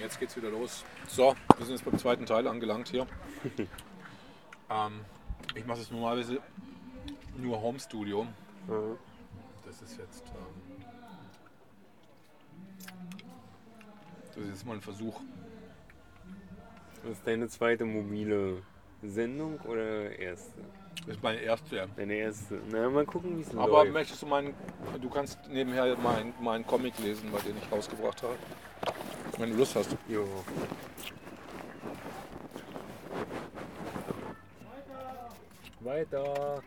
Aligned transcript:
Jetzt 0.00 0.20
geht's 0.20 0.36
wieder 0.36 0.50
los. 0.50 0.84
So, 1.08 1.34
wir 1.56 1.66
sind 1.66 1.76
jetzt 1.76 1.84
beim 1.84 1.98
zweiten 1.98 2.26
Teil 2.26 2.46
angelangt 2.46 2.88
hier. 2.88 3.06
ähm, 4.70 5.00
ich 5.54 5.64
mache 5.64 5.78
das 5.78 5.90
normalerweise 5.90 6.40
nur 7.36 7.60
Home 7.60 7.78
Studio. 7.78 8.26
Das 9.64 9.82
ist 9.82 9.98
jetzt. 9.98 10.24
Ähm, 10.28 10.84
das 14.28 14.36
ist 14.36 14.48
jetzt 14.48 14.66
mal 14.66 14.74
ein 14.74 14.80
Versuch. 14.80 15.20
Das 17.02 17.12
ist 17.12 17.26
deine 17.26 17.48
zweite 17.48 17.84
mobile 17.84 18.62
Sendung 19.02 19.60
oder 19.60 20.18
erste? 20.18 20.60
Das 21.06 21.16
ist 21.16 21.22
meine 21.22 21.38
erste. 21.38 21.88
Deine 21.96 22.14
erste. 22.14 22.60
Na, 22.70 22.90
mal 22.90 23.06
gucken, 23.06 23.38
wie 23.38 23.42
es 23.42 23.50
Aber 23.50 23.84
läuft. 23.84 23.92
möchtest 23.92 24.22
du 24.22 24.26
meinen. 24.26 24.54
Du 25.00 25.08
kannst 25.08 25.38
nebenher 25.48 25.96
meinen 25.98 26.34
meinen 26.40 26.66
Comic 26.66 26.98
lesen, 26.98 27.30
bei 27.30 27.38
dem 27.40 27.56
ich 27.56 27.70
rausgebracht 27.70 28.22
habe. 28.22 28.36
Wenn 29.38 29.50
du 29.50 29.56
Lust 29.56 29.76
hast. 29.76 29.96
Jo. 30.08 30.26
Weiter. 35.80 36.62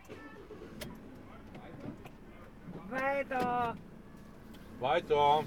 Weiter. 2.88 3.76
Weiter. 4.78 5.44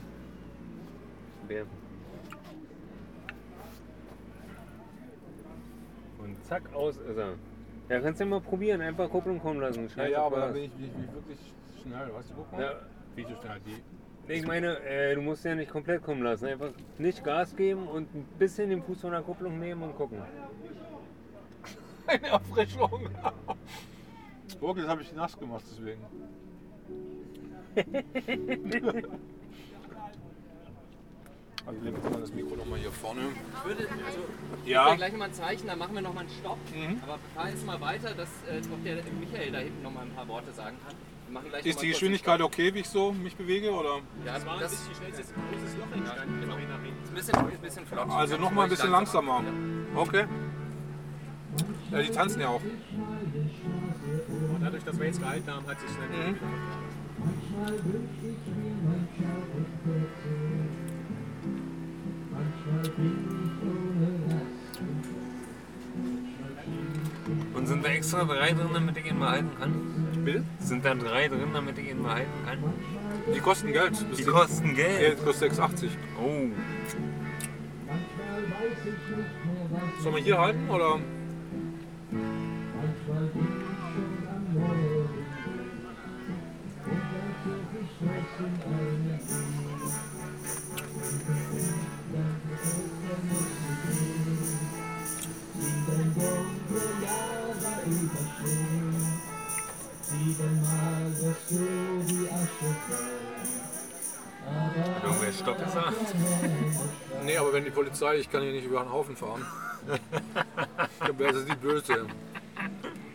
Bär. 1.47 1.65
Und 6.19 6.45
zack, 6.45 6.73
aus 6.73 6.97
ist 6.97 7.17
er. 7.17 7.35
Ja, 7.89 7.99
kannst 7.99 8.19
du 8.19 8.25
ja 8.25 8.29
mal 8.29 8.41
probieren, 8.41 8.81
einfach 8.81 9.09
Kupplung 9.09 9.39
kommen 9.39 9.59
lassen. 9.59 9.83
Ja, 9.83 9.89
Scheiße, 9.89 10.11
ja, 10.11 10.23
aber 10.23 10.37
Spaß. 10.37 10.45
dann 10.45 10.53
bin 10.53 10.63
ich, 10.63 10.71
bin 10.71 10.85
ich 11.05 11.13
wirklich 11.13 11.39
schnell. 11.81 12.13
Weißt 12.13 12.29
du, 12.29 12.33
guck 12.35 12.51
mal. 12.51 12.61
Ja. 12.61 12.71
Wie 13.15 13.23
so 13.23 13.41
schnell 13.41 13.59
die. 13.65 13.83
Ich 14.27 14.45
meine, 14.47 14.79
äh, 14.79 15.15
du 15.15 15.21
musst 15.21 15.43
ja 15.43 15.53
nicht 15.53 15.69
komplett 15.69 16.01
kommen 16.01 16.23
lassen. 16.23 16.45
Einfach 16.45 16.71
nicht 16.97 17.23
Gas 17.23 17.55
geben 17.55 17.87
und 17.87 18.13
ein 18.15 18.25
bisschen 18.39 18.69
den 18.69 18.81
Fuß 18.81 19.01
von 19.01 19.11
der 19.11 19.21
Kupplung 19.21 19.59
nehmen 19.59 19.83
und 19.83 19.95
gucken. 19.95 20.21
Eine 22.07 22.27
Erfrischung. 22.27 23.09
Guck, 24.59 24.77
das 24.77 24.87
habe 24.87 25.01
ich 25.01 25.13
nass 25.13 25.37
gemacht, 25.37 25.63
deswegen. 25.69 26.01
also 31.65 31.81
legen 31.81 32.03
wir 32.03 32.09
mal 32.09 32.21
das 32.21 32.33
Mikro 32.33 32.55
nochmal 32.55 32.79
hier 32.79 32.91
vorne. 32.91 33.21
Ich 33.57 33.65
würde, 33.65 33.87
also, 33.89 34.19
ich 34.63 34.71
Ja. 34.71 34.95
gleich 34.95 35.11
nochmal 35.11 35.29
ein 35.29 35.33
Zeichen, 35.33 35.67
dann 35.67 35.79
machen 35.79 35.95
wir 35.95 36.01
nochmal 36.01 36.23
einen 36.25 36.33
Stopp. 36.33 36.59
Mhm. 36.73 37.01
Aber 37.03 37.19
fahren 37.35 37.49
jetzt 37.49 37.65
mal 37.65 37.81
weiter, 37.81 38.13
dass 38.13 38.29
äh, 38.49 38.61
doch 38.61 38.83
der 38.85 39.03
Michael 39.19 39.51
da 39.51 39.59
hinten 39.59 39.81
nochmal 39.81 40.05
ein 40.05 40.11
paar 40.11 40.27
Worte 40.29 40.53
sagen 40.53 40.77
kann. 40.85 40.95
Wir 41.33 41.65
Ist 41.65 41.81
die 41.81 41.87
Geschwindigkeit 41.89 42.41
okay, 42.41 42.73
wie 42.73 42.79
ich 42.79 42.89
so 42.89 43.11
mich 43.11 43.35
bewege? 43.35 43.71
Oder? 43.71 43.99
Ja, 44.25 44.33
das, 44.33 44.43
das 44.59 44.85
Hier 44.87 44.95
schnell 44.95 45.09
ist 45.09 45.33
ein 45.35 45.41
großes 45.51 45.77
Loch 45.77 45.91
entstanden. 45.95 46.41
genau. 46.41 46.55
Ein 46.55 47.15
bisschen, 47.15 47.35
ein 47.35 47.57
bisschen 47.61 47.85
flott. 47.85 48.09
Also 48.09 48.37
noch 48.37 48.51
mal 48.51 48.63
ein 48.63 48.69
bisschen 48.69 48.91
langsamer. 48.91 49.43
Okay. 49.95 50.25
Ja, 51.91 52.01
die 52.01 52.09
tanzen 52.09 52.41
ja 52.41 52.47
auch. 52.49 52.61
Und 52.61 54.61
dadurch, 54.61 54.83
dass 54.83 54.99
wir 54.99 55.05
jetzt 55.05 55.19
gehalten 55.19 55.51
haben, 55.51 55.67
hat 55.67 55.79
sich 55.79 55.89
schnell 55.91 56.09
Mhm. 56.09 56.37
Und 67.53 67.67
sind 67.67 67.85
da 67.85 67.89
extra 67.89 68.23
drin, 68.23 68.57
damit 68.73 68.97
ich 68.97 69.05
ihn 69.05 69.19
mal 69.19 69.31
halten 69.31 69.51
kann? 69.59 69.71
Bitte? 70.23 70.43
Sind 70.59 70.85
da 70.85 70.93
drei 70.95 71.27
drin, 71.27 71.49
damit 71.53 71.77
ich 71.77 71.89
ihn 71.89 72.01
mal 72.01 72.15
halten 72.15 72.29
kann? 72.45 72.57
Die 73.35 73.39
kosten 73.39 73.71
Geld. 73.73 73.91
Das 73.91 74.17
Die 74.17 74.23
sind- 74.23 74.33
kosten 74.33 74.67
Ja, 74.69 74.73
Geld. 74.73 75.17
das 75.17 75.25
kostet 75.25 75.53
6,80. 75.53 75.89
Oh. 76.21 76.47
Sollen 80.01 80.15
wir 80.15 80.23
hier 80.23 80.37
halten 80.37 80.69
oder? 80.69 80.99
Irgendwer 105.03 105.33
Stopp 105.33 105.59
gesagt? 105.59 105.95
Nee, 107.23 107.37
aber 107.37 107.53
wenn 107.53 107.63
die 107.63 107.69
Polizei, 107.69 108.17
ich 108.17 108.29
kann 108.29 108.41
hier 108.41 108.51
nicht 108.51 108.65
über 108.65 108.81
einen 108.81 108.91
Haufen 108.91 109.15
fahren. 109.15 109.45
Dann 110.99 111.19
wäre 111.19 111.39
sie 111.39 111.45
die 111.45 111.55
Böse. 111.55 112.05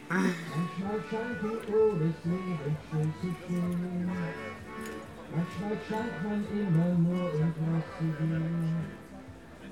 Manchmal 0.09 0.99
scheint 1.11 1.43
die 1.43 1.73
Uhr 1.73 1.93
des 1.93 2.15
Lebens 2.25 2.79
schön 2.91 3.13
zu 3.21 3.35
stehen. 3.45 4.11
Manchmal 5.35 5.77
scheint 5.87 6.25
man 6.25 6.41
immer 6.51 6.91
nur 6.99 7.29
etwas 7.35 7.85
zu 7.99 8.05
gehen. 8.19 8.77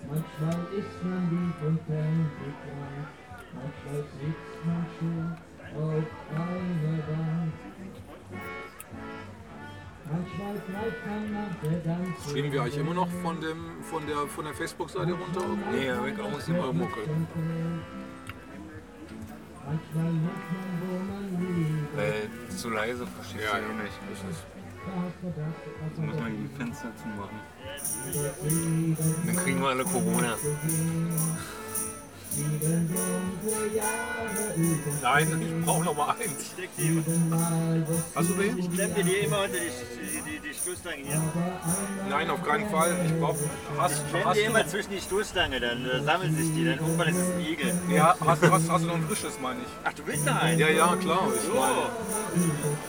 Manchmal 0.06 0.60
ist 0.78 1.02
man 1.02 1.30
lieb 1.30 1.66
und 1.66 1.80
ferngegangen. 1.86 3.06
Manchmal 3.54 4.02
sitzt 4.20 4.66
man 4.66 4.86
schön 4.98 5.45
auf 5.74 6.04
Bank. 7.06 7.52
Streamen 12.28 12.52
wir 12.52 12.62
eigentlich 12.62 12.78
immer 12.78 12.94
noch 12.94 13.08
von, 13.22 13.40
dem, 13.40 13.82
von 13.82 14.06
der, 14.06 14.18
von 14.28 14.44
der 14.44 14.54
Facebook-Seite 14.54 15.12
runter? 15.12 15.42
Nee, 15.72 15.90
ich 16.10 16.20
aus. 16.20 16.48
Immer 16.48 16.72
Mucke. 16.72 17.00
Weil 21.94 22.30
zu 22.56 22.70
leise 22.70 23.06
verstehst 23.06 23.44
Ja, 23.44 23.58
du 23.58 23.66
ja. 23.66 23.82
nicht. 23.82 23.98
Da 25.96 26.02
muss 26.02 26.20
man 26.20 26.32
die 26.36 26.56
Fenster 26.56 26.92
zumachen. 26.96 27.40
Dann 29.26 29.36
kriegen 29.36 29.60
wir 29.60 29.68
alle 29.70 29.84
Corona. 29.84 30.36
Nein, 35.02 35.42
ich 35.58 35.64
brauche 35.64 35.84
noch 35.84 35.96
mal 35.96 36.10
eins. 36.20 36.54
Hast 38.14 38.28
du 38.30 38.38
wen? 38.38 38.72
Klemmt 38.72 38.98
ihr 38.98 39.04
die 39.04 39.14
immer 39.24 39.42
unter 39.44 39.58
die, 39.58 40.30
die, 40.30 40.40
die, 40.40 40.54
Stoßstange 40.54 40.96
hier? 41.02 41.22
Nein, 42.08 42.30
auf 42.30 42.42
keinen 42.42 42.68
Fall. 42.70 42.94
Ich 43.06 43.18
brauche. 43.20 43.38
Hast, 43.78 44.08
Klemmt 44.10 44.24
hast, 44.26 44.36
ihr 44.36 44.46
immer 44.46 44.66
zwischen 44.66 44.90
die 44.90 45.00
Stoßstange, 45.00 45.60
dann 45.60 45.86
äh, 45.86 46.02
sammeln 46.02 46.36
sich 46.36 46.52
die, 46.54 46.64
dann 46.64 46.78
irgendwann 46.78 47.08
ist 47.08 47.16
es 47.18 47.30
ein 47.34 47.40
Igel. 47.40 47.74
ja, 47.90 48.14
hast, 48.20 48.42
du- 48.42 48.50
hast, 48.50 48.68
hast 48.70 48.82
du 48.84 48.88
noch 48.88 48.94
ein 48.96 49.06
frisches, 49.06 49.38
meine 49.40 49.60
ich? 49.60 49.68
Ach, 49.84 49.92
du 49.92 50.06
willst 50.06 50.26
da 50.26 50.36
einen? 50.36 50.58
Ja, 50.58 50.68
ja, 50.68 50.96
klar. 50.96 51.28
Ich 51.34 51.48
meine, 51.48 51.74
So, 51.74 51.86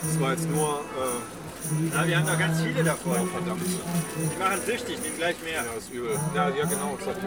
das 0.07 0.19
war 0.19 0.31
jetzt 0.31 0.49
nur. 0.49 0.79
Äh, 0.79 1.93
ja, 1.93 2.07
wir 2.07 2.17
haben 2.17 2.25
noch 2.27 2.39
ganz 2.39 2.61
viele 2.61 2.83
davon. 2.83 3.29
verdammt. 3.29 3.61
Die 3.65 4.39
machen 4.39 4.59
süchtig, 4.65 5.01
nehmen 5.01 5.17
gleich 5.17 5.35
mehr. 5.43 5.63
Ja, 5.65 5.77
ist 5.77 5.91
übel. 5.91 6.17
Ja, 6.33 6.49
ja 6.49 6.65
genau. 6.65 6.97
Das 6.97 7.07
hat 7.09 7.17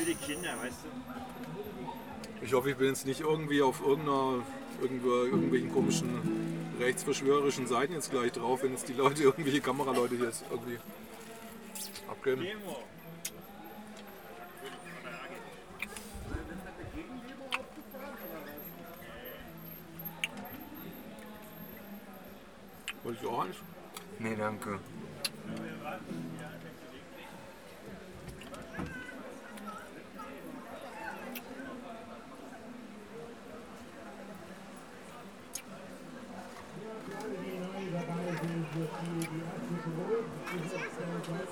für 0.00 0.06
die 0.06 0.14
Kinder, 0.14 0.50
weißt 0.62 0.78
du? 0.84 2.44
Ich 2.44 2.54
hoffe, 2.54 2.70
ich 2.70 2.76
bin 2.76 2.88
jetzt 2.88 3.04
nicht 3.04 3.20
irgendwie 3.20 3.60
auf 3.60 3.80
irgendeiner, 3.80 4.42
irgendwo, 4.80 5.10
irgendwelchen 5.10 5.72
komischen 5.72 6.08
rechtsverschwörerischen 6.80 7.66
Seiten 7.66 7.92
jetzt 7.92 8.10
gleich 8.10 8.32
drauf, 8.32 8.62
wenn 8.62 8.72
jetzt 8.72 8.88
die 8.88 8.94
Leute, 8.94 9.22
irgendwelche 9.24 9.60
Kameraleute 9.60 10.16
hier 10.16 10.26
jetzt 10.26 10.44
irgendwie 10.50 10.78
abgeben. 12.08 12.44
Wollte 23.02 23.18
ich 23.22 23.28
auch 23.28 23.44
eins? 23.44 23.56
Nee, 24.18 24.36
danke. 24.36 24.78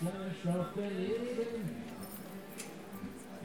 der 0.00 0.90
Leben 0.90 1.86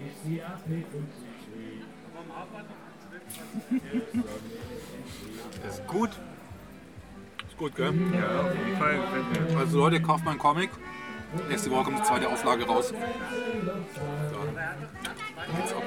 ist 0.08 0.24
sie 0.26 0.42
abhängig 0.42 0.86
und 0.94 1.08
sie 1.18 1.82
ist 5.68 5.88
gut. 5.88 6.10
Ist 7.48 7.58
gut, 7.58 7.76
gell? 7.76 7.94
Ja, 8.14 8.42
auf 8.42 8.56
jeden 8.56 8.78
Fall. 8.78 9.00
Also 9.58 9.78
Leute, 9.78 10.02
kauft 10.02 10.26
meinen 10.26 10.40
Comic. 10.40 10.72
Nächste 11.48 11.72
Woche 11.72 11.86
kommt 11.86 12.00
die 12.00 12.04
zweite 12.04 12.28
Auflage 12.28 12.66
raus. 12.66 12.90
So. 12.90 12.96
Geht's 15.56 15.74
ab. 15.74 15.84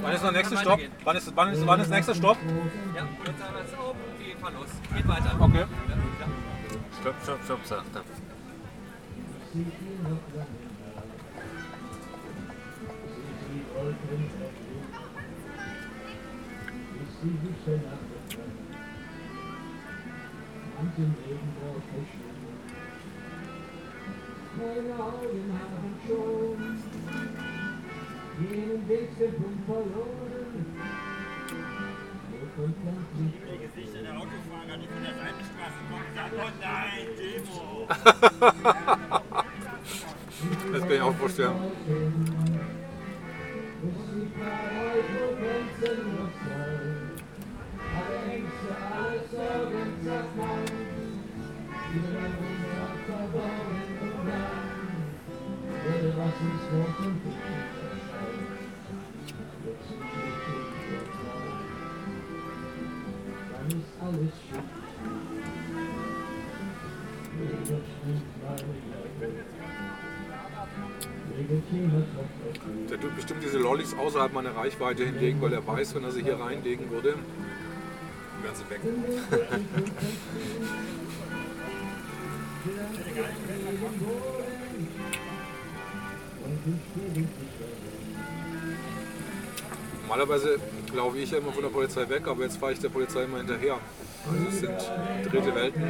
Wann 0.00 0.12
ist 0.12 0.24
der 0.24 0.32
nächste 0.32 0.56
Stopp? 0.56 0.80
Wann 1.04 1.16
ist, 1.16 1.36
wann 1.36 1.52
ist, 1.52 1.66
wann 1.66 1.80
ist 1.80 1.88
der 1.88 1.96
nächste 1.96 2.14
Stopp? 2.14 2.36
Ja, 2.96 3.06
jetzt 3.26 3.44
haben 3.44 3.54
wir 3.54 3.62
es 3.62 3.78
oben. 3.78 4.13
Fahren 4.44 4.56
los. 4.56 4.68
Geht 4.94 5.08
weiter. 5.08 5.40
Okay. 5.40 5.64
Stopp, 7.00 7.14
stopp, 7.22 7.44
stopp, 7.44 7.64
sagt 7.64 7.96
er. 7.96 8.02
Meine 24.56 24.94
Augen 25.02 25.52
haben 25.58 25.94
schon 26.06 26.56
jenen 28.40 28.88
Wegpunkt 28.88 29.64
verloren. 29.66 30.93
Sie? 32.56 32.62
Gesichter 32.62 34.02
der 34.02 34.12
Autofahrer, 34.12 34.76
die 34.78 34.86
von 34.86 35.02
der 35.02 35.14
Seitenstraße 35.14 35.80
kommen, 35.90 36.04
oh 36.38 36.50
nein, 36.60 37.06
Demo! 37.18 37.88
Das 40.72 40.80
kann 40.82 40.92
ich 40.92 41.00
auch 41.00 41.14
vorstellen. 41.14 41.56
außerhalb 74.14 74.32
meiner 74.32 74.54
Reichweite 74.54 75.04
hinlegen, 75.04 75.42
weil 75.42 75.52
er 75.52 75.66
weiß, 75.66 75.96
wenn 75.96 76.04
er 76.04 76.12
sie 76.12 76.22
hier 76.22 76.38
reinlegen 76.38 76.88
würde, 76.88 77.14
wären 78.42 78.54
sie 78.54 78.70
weg. 78.70 78.80
Normalerweise 90.02 90.60
laufe 90.94 91.18
ich 91.18 91.32
ja 91.32 91.38
immer 91.38 91.50
von 91.50 91.62
der 91.62 91.70
Polizei 91.70 92.08
weg, 92.08 92.28
aber 92.28 92.44
jetzt 92.44 92.58
fahre 92.58 92.72
ich 92.72 92.78
der 92.78 92.90
Polizei 92.90 93.24
immer 93.24 93.38
hinterher. 93.38 93.80
Also 94.30 94.48
es 94.48 94.60
sind 94.60 95.32
dritte 95.32 95.54
Welten. 95.56 95.82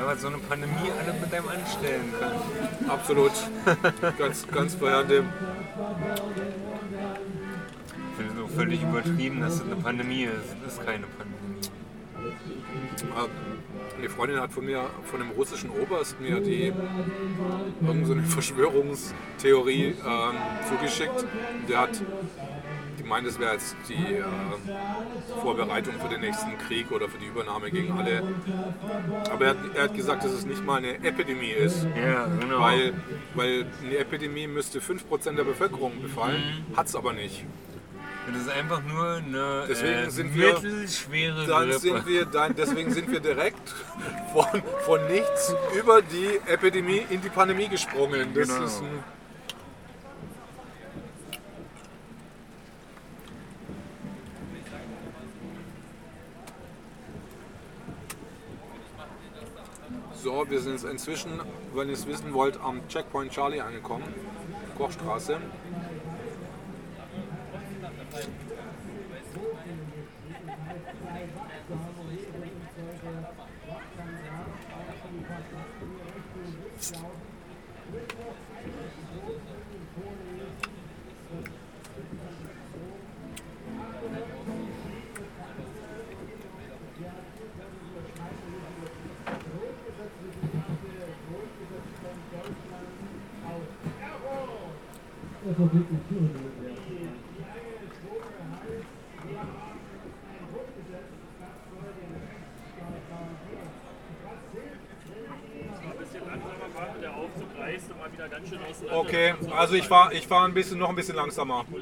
Ja, 0.00 0.06
weil 0.06 0.16
so 0.16 0.28
eine 0.28 0.38
Pandemie 0.38 0.90
alle 0.98 1.12
mit 1.12 1.34
einem 1.34 1.48
anstellen 1.48 2.10
kann. 2.18 2.88
Absolut. 2.88 3.32
ganz, 4.18 4.48
ganz 4.48 4.74
verheerend. 4.74 5.10
Ich 5.10 5.18
finde 8.16 8.32
es 8.32 8.40
auch 8.42 8.48
völlig 8.56 8.82
übertrieben, 8.82 9.42
dass 9.42 9.56
es 9.56 9.60
eine 9.60 9.76
Pandemie 9.76 10.22
ist. 10.22 10.56
Es 10.66 10.72
ist 10.72 10.86
keine 10.86 11.04
Pandemie. 11.06 11.60
Eine 13.98 14.08
Freundin 14.08 14.40
hat 14.40 14.52
von 14.52 14.64
mir, 14.64 14.88
von 15.04 15.20
einem 15.20 15.32
russischen 15.32 15.68
Oberst 15.68 16.18
mir 16.18 16.40
die 16.40 16.72
irgend 17.86 18.06
so 18.06 18.14
eine 18.14 18.22
Verschwörungstheorie 18.36 19.96
ähm, 20.02 20.34
zugeschickt. 20.66 21.26
Der 21.68 21.78
hat, 21.78 22.00
meint, 23.10 23.26
es 23.26 23.38
wäre 23.38 23.52
jetzt 23.52 23.76
die 23.88 23.94
äh, 24.16 24.24
Vorbereitung 25.42 25.94
für 26.00 26.08
den 26.08 26.20
nächsten 26.22 26.56
Krieg 26.58 26.90
oder 26.90 27.08
für 27.08 27.18
die 27.18 27.26
Übernahme 27.26 27.70
gegen 27.70 27.92
alle. 27.92 28.22
Aber 29.30 29.44
er 29.44 29.50
hat, 29.50 29.56
er 29.74 29.82
hat 29.84 29.94
gesagt, 29.94 30.24
dass 30.24 30.32
es 30.32 30.46
nicht 30.46 30.64
mal 30.64 30.78
eine 30.78 30.94
Epidemie 31.04 31.50
ist. 31.50 31.86
Ja, 31.96 32.26
genau. 32.40 32.60
Weil, 32.60 32.94
weil 33.34 33.66
eine 33.84 33.96
Epidemie 33.98 34.46
müsste 34.46 34.78
5% 34.80 35.36
der 35.36 35.44
Bevölkerung 35.44 36.00
befallen, 36.00 36.64
hat 36.76 36.86
es 36.86 36.94
aber 36.96 37.12
nicht. 37.12 37.44
das 38.32 38.42
ist 38.42 38.48
einfach 38.50 38.82
nur 38.84 39.14
eine 39.16 39.64
Deswegen 39.68 39.92
äh, 40.06 40.10
sind 40.10 40.34
wir- 40.34 40.54
mittelschwere 40.54 41.46
Dann 41.46 41.64
Grippe. 41.70 41.78
sind 41.80 42.06
wir, 42.06 42.24
dann, 42.26 42.54
deswegen 42.56 42.92
sind 42.92 43.10
wir 43.10 43.20
direkt 43.20 43.74
von, 44.32 44.62
von 44.86 45.00
nichts 45.08 45.54
über 45.78 46.00
die 46.02 46.38
Epidemie 46.50 47.02
in 47.10 47.20
die 47.20 47.28
Pandemie 47.28 47.68
gesprungen. 47.68 48.32
Das 48.34 48.48
Genau. 48.48 48.64
ist 48.64 48.80
ein, 48.82 49.19
Wir 60.48 60.60
sind 60.60 60.72
jetzt 60.72 60.84
inzwischen, 60.84 61.40
wenn 61.74 61.88
ihr 61.88 61.94
es 61.94 62.06
wissen 62.06 62.32
wollt, 62.34 62.58
am 62.60 62.86
Checkpoint 62.88 63.30
Charlie 63.30 63.60
angekommen. 63.60 64.04
Kochstraße. 64.76 65.38
Das 76.76 76.92
war 76.94 77.10
wirklich 77.92 78.16
cool. 79.96 80.20
Ein 80.62 81.44
bisschen 82.04 82.18
langsamer 82.18 82.56
fahren 92.70 92.88
mit 92.90 93.18
der 93.42 93.54
Aufzug 93.54 93.68
reißt 93.70 93.90
und 95.42 95.49
Okay, 108.92 109.34
also 109.56 109.74
ich 109.74 109.86
fahre 109.86 110.14
ich 110.14 110.26
fahr 110.26 110.46
ein 110.46 110.54
bisschen, 110.54 110.78
noch 110.78 110.88
ein 110.88 110.96
bisschen 110.96 111.16
langsamer. 111.16 111.64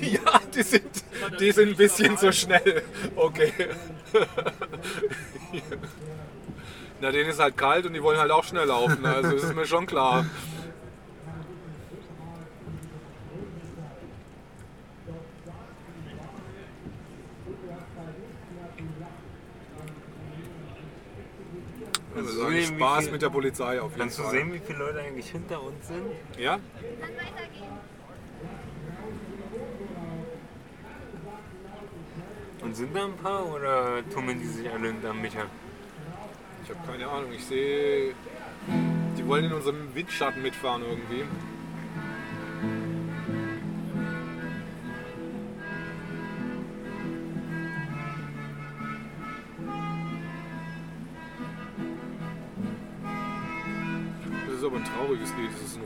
Ja, 0.00 0.40
die 0.54 0.62
sind, 0.62 1.04
die 1.38 1.52
sind 1.52 1.70
ein 1.70 1.76
bisschen 1.76 2.16
zu 2.16 2.32
schnell. 2.32 2.82
Okay. 3.16 3.52
Na, 7.00 7.10
denen 7.10 7.30
ist 7.30 7.40
halt 7.40 7.56
kalt 7.56 7.86
und 7.86 7.94
die 7.94 8.02
wollen 8.02 8.18
halt 8.18 8.30
auch 8.30 8.44
schnell 8.44 8.66
laufen. 8.66 9.04
Also 9.04 9.32
das 9.32 9.42
ist 9.44 9.54
mir 9.54 9.66
schon 9.66 9.86
klar. 9.86 10.26
Also 22.16 22.32
sagen, 22.40 22.52
sehen, 22.54 22.76
Spaß 22.76 23.04
viel- 23.04 23.12
mit 23.12 23.22
der 23.22 23.30
Polizei 23.30 23.80
auf 23.80 23.90
jeden 23.90 24.00
Kannst 24.00 24.18
du 24.18 24.22
Fall. 24.24 24.32
sehen, 24.32 24.52
wie 24.52 24.58
viele 24.58 24.78
Leute 24.80 25.00
eigentlich 25.00 25.30
hinter 25.30 25.62
uns 25.62 25.86
sind? 25.86 26.06
Ja? 26.38 26.58
Und 32.62 32.76
sind 32.76 32.94
da 32.94 33.04
ein 33.04 33.16
paar 33.16 33.46
oder 33.54 34.02
tummeln 34.12 34.38
die 34.38 34.46
sich 34.46 34.70
alle 34.70 34.88
hinterm 34.88 35.20
Micha? 35.22 35.44
Ich 36.64 36.70
habe 36.70 36.86
keine 36.86 37.08
Ahnung. 37.08 37.30
Ich 37.34 37.44
sehe, 37.44 38.14
die 39.16 39.26
wollen 39.26 39.44
in 39.46 39.52
unserem 39.52 39.94
Windschatten 39.94 40.42
mitfahren 40.42 40.82
irgendwie. 40.82 41.24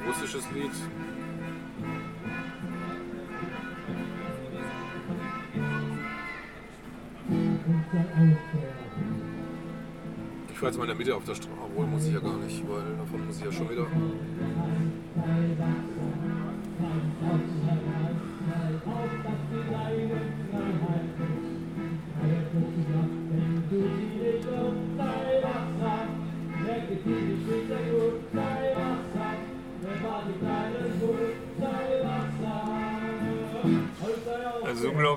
Russisches 0.07 0.45
Lied. 0.53 0.71
Ich 10.53 10.63
war 10.63 10.69
jetzt 10.69 10.79
mal 10.79 10.85
in 10.85 10.89
der 10.89 10.97
Mitte 10.97 11.15
auf 11.15 11.25
der 11.25 11.35
Straße. 11.35 11.51
Obwohl 11.63 11.87
muss 11.87 12.07
ich 12.07 12.15
ja 12.15 12.21
gar 12.21 12.37
nicht, 12.37 12.63
weil 12.69 12.97
davon 12.97 13.27
muss 13.27 13.39
ich 13.39 13.45
ja 13.45 13.53
schon 13.53 13.71
wieder. 13.71 13.87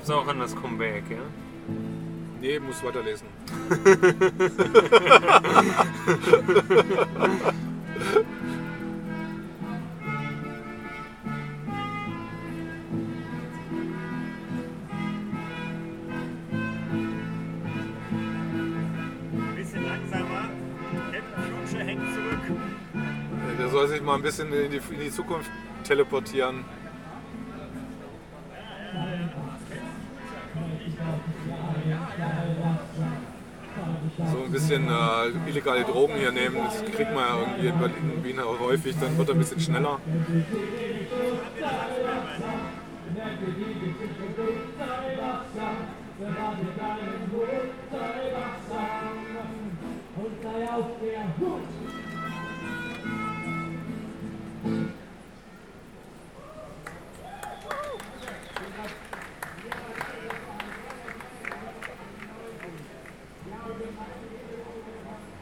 Glaubst 0.08 0.26
auch 0.26 0.32
an 0.32 0.40
das 0.40 0.56
Comeback, 0.56 1.04
ja? 1.10 1.18
Nee, 2.40 2.60
muss 2.60 2.82
weiterlesen. 2.82 3.28
Ein 3.70 4.06
bisschen 19.58 19.84
langsamer. 19.84 20.50
Captain 21.12 21.44
Future 21.66 21.84
hängt 21.84 22.02
zurück. 22.14 22.60
Der 23.60 23.68
soll 23.68 23.90
sich 23.90 24.02
mal 24.02 24.16
ein 24.16 24.22
bisschen 24.22 24.54
in 24.54 24.72
die, 24.72 24.78
in 24.78 25.02
die 25.02 25.12
Zukunft 25.12 25.52
teleportieren. 25.84 26.64
Bisschen 34.58 34.88
äh, 34.90 35.50
illegale 35.50 35.84
Drogen 35.84 36.16
hier 36.16 36.32
nehmen, 36.32 36.58
das 36.66 36.84
kriegt 36.96 37.14
man 37.14 37.24
ja 37.24 37.40
irgendwie 37.42 37.68
in 37.68 37.78
Berlin, 37.78 38.12
in 38.16 38.24
Wien 38.24 38.40
auch 38.40 38.60
häufig, 38.60 38.96
dann 39.00 39.16
wird 39.16 39.30
er 39.30 39.36
ein 39.36 39.40
bisschen 39.40 39.60
schneller. 39.60 40.00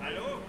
Hallo? 0.01 0.39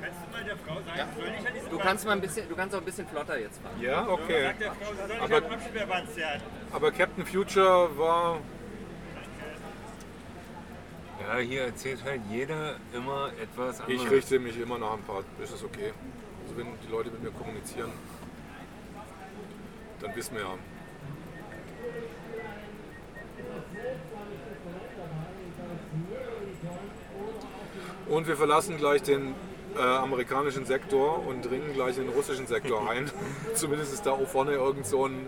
Kannst 0.00 0.18
du 0.20 0.32
mal 0.32 0.44
der 0.44 0.56
Frau 0.56 0.74
sagen, 0.74 0.98
Ja. 0.98 1.06
soll 1.16 1.30
nicht 1.30 1.46
an 1.46 1.54
diesem 1.54 1.70
Du 1.70 1.73
kannst 1.84 2.06
mal 2.06 2.12
ein 2.12 2.20
bisschen, 2.20 2.48
du 2.48 2.56
kannst 2.56 2.74
auch 2.74 2.80
ein 2.80 2.84
bisschen 2.84 3.06
flotter 3.06 3.38
jetzt 3.38 3.60
fahren. 3.62 3.80
Ja, 3.80 4.08
okay. 4.08 4.52
Aber-. 5.20 5.42
Aber 6.72 6.90
Captain 6.90 7.26
Future 7.26 7.96
war. 7.98 8.38
Ja, 11.20 11.38
hier 11.38 11.62
erzählt 11.62 12.02
halt 12.04 12.20
jeder 12.30 12.76
immer 12.92 13.30
etwas 13.40 13.80
anderes. 13.80 14.02
Ich 14.02 14.10
richte 14.10 14.38
mich 14.38 14.58
immer 14.58 14.78
nach 14.78 14.94
ein 14.94 15.02
paar. 15.02 15.22
Ist 15.42 15.52
das 15.52 15.62
okay? 15.62 15.92
Also 16.42 16.56
wenn 16.56 16.66
die 16.86 16.90
Leute 16.90 17.10
mit 17.10 17.22
mir 17.22 17.30
kommunizieren, 17.30 17.92
dann 20.00 20.14
wissen 20.16 20.34
wir 20.34 20.42
ja. 20.42 20.58
Und 28.06 28.26
wir 28.26 28.36
verlassen 28.36 28.76
gleich 28.76 29.02
den 29.02 29.34
äh, 29.76 29.80
amerikanischen 29.80 30.64
Sektor 30.64 31.26
und 31.26 31.42
dringen 31.42 31.72
gleich 31.72 31.96
in 31.98 32.04
den 32.06 32.14
russischen 32.14 32.46
Sektor 32.46 32.88
ein. 32.88 33.10
Zumindest 33.54 33.92
ist 33.92 34.06
da 34.06 34.12
auch 34.12 34.26
vorne 34.26 34.52
irgend 34.52 34.86
so 34.86 35.06
ein 35.06 35.26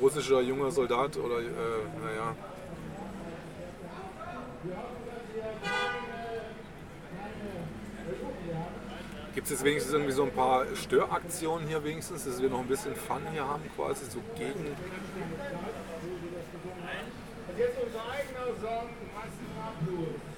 russischer 0.00 0.40
junger 0.40 0.70
Soldat 0.70 1.16
oder 1.16 1.38
äh, 1.38 1.42
naja. 2.02 2.34
Gibt 9.34 9.46
es 9.46 9.50
jetzt 9.50 9.64
wenigstens 9.64 9.92
irgendwie 9.92 10.12
so 10.12 10.22
ein 10.22 10.30
paar 10.30 10.64
Störaktionen 10.76 11.66
hier 11.66 11.82
wenigstens, 11.82 12.24
dass 12.24 12.40
wir 12.40 12.48
noch 12.48 12.60
ein 12.60 12.68
bisschen 12.68 12.94
Fun 12.94 13.20
hier 13.32 13.46
haben 13.46 13.62
quasi, 13.76 14.04
so 14.08 14.20
gegen... 14.36 14.76
Jetzt 17.56 17.78
unser 17.84 18.00
eigener 18.10 18.46
Song, 18.60 18.90
Massenablos. 19.14 20.33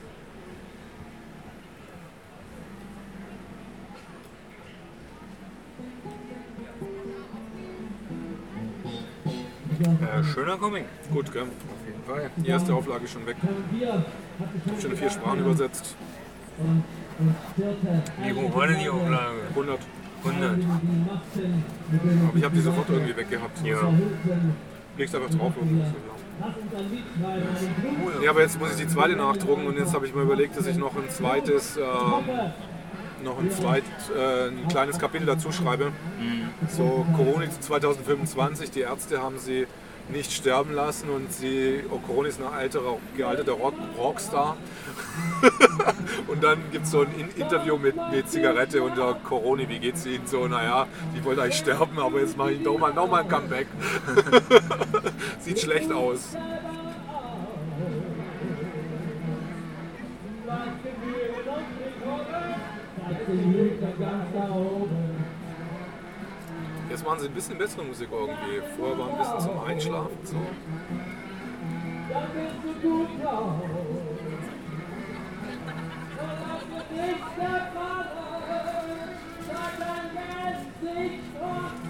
Äh, 10.16 10.24
schöner 10.24 10.56
Comic. 10.56 10.84
Gut, 11.12 11.32
gell? 11.32 11.42
Auf 11.42 11.86
jeden 11.86 12.02
Fall. 12.04 12.30
Die 12.36 12.48
erste 12.48 12.74
Auflage 12.74 13.04
ist 13.04 13.12
schon 13.12 13.26
weg. 13.26 13.36
Ich 13.78 13.86
habe 13.86 14.80
schon 14.80 14.90
in 14.92 14.96
vier 14.96 15.10
Sprachen 15.10 15.40
übersetzt. 15.40 15.94
Wie 18.22 18.32
hoch 18.32 18.54
war 18.54 18.66
denn 18.66 18.78
die 18.78 18.88
Auflage? 18.88 19.36
100. 19.50 19.78
100. 20.24 20.50
Aber 20.50 22.38
ich 22.38 22.44
habe 22.44 22.54
die 22.54 22.62
sofort 22.62 22.88
irgendwie 22.88 23.16
weggehabt. 23.16 23.64
Ja. 23.64 23.92
Legst 24.96 25.14
einfach 25.14 25.30
drauf. 25.30 25.52
Und 25.60 25.84
ja, 28.22 28.30
aber 28.30 28.42
jetzt 28.42 28.58
muss 28.58 28.70
ich 28.72 28.76
die 28.76 28.88
zweite 28.88 29.16
nachdrucken 29.16 29.66
und 29.66 29.78
jetzt 29.78 29.94
habe 29.94 30.06
ich 30.06 30.14
mir 30.14 30.22
überlegt, 30.22 30.56
dass 30.56 30.66
ich 30.66 30.76
noch 30.76 30.94
ein 30.96 31.08
zweites, 31.08 31.76
ähm, 31.76 31.82
noch 33.24 33.38
ein, 33.38 33.50
zweit, 33.50 33.84
äh, 34.14 34.48
ein 34.48 34.68
kleines 34.68 34.98
Kapitel 34.98 35.26
dazu 35.26 35.52
schreibe. 35.52 35.92
So 36.68 37.06
Corona 37.16 37.46
2025, 37.60 38.70
die 38.70 38.80
Ärzte 38.80 39.22
haben 39.22 39.38
sie 39.38 39.66
nicht 40.08 40.32
sterben 40.32 40.72
lassen 40.72 41.10
und 41.10 41.32
sie, 41.32 41.82
Corona 42.06 42.28
ist 42.28 42.40
ein 42.40 42.46
alterer, 42.46 42.98
gealterter 43.16 43.52
Rock, 43.52 43.74
Rockstar. 43.98 44.56
und 46.28 46.42
dann 46.42 46.58
gibt 46.70 46.84
es 46.84 46.90
so 46.90 47.00
ein 47.00 47.08
In 47.18 47.30
Interview 47.30 47.76
mit, 47.76 47.96
mit 48.10 48.28
Zigarette 48.28 48.82
und 48.82 48.96
der 48.96 49.16
Corona, 49.24 49.68
wie 49.68 49.78
geht's 49.78 50.06
Ihnen? 50.06 50.26
So, 50.26 50.46
naja, 50.46 50.86
die 51.14 51.24
wollte 51.24 51.42
eigentlich 51.42 51.56
sterben, 51.56 51.98
aber 51.98 52.20
jetzt 52.20 52.36
mache 52.36 52.52
ich 52.52 52.60
nochmal 52.60 52.92
noch 52.92 53.08
mal 53.08 53.22
ein 53.22 53.28
Comeback. 53.28 53.66
Sieht 55.40 55.60
schlecht 55.60 55.92
aus. 55.92 56.36
Jetzt 66.96 67.04
machen 67.04 67.20
sie 67.20 67.26
ein 67.26 67.34
bisschen 67.34 67.58
bessere 67.58 67.84
Musik 67.84 68.08
irgendwie. 68.10 68.62
Vorher 68.74 68.98
war 68.98 69.10
ein 69.10 69.18
bisschen 69.18 69.40
zum 69.40 69.62
Einschlafen. 69.62 70.16
So. 70.24 70.36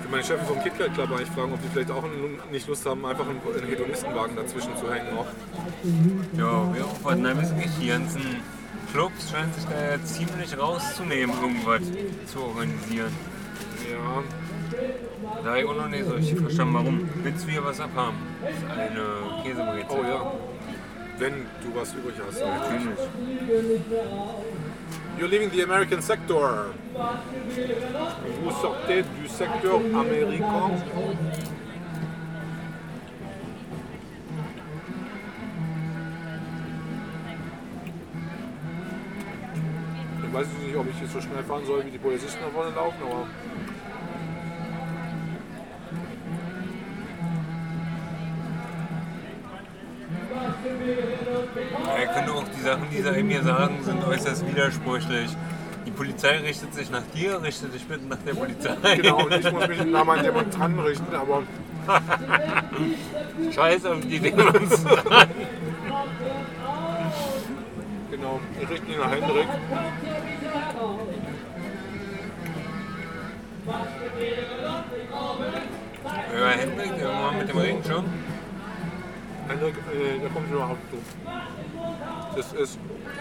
Ich 0.02 0.10
meine 0.10 0.24
Chefin 0.24 0.44
vom 0.44 0.60
KitKat 0.60 0.94
Club 0.94 1.10
eigentlich 1.12 1.30
fragen, 1.30 1.52
ob 1.52 1.62
die 1.62 1.68
vielleicht 1.68 1.90
auch 1.92 2.02
nicht 2.50 2.66
Lust 2.66 2.84
haben, 2.84 3.06
einfach 3.06 3.26
einen, 3.28 3.68
Hedonistenwagen 3.68 4.34
dazwischen 4.34 4.76
zu 4.76 4.92
hängen 4.92 5.14
noch. 5.14 5.26
Ja, 6.36 6.74
wir 6.74 6.84
aufwarten 6.84 7.26
ein 7.26 7.38
bisschen. 7.38 7.62
Die 7.80 7.86
ganzen 7.86 8.22
Clubs 8.90 9.30
scheinen 9.30 9.52
sich 9.52 9.66
da 9.66 10.04
ziemlich 10.04 10.58
rauszunehmen, 10.58 11.36
irgendwas 11.40 11.82
zu 12.26 12.42
organisieren. 12.42 13.12
Ja, 13.88 14.24
Da 15.22 15.50
habe 15.50 15.60
ich 15.60 15.66
auch 15.66 15.74
noch 15.74 15.88
nicht 15.88 16.04
so 16.04 16.14
richtig 16.14 16.38
verstanden, 16.38 16.74
warum. 16.74 17.08
Willst 17.22 17.46
du 17.46 17.50
hier 17.50 17.64
was 17.64 17.80
abhaben? 17.80 18.16
Das 18.42 18.50
ist 18.50 18.64
eine 18.70 19.42
Käsebreze. 19.42 19.86
oh 19.88 20.02
ja. 20.02 20.32
Wenn 21.18 21.32
du 21.62 21.74
was 21.74 21.94
übrig 21.94 22.14
hast. 22.26 22.40
Natürlich. 22.40 22.98
You're 25.18 25.28
leaving 25.28 25.50
the 25.50 25.62
American 25.62 26.02
sector. 26.02 26.66
Vous 28.44 28.60
sortez 28.60 29.04
du 29.22 29.26
secteur 29.26 29.80
américain. 29.94 30.82
Ich 40.22 40.34
weiß 40.34 40.46
nicht, 40.62 40.76
ob 40.76 40.86
ich 40.90 41.00
jetzt 41.00 41.12
so 41.14 41.20
schnell 41.22 41.42
fahren 41.44 41.64
soll, 41.64 41.86
wie 41.86 41.90
die 41.90 41.98
Polizisten 41.98 42.40
da 42.44 42.50
vorne 42.50 42.74
laufen, 42.74 42.98
aber 43.02 43.26
finde 52.16 52.32
auch, 52.32 52.44
die 52.56 52.62
Sachen, 52.62 52.88
die 52.90 53.02
sie 53.02 53.28
hier 53.28 53.42
sagen, 53.42 53.78
sind 53.84 54.04
äußerst 54.04 54.46
widersprüchlich. 54.46 55.36
Die 55.84 55.90
Polizei 55.90 56.38
richtet 56.38 56.74
sich 56.74 56.90
nach 56.90 57.02
dir, 57.14 57.42
richtet 57.42 57.74
dich 57.74 57.86
bitte 57.86 58.06
nach 58.06 58.18
der 58.26 58.34
Polizei. 58.34 58.74
Genau, 58.96 59.24
und 59.24 59.32
ich 59.32 59.52
muss 59.52 59.68
mich 59.68 59.84
nach 59.84 60.04
meinen 60.04 60.24
Demonstranten 60.24 60.80
richten, 60.80 61.14
aber 61.14 61.42
Scheiß 63.54 63.86
auf 63.86 64.00
die 64.00 64.18
Demonstranten. 64.18 65.46
genau, 68.10 68.40
ich 68.60 68.68
richte 68.68 68.86
mich 68.86 68.96
nach 68.96 69.10
Hendrik. 69.10 69.48
Ja, 76.34 76.48
Hendrik, 76.50 76.92
irgendwann 76.98 77.38
mit 77.38 77.48
dem 77.48 77.58
Regenschirm. 77.58 78.04
Hendrik, 79.48 79.74
äh, 79.92 80.18
der 80.20 80.30
kommt 80.30 80.48
schon 80.50 80.62
auf 80.62 80.76
zu. 80.90 80.98
Das 82.36 82.52
ist, 82.52 82.78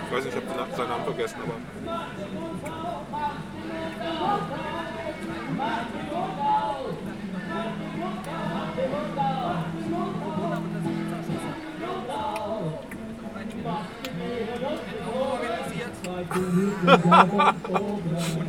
ich 0.07 0.12
weiß 0.15 0.25
nicht, 0.25 0.38
ich 0.38 0.57
habe 0.57 0.75
seinen 0.75 0.89
Namen 0.89 1.03
vergessen, 1.05 1.38
aber 1.43 1.55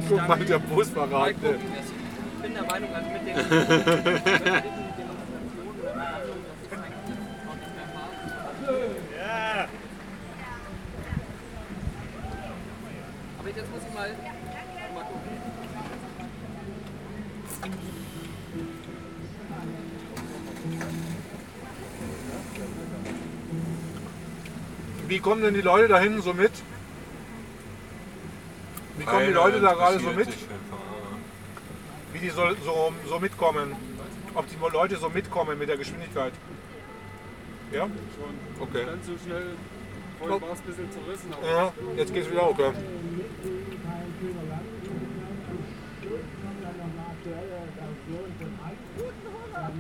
guck 0.08 0.28
mal, 0.28 0.38
der 0.38 0.56
eine 0.56 0.64
Das- 1.42 1.54
Ich 2.36 2.42
bin 2.42 2.54
der 2.54 2.62
Meinung, 2.64 2.90
also 2.94 3.08
mit 3.10 3.26
den 3.26 3.36
mit 3.46 3.46
den 3.46 3.54
Demonstrationen 4.96 5.80
oder 5.80 5.94
Verhandlungen, 5.94 6.44
dass 6.46 6.56
es 6.62 6.72
eigentlich 6.72 7.48
auch 7.48 7.56
nicht 7.56 7.75
mehr 7.76 7.88
fahren. 7.94 8.14
Aber 13.38 13.45
jetzt 13.56 13.70
muss 13.70 13.80
ich 13.88 13.94
mal, 13.94 14.10
mal 14.94 15.04
gucken. 15.04 15.56
Wie 25.08 25.20
kommen 25.20 25.42
denn 25.42 25.54
die 25.54 25.60
Leute 25.60 25.88
da 25.88 25.98
hinten 25.98 26.20
so 26.20 26.34
mit? 26.34 26.52
Wie 28.98 29.04
kommen 29.04 29.26
die 29.26 29.32
Leute 29.32 29.60
da 29.60 29.72
gerade 29.72 30.00
so 30.00 30.10
mit? 30.10 30.28
Wie 32.12 32.18
die 32.18 32.30
so, 32.30 32.42
so, 32.64 32.92
so 33.08 33.18
mitkommen? 33.20 33.76
Ob 34.34 34.46
die 34.48 34.56
Leute 34.72 34.96
so 34.96 35.08
mitkommen 35.08 35.58
mit 35.58 35.68
der 35.68 35.76
Geschwindigkeit? 35.76 36.32
Ja? 37.72 37.88
Okay. 38.60 38.84
ganz 38.84 39.06
so 39.06 39.12
schnell. 39.25 39.56
Vorhin 40.18 40.40
war 40.40 40.52
es 40.52 40.61
ein 40.61 40.64
bisschen 40.66 40.90
zerrissen, 40.90 41.32
aber 41.35 41.46
Ja, 41.50 41.73
jetzt 41.96 42.12
geht's 42.14 42.30
wieder 42.30 42.49
okay. 42.49 42.73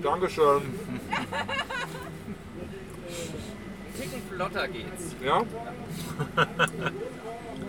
Dankeschön. 0.02 0.62
Ticken 3.98 4.22
flotter 4.30 4.68
geht's. 4.68 5.14
Ja? 5.24 5.42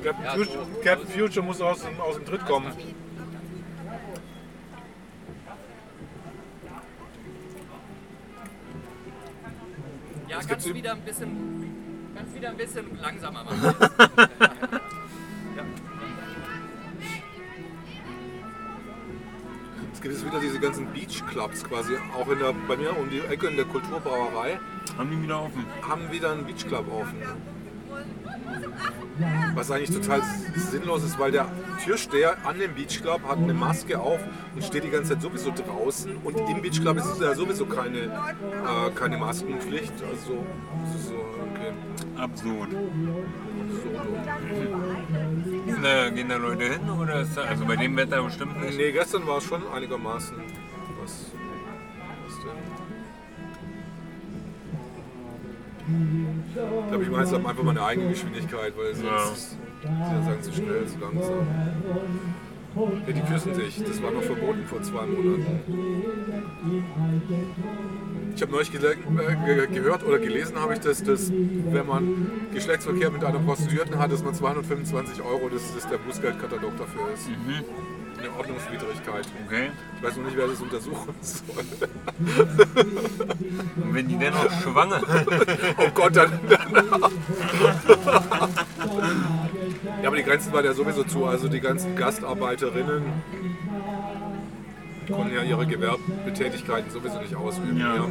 Captain, 0.04 0.26
Ja, 0.26 0.32
Future, 0.32 0.66
so- 0.74 0.82
Captain 0.84 1.08
Future 1.08 1.46
muss 1.46 1.62
aus 1.62 1.82
dem, 1.84 2.00
aus 2.00 2.16
dem 2.16 2.26
Tritt 2.26 2.46
kommen. 2.46 2.72
Ja, 10.28 10.40
kannst 10.48 10.68
im- 10.68 10.76
wieder 10.76 10.92
ein 10.94 11.02
bisschen, 11.02 11.57
kannst 12.18 12.36
wieder 12.36 12.50
ein 12.50 12.58
bisschen 12.58 13.00
langsamer 13.02 13.44
machen. 13.44 13.76
Es 19.94 20.02
gibt 20.04 20.14
jetzt 20.14 20.28
wieder 20.28 20.40
diese 20.40 20.60
ganzen 20.60 20.86
Beach 20.94 21.24
Clubs 21.32 21.64
quasi, 21.64 21.94
auch 22.16 22.30
in 22.30 22.38
der, 22.38 22.54
bei 22.68 22.78
mir 22.78 22.96
um 22.96 23.10
die 23.10 23.20
Ecke 23.20 23.48
in 23.48 23.56
der 23.56 23.66
Kulturbrauerei, 23.66 24.60
Haben 24.96 25.10
die 25.10 25.24
wieder 25.24 25.42
offen? 25.42 25.66
haben 25.82 26.12
wieder 26.12 26.32
einen 26.34 26.46
Beach 26.46 26.68
Club 26.68 26.86
offen. 26.92 27.18
Was 29.56 29.72
eigentlich 29.72 29.90
total 29.98 30.22
sinnlos 30.56 31.04
ist, 31.04 31.18
weil 31.18 31.32
der 31.32 31.48
Türsteher 31.84 32.38
an 32.46 32.60
dem 32.60 32.76
Beach 32.76 33.02
Club 33.02 33.22
hat 33.28 33.38
eine 33.38 33.54
Maske 33.54 34.00
auf 34.00 34.20
und 34.54 34.64
steht 34.64 34.84
die 34.84 34.90
ganze 34.90 35.14
Zeit 35.14 35.22
sowieso 35.22 35.52
draußen 35.52 36.16
und 36.24 36.38
im 36.38 36.62
Beach 36.62 36.80
Club 36.80 36.98
ist 36.98 37.20
ja 37.20 37.34
sowieso 37.34 37.66
keine, 37.66 38.00
äh, 38.00 38.92
keine 38.94 39.18
Maskenpflicht. 39.18 39.94
Also, 40.08 40.46
das 40.84 40.96
ist 40.96 41.08
so, 41.08 41.16
okay. 41.16 41.72
Absurd. 42.16 42.70
So. 42.72 42.78
Gehen 45.66 45.84
da, 45.84 46.10
gehen 46.10 46.30
da 46.30 46.38
Leute 46.38 46.64
hin 46.66 46.90
oder 46.90 47.22
ist 47.22 47.36
da, 47.36 47.42
also 47.42 47.66
bei 47.66 47.76
dem 47.76 47.96
Wetter 47.98 48.22
bestimmt 48.24 48.62
nicht? 48.62 48.78
Nee, 48.78 48.92
gestern 48.92 49.26
war 49.28 49.38
es 49.38 49.46
schon 49.46 49.62
einigermaßen. 49.74 50.38
Ich 55.88 56.90
glaube, 56.90 57.04
ich 57.04 57.10
meine, 57.10 57.24
es 57.24 57.32
hat 57.32 57.46
einfach 57.46 57.64
meine 57.64 57.82
eigene 57.82 58.10
Geschwindigkeit, 58.10 58.74
weil 58.78 58.94
sonst 58.94 59.06
Ja. 59.06 59.32
ist, 59.32 59.58
sie 59.82 60.24
sagen 60.26 60.42
zu 60.44 60.54
schnell, 60.54 60.86
zu 60.86 61.00
langsam. 61.00 61.48
Ja, 63.08 63.14
die 63.14 63.22
küssen 63.22 63.54
sich. 63.56 63.84
Das 63.84 64.02
war 64.04 64.12
noch 64.12 64.22
verboten 64.24 64.66
vor 64.66 64.82
zwei 64.84 65.06
Monaten. 65.06 65.46
Ich 68.36 68.42
habe 68.42 68.52
neulich 68.52 68.72
äh, 68.76 68.80
ge 69.46 69.68
gehört 69.74 70.04
oder 70.04 70.20
gelesen, 70.20 70.60
habe 70.60 70.74
ich, 70.74 70.80
dass, 70.80 71.04
dass 71.04 71.32
wenn 71.32 71.88
man 71.88 72.32
Geschlechtsverkehr 72.54 73.10
mit 73.10 73.24
einer 73.24 73.40
Prostituierten 73.40 73.98
hat, 73.98 74.12
dass 74.12 74.24
man 74.24 74.34
225 74.36 75.24
Euro, 75.24 75.50
dass 75.50 75.74
das 75.74 75.88
der 75.88 75.98
Bußgeldkatalog 75.98 76.78
dafür 76.78 77.02
ist. 77.16 77.30
Eine 78.18 78.30
Ordnungswidrigkeit. 78.38 79.28
Okay. 79.46 79.70
Ich 79.98 80.04
weiß 80.04 80.18
noch 80.18 80.26
nicht, 80.26 80.38
wer 80.38 80.48
das 80.48 80.60
untersuchen 80.60 81.14
soll. 81.22 81.66
Und 83.76 83.94
wenn 83.94 84.08
die 84.08 84.18
dennoch 84.18 84.50
schwanger 84.62 85.02
Oh 85.78 85.90
Gott, 85.94 86.16
dann. 86.16 86.40
dann 86.50 86.74
ja, 90.02 90.08
aber 90.08 90.16
die 90.16 90.24
Grenzen 90.24 90.52
waren 90.54 90.66
ja 90.66 90.74
sowieso 90.74 91.04
zu. 91.04 91.26
Also 91.26 91.48
die 91.48 91.60
ganzen 91.60 91.96
Gastarbeiterinnen 91.96 93.04
konnten 95.08 95.36
ja 95.36 95.44
ihre 95.44 95.66
Gewerbetätigkeiten 95.66 96.92
sowieso 96.92 97.20
nicht 97.20 97.36
ausüben. 97.36 97.78
Ja. 97.78 97.96
Ja. 97.96 98.06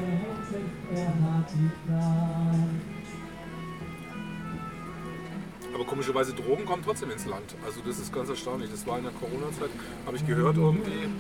Aber 5.76 5.84
komischerweise 5.84 6.32
Drogen 6.32 6.64
kommen 6.64 6.82
trotzdem 6.82 7.10
ins 7.10 7.26
Land. 7.26 7.54
Also 7.62 7.82
das 7.86 7.98
ist 7.98 8.10
ganz 8.10 8.30
erstaunlich. 8.30 8.70
Das 8.70 8.86
war 8.86 8.96
in 8.96 9.04
der 9.04 9.12
Corona-Zeit, 9.12 9.68
habe 10.06 10.16
ich 10.16 10.26
gehört 10.26 10.56
irgendwie. 10.56 11.10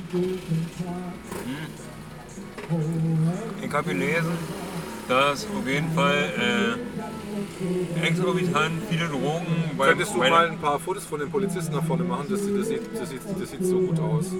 Ich 3.60 3.70
habe 3.70 3.88
gelesen, 3.90 4.32
dass 5.08 5.46
auf 5.46 5.68
jeden 5.68 5.92
Fall 5.92 6.78
äh, 8.00 8.06
exorbitant 8.06 8.82
viele 8.88 9.08
Drogen 9.08 9.46
bei 9.76 9.88
Könntest 9.88 10.14
du 10.14 10.18
mal 10.20 10.48
ein 10.48 10.58
paar 10.58 10.80
Fotos 10.80 11.04
von 11.04 11.20
den 11.20 11.30
Polizisten 11.30 11.74
nach 11.74 11.84
vorne 11.84 12.04
machen? 12.04 12.24
Das, 12.30 12.40
das, 12.40 12.68
sieht, 12.68 12.80
das, 12.98 13.10
sieht, 13.10 13.20
das 13.38 13.50
sieht 13.50 13.62
so 13.62 13.78
gut 13.80 14.00
aus. 14.00 14.30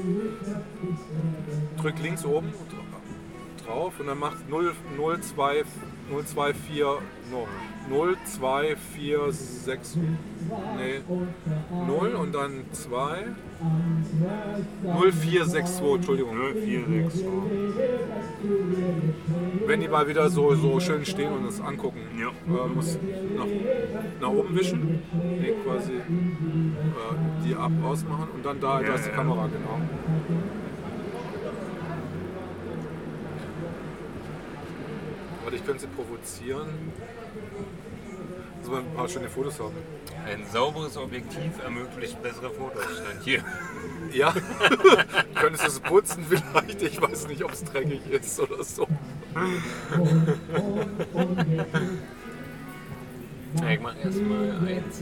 Drück 1.76 1.98
links 2.02 2.24
oben 2.24 2.54
drauf 3.66 3.92
und 4.00 4.06
dann 4.06 4.18
macht 4.18 4.48
0, 4.48 4.72
0, 4.96 5.20
2, 5.20 5.64
0, 6.10 6.24
2, 6.24 6.54
4, 6.54 6.98
no, 7.30 7.46
0, 7.88 8.16
2, 8.24 8.76
4, 8.94 9.32
6, 9.32 9.96
nee, 10.76 11.00
0 11.86 12.14
und 12.14 12.34
dann 12.34 12.64
2, 12.72 13.24
0, 14.82 15.12
4, 15.12 15.44
6, 15.46 15.76
2, 15.78 15.94
Entschuldigung. 15.96 16.36
0462. 16.36 17.26
Wenn 19.66 19.80
die 19.80 19.88
mal 19.88 20.06
wieder 20.08 20.30
so, 20.30 20.54
so 20.54 20.78
schön 20.78 21.04
stehen 21.04 21.32
und 21.32 21.44
uns 21.46 21.60
angucken, 21.60 21.98
Ja. 22.18 22.28
äh, 22.28 22.68
muss 22.68 22.98
nach, 23.36 23.46
nach 24.20 24.28
oben 24.28 24.54
wischen, 24.56 25.02
nee, 25.40 25.54
quasi 25.64 25.92
äh, 25.94 26.02
die 27.44 27.54
ab 27.56 27.72
ausmachen 27.84 28.28
und 28.34 28.44
dann 28.46 28.60
da, 28.60 28.80
da 28.80 28.94
ist 28.94 29.06
die 29.06 29.10
ja. 29.10 29.16
Kamera, 29.16 29.48
genau. 29.48 29.80
Warte, 35.46 35.58
ich 35.58 35.64
könnte 35.64 35.82
sie 35.82 35.86
provozieren. 35.86 36.66
Dass 38.60 38.68
wir 38.68 38.78
ein 38.78 38.94
paar 38.96 39.08
schöne 39.08 39.28
Fotos 39.28 39.60
haben. 39.60 39.76
Ein 40.26 40.44
sauberes 40.52 40.96
Objektiv 40.96 41.62
ermöglicht 41.62 42.20
bessere 42.20 42.50
Fotos. 42.50 42.82
Stand 42.82 43.22
hier. 43.22 43.44
Ja, 44.12 44.34
könntest 45.36 45.62
du 45.62 45.68
es 45.68 45.78
putzen 45.78 46.26
vielleicht? 46.28 46.82
Ich 46.82 47.00
weiß 47.00 47.28
nicht, 47.28 47.44
ob 47.44 47.52
es 47.52 47.62
dreckig 47.62 48.00
ist 48.10 48.40
oder 48.40 48.64
so. 48.64 48.88
Ja, 53.60 53.70
ich 53.70 53.80
mach 53.80 53.96
erstmal 54.04 54.50
eins. 54.66 55.00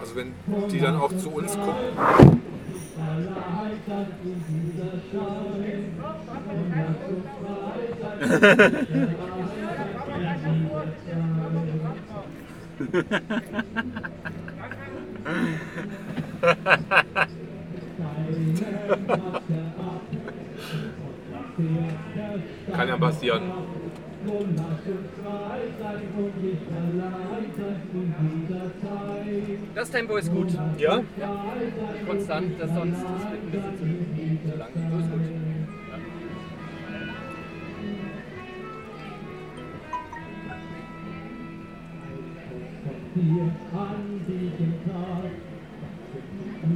Also 0.00 0.16
wenn 0.16 0.34
die 0.68 0.80
dann 0.80 0.96
auch 0.96 1.16
zu 1.16 1.30
uns 1.30 1.52
gucken. 1.52 2.40
Kann 22.72 22.88
ja 22.88 22.96
passieren. 22.96 23.42
Das 29.74 29.90
Tempo 29.90 30.16
ist 30.16 30.32
gut. 30.32 30.48
Ja? 30.78 31.00
Konstant, 32.06 32.60
das 32.60 32.70
sonst 32.74 33.02
das 33.02 33.30
wird 33.30 33.42
ein 33.42 33.50
bisschen 33.50 34.40
zu 34.50 34.58
lang. 34.58 34.68
So 34.74 34.98
ist 34.98 35.10
gut. 35.10 35.39
Hier 43.22 43.52
an 43.78 44.20
diesem 44.26 44.74
Tag, 44.86 45.32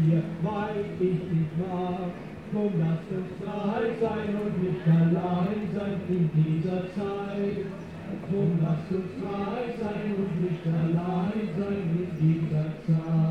hier 0.05 0.23
weil 0.43 0.85
ich 1.01 1.21
dich 1.31 1.49
mag, 1.57 2.13
komm 2.53 2.73
lass 2.79 3.05
uns 3.17 3.33
frei 3.41 3.85
sein 3.99 4.31
und 4.45 4.55
nicht 4.63 4.87
allein 4.87 5.61
sein 5.75 6.01
in 6.07 6.25
dieser 6.35 6.83
Zeit. 6.93 7.65
Komm 8.29 8.51
lass 8.61 8.85
uns 8.91 9.11
frei 9.23 9.63
sein 9.81 10.09
und 10.19 10.35
nicht 10.43 10.67
allein 10.67 11.49
sein 11.57 11.85
in 11.97 12.11
dieser 12.21 12.69
Zeit. 12.85 13.25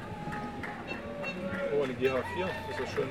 Oh, 1.76 1.82
eine 1.82 1.94
GH4, 1.94 2.46
das 2.68 2.78
ist 2.78 2.78
ja 2.78 2.86
schön. 2.94 3.10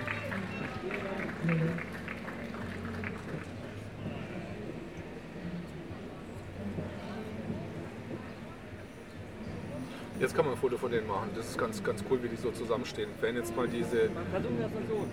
Jetzt 10.23 10.35
kann 10.37 10.45
man 10.45 10.53
ein 10.53 10.57
Foto 10.57 10.77
von 10.77 10.89
denen 10.89 11.05
machen. 11.05 11.31
Das 11.35 11.49
ist 11.49 11.57
ganz, 11.57 11.83
ganz 11.83 12.01
cool, 12.09 12.23
wie 12.23 12.29
die 12.29 12.37
so 12.37 12.49
zusammenstehen. 12.49 13.09
Wenn 13.19 13.35
jetzt 13.35 13.53
mal 13.57 13.67
diese. 13.67 14.09
Versuchen 14.31 14.57
wir 14.57 14.63
das 14.63 14.73
mal 14.73 14.83
so. 14.87 15.05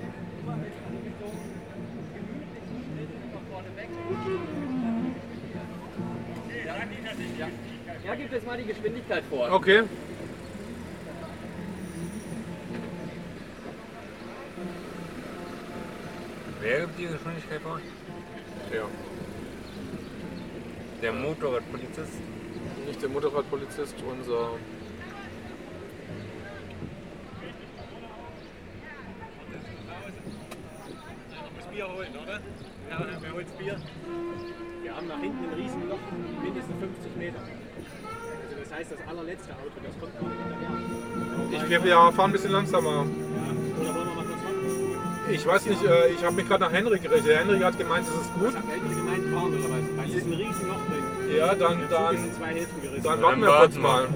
Ja. 6.64 7.48
ja, 8.04 8.14
gib 8.14 8.32
jetzt 8.32 8.46
mal 8.46 8.56
die 8.56 8.66
Geschwindigkeit 8.66 9.24
vor. 9.28 9.50
Okay. 9.50 9.82
Wer 16.60 16.80
gibt 16.82 16.98
die 17.00 17.06
Geschwindigkeit 17.08 17.60
vor? 17.62 17.80
Ja. 18.72 18.84
Der 21.02 21.12
Motorradpolizist. 21.12 22.12
Nicht 22.86 23.02
der 23.02 23.08
Motorradpolizist, 23.08 23.96
unser. 24.08 24.50
Das 31.56 31.66
Bier 31.68 31.88
holen, 31.88 32.08
oder? 32.22 32.40
Ja, 33.30 33.36
wer 33.36 33.44
holt 33.44 33.46
das 33.46 33.56
Bier? 33.56 33.76
Wir 34.82 34.96
haben 34.96 35.06
nach 35.06 35.20
hinten 35.20 35.44
ein 35.44 35.54
Riesenloch, 35.54 35.98
mindestens 36.42 36.76
50 36.80 37.16
Meter. 37.16 37.38
Also 37.38 38.56
das 38.58 38.72
heißt, 38.72 38.90
das 38.90 38.98
allerletzte 39.08 39.52
Auto, 39.52 39.78
das 39.84 39.98
kommt 40.00 40.18
gar 40.18 40.28
nicht 40.28 40.40
hinterher. 40.42 41.64
Ich, 41.64 41.70
wir, 41.70 41.84
wir 41.84 42.12
fahren 42.12 42.30
ein 42.30 42.32
bisschen 42.32 42.50
langsamer. 42.50 42.88
Oder 42.88 43.94
wollen 43.94 44.08
wir 44.08 44.14
mal 44.14 44.24
kurz 44.24 44.42
warten? 44.42 45.30
Ich 45.30 45.46
weiß 45.46 45.66
nicht, 45.66 45.84
äh, 45.84 46.08
ich 46.08 46.24
habe 46.24 46.34
mich 46.34 46.48
gerade 46.48 46.64
nach 46.64 46.72
Henrik 46.72 47.02
gerichtet. 47.02 47.38
Henrik 47.38 47.62
hat 47.62 47.78
gemeint, 47.78 48.06
es 48.08 48.14
ist 48.14 48.34
gut. 48.34 48.48
Was 48.48 48.56
hat 48.56 48.64
ältere 48.72 48.94
Gemeinden 48.94 49.32
fahren 49.32 49.54
oder 49.54 49.70
was? 49.70 49.96
Weil 49.96 50.06
hier 50.06 50.18
ist 50.18 50.26
ein 50.26 50.32
Riesenloch 50.32 50.82
drin. 50.90 51.36
Ja, 51.36 51.54
dann, 51.54 51.78
dann, 51.88 52.16
dann 53.04 53.22
warten 53.22 53.40
wir 53.42 53.48
kurz 53.48 53.76
mal. 53.76 54.08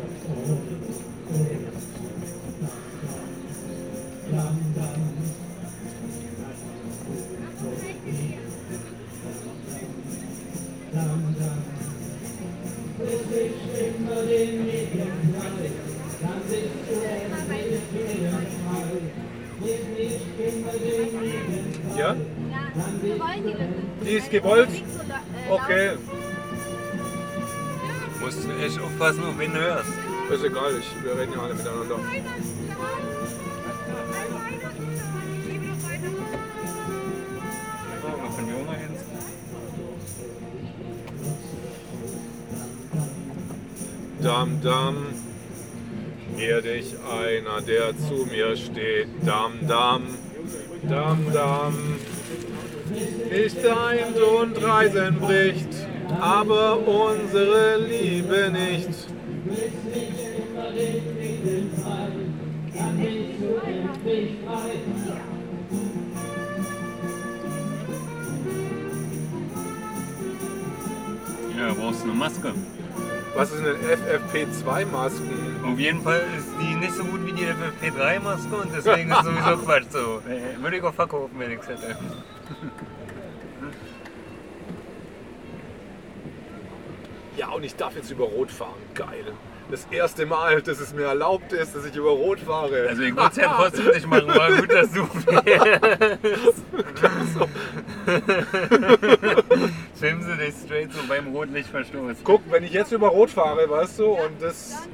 Gewollt? 24.34 24.68
Äh, 24.70 25.50
Okay, 25.50 25.90
Musst 28.20 28.38
du 28.44 28.50
echt 28.64 28.80
aufpassen, 28.80 29.22
auf 29.24 29.38
wen 29.38 29.52
du 29.52 29.60
hörst. 29.60 29.90
ist 30.32 30.44
egal, 30.44 30.72
ich, 30.78 31.04
wir 31.04 31.18
reden 31.18 31.32
ja 31.34 31.40
alle 31.42 31.54
miteinander. 31.54 31.96
Dam, 44.22 44.60
dam. 44.62 44.96
Hier 46.36 46.62
dich 46.62 46.94
einer, 46.98 47.60
der 47.60 47.96
zu 47.98 48.26
mir 48.30 48.56
steht. 48.56 49.08
Dam, 49.24 49.52
dam. 49.68 50.02
Dam, 50.88 51.32
dam. 51.32 51.93
Nicht 53.34 53.66
ein 53.66 54.14
und 54.40 54.62
Reisen 54.62 55.18
bricht, 55.18 55.68
aber 56.20 56.78
unsere 56.86 57.78
Liebe 57.78 58.48
nicht. 58.52 58.88
Ja, 71.58 71.72
brauchst 71.72 72.00
du 72.02 72.04
eine 72.04 72.14
Maske. 72.14 72.52
Was 73.34 73.50
ist 73.50 73.64
denn 73.64 73.76
FFP2-Masken? 73.76 75.64
Auf 75.64 75.78
jeden 75.80 76.02
Fall 76.02 76.22
ist 76.38 76.46
die 76.60 76.74
nicht 76.76 76.94
so 76.94 77.02
gut 77.04 77.26
wie 77.26 77.32
die 77.32 77.46
FFP3-Maske 77.46 78.54
und 78.54 78.70
deswegen 78.72 79.10
ist 79.10 79.24
sowieso 79.24 79.56
Quatsch 79.64 79.86
so. 79.90 80.22
Äh, 80.30 80.62
Würde 80.62 80.76
ich 80.76 80.82
auch 80.84 80.94
verkaufen, 80.94 81.32
wenn 81.36 81.50
ich 81.50 81.58
es 81.58 81.66
hätte. 81.66 81.96
Und 87.64 87.68
ich 87.68 87.76
darf 87.76 87.96
jetzt 87.96 88.10
über 88.10 88.26
Rot 88.26 88.50
fahren. 88.50 88.74
Geil. 88.94 89.32
Das 89.70 89.86
erste 89.90 90.26
Mal, 90.26 90.60
dass 90.60 90.80
es 90.80 90.92
mir 90.92 91.04
erlaubt 91.04 91.50
ist, 91.54 91.74
dass 91.74 91.86
ich 91.86 91.96
über 91.96 92.10
Rot 92.10 92.38
fahre. 92.40 92.86
Also 92.90 93.00
ich 93.00 93.16
würde 93.16 93.30
es 93.30 93.36
ja 93.36 93.54
trotzdem 93.56 93.86
nicht 93.86 94.06
machen, 94.06 94.28
war 94.28 94.52
gut, 94.52 94.70
dass 94.70 94.92
du 94.92 95.06
Filmen 99.94 100.22
sie 100.22 100.36
dich 100.36 100.54
straight 100.62 100.92
so 100.92 101.00
beim 101.08 101.28
Rotlichtverstoß. 101.28 102.16
Guck, 102.22 102.42
wenn 102.50 102.64
ich 102.64 102.72
jetzt 102.72 102.92
über 102.92 103.08
Rot 103.08 103.30
fahre, 103.30 103.70
weißt 103.70 104.00
du, 104.00 104.08
und 104.08 104.42
das. 104.42 104.86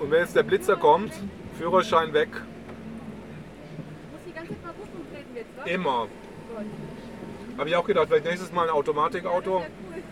Und 0.00 0.12
wenn 0.12 0.20
jetzt 0.20 0.36
der 0.36 0.44
Blitzer 0.44 0.76
kommt, 0.76 1.12
Führerschein 1.58 2.12
weg, 2.12 2.28
Du 2.28 2.38
musst 4.12 4.24
die 4.28 4.32
ganze 4.32 4.50
Zeit 4.50 4.62
mal 4.62 4.72
gucken, 4.72 5.00
treten 5.12 5.34
wir 5.34 5.42
jetzt, 5.42 5.50
was? 5.56 5.66
immer. 5.66 6.06
Habe 7.58 7.68
ich 7.68 7.74
auch 7.74 7.84
gedacht, 7.84 8.06
vielleicht 8.06 8.26
nächstes 8.26 8.52
Mal 8.52 8.68
ein 8.68 8.70
Automatikauto. 8.70 9.58
Ja, 9.58 9.66
cool. 9.66 10.02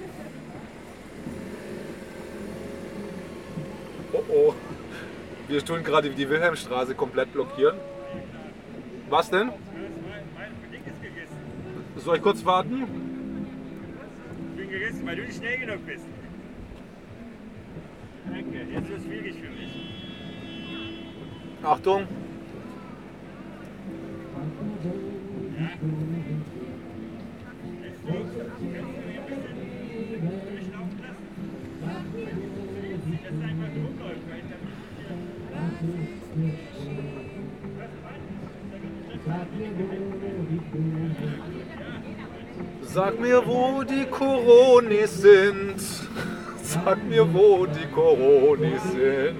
Oh 4.13 4.23
oh. 4.29 4.55
Wir 5.49 5.65
tun 5.65 5.83
gerade 5.85 6.11
die 6.11 6.29
Wilhelmstraße 6.29 6.95
komplett 6.95 7.33
blockieren. 7.33 7.77
Was 9.09 9.31
denn? 9.31 9.51
Soll 11.97 12.17
ich 12.17 12.23
kurz 12.23 12.45
warten? 12.45 12.87
Ich 14.51 14.57
bin 14.57 14.71
gegessen, 14.71 15.07
weil 15.07 15.17
du 15.17 15.23
nicht 15.23 15.37
schnell 15.37 15.59
genug 15.59 15.87
bist. 15.87 16.05
Danke, 18.27 18.59
jetzt 18.73 18.89
wird 18.89 18.99
es 18.99 19.05
schwierig 19.05 19.35
für 19.35 19.51
mich. 19.51 19.71
Achtung. 21.63 22.07
Sag 42.83 43.21
mir, 43.21 43.47
wo 43.47 43.83
die 43.83 44.05
Koronis 44.05 45.23
sind. 45.23 45.81
Sag 46.63 47.03
mir, 47.09 47.27
wo 47.33 47.67
die 47.67 47.87
Koronis 47.87 48.83
sind. 48.93 49.37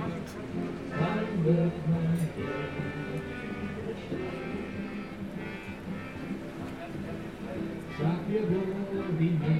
mir, 8.31 8.43
wo 8.43 9.03
die 9.19 9.60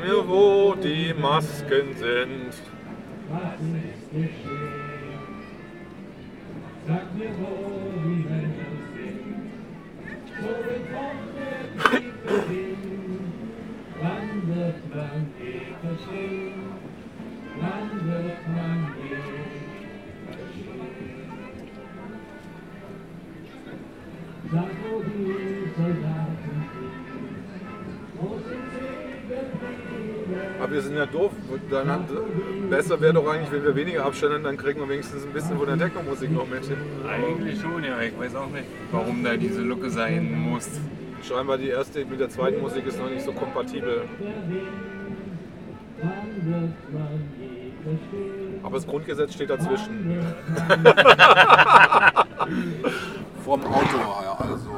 mir, 0.00 0.28
wo 0.28 0.74
die 0.74 1.14
Masken 1.14 1.94
sind. 1.96 2.69
Wäre 33.00 33.14
doch 33.14 33.26
eigentlich, 33.26 33.50
wenn 33.50 33.64
wir 33.64 33.74
weniger 33.74 34.04
Abstände 34.04 34.40
dann 34.40 34.56
kriegen 34.56 34.80
wir 34.80 34.88
wenigstens 34.88 35.24
ein 35.24 35.32
bisschen 35.32 35.56
von 35.56 35.66
der 35.66 35.78
Techno-Musik 35.78 36.30
noch 36.32 36.46
mit 36.46 36.64
hin. 36.64 36.76
Eigentlich 37.08 37.60
schon, 37.60 37.82
ja. 37.82 38.00
Ich 38.00 38.18
weiß 38.18 38.34
auch 38.36 38.50
nicht, 38.50 38.66
warum 38.92 39.24
da 39.24 39.36
diese 39.36 39.62
Lücke 39.62 39.90
sein 39.90 40.32
muss. 40.32 40.68
Scheinbar 41.22 41.58
die 41.58 41.68
erste 41.68 42.04
mit 42.04 42.20
der 42.20 42.28
zweiten 42.28 42.60
Musik 42.60 42.86
ist 42.86 42.98
noch 42.98 43.10
nicht 43.10 43.24
so 43.24 43.32
kompatibel. 43.32 44.04
Aber 48.62 48.76
das 48.76 48.86
Grundgesetz 48.86 49.34
steht 49.34 49.50
dazwischen. 49.50 50.22
Vom 53.44 53.64
Auto 53.64 53.98
her, 53.98 54.36
also. 54.38 54.70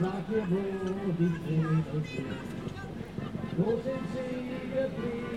Sag 0.00 0.28
mir, 0.28 0.42
wo 0.48 0.58
die 1.18 1.26
Vögel 1.26 1.84
sind, 2.04 2.26
wo 3.56 3.70
sind 3.70 4.04
sie 4.12 4.30
geblieben? 4.70 5.27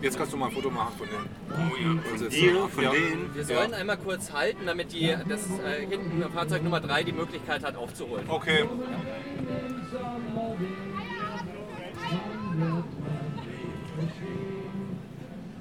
Jetzt 0.00 0.16
kannst 0.16 0.32
du 0.32 0.36
mal 0.36 0.46
ein 0.46 0.52
Foto 0.52 0.70
machen 0.70 0.92
von 0.96 1.08
denen. 1.08 1.28
Oh 1.50 1.76
ja, 1.76 1.90
von 2.00 2.70
von 2.70 2.84
denen. 2.94 3.34
Wir 3.34 3.44
sollen 3.44 3.74
einmal 3.74 3.96
kurz 3.96 4.32
halten, 4.32 4.66
damit 4.66 4.92
die, 4.92 5.16
das 5.28 5.46
äh, 5.58 5.86
hinten 5.88 6.22
Fahrzeug 6.32 6.62
Nummer 6.62 6.80
3 6.80 7.02
die 7.02 7.12
Möglichkeit 7.12 7.64
hat 7.64 7.76
aufzuholen. 7.76 8.24
Okay. 8.28 8.64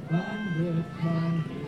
Wann 0.10 0.56
wird 0.58 1.04
man 1.04 1.44
je 1.48 1.68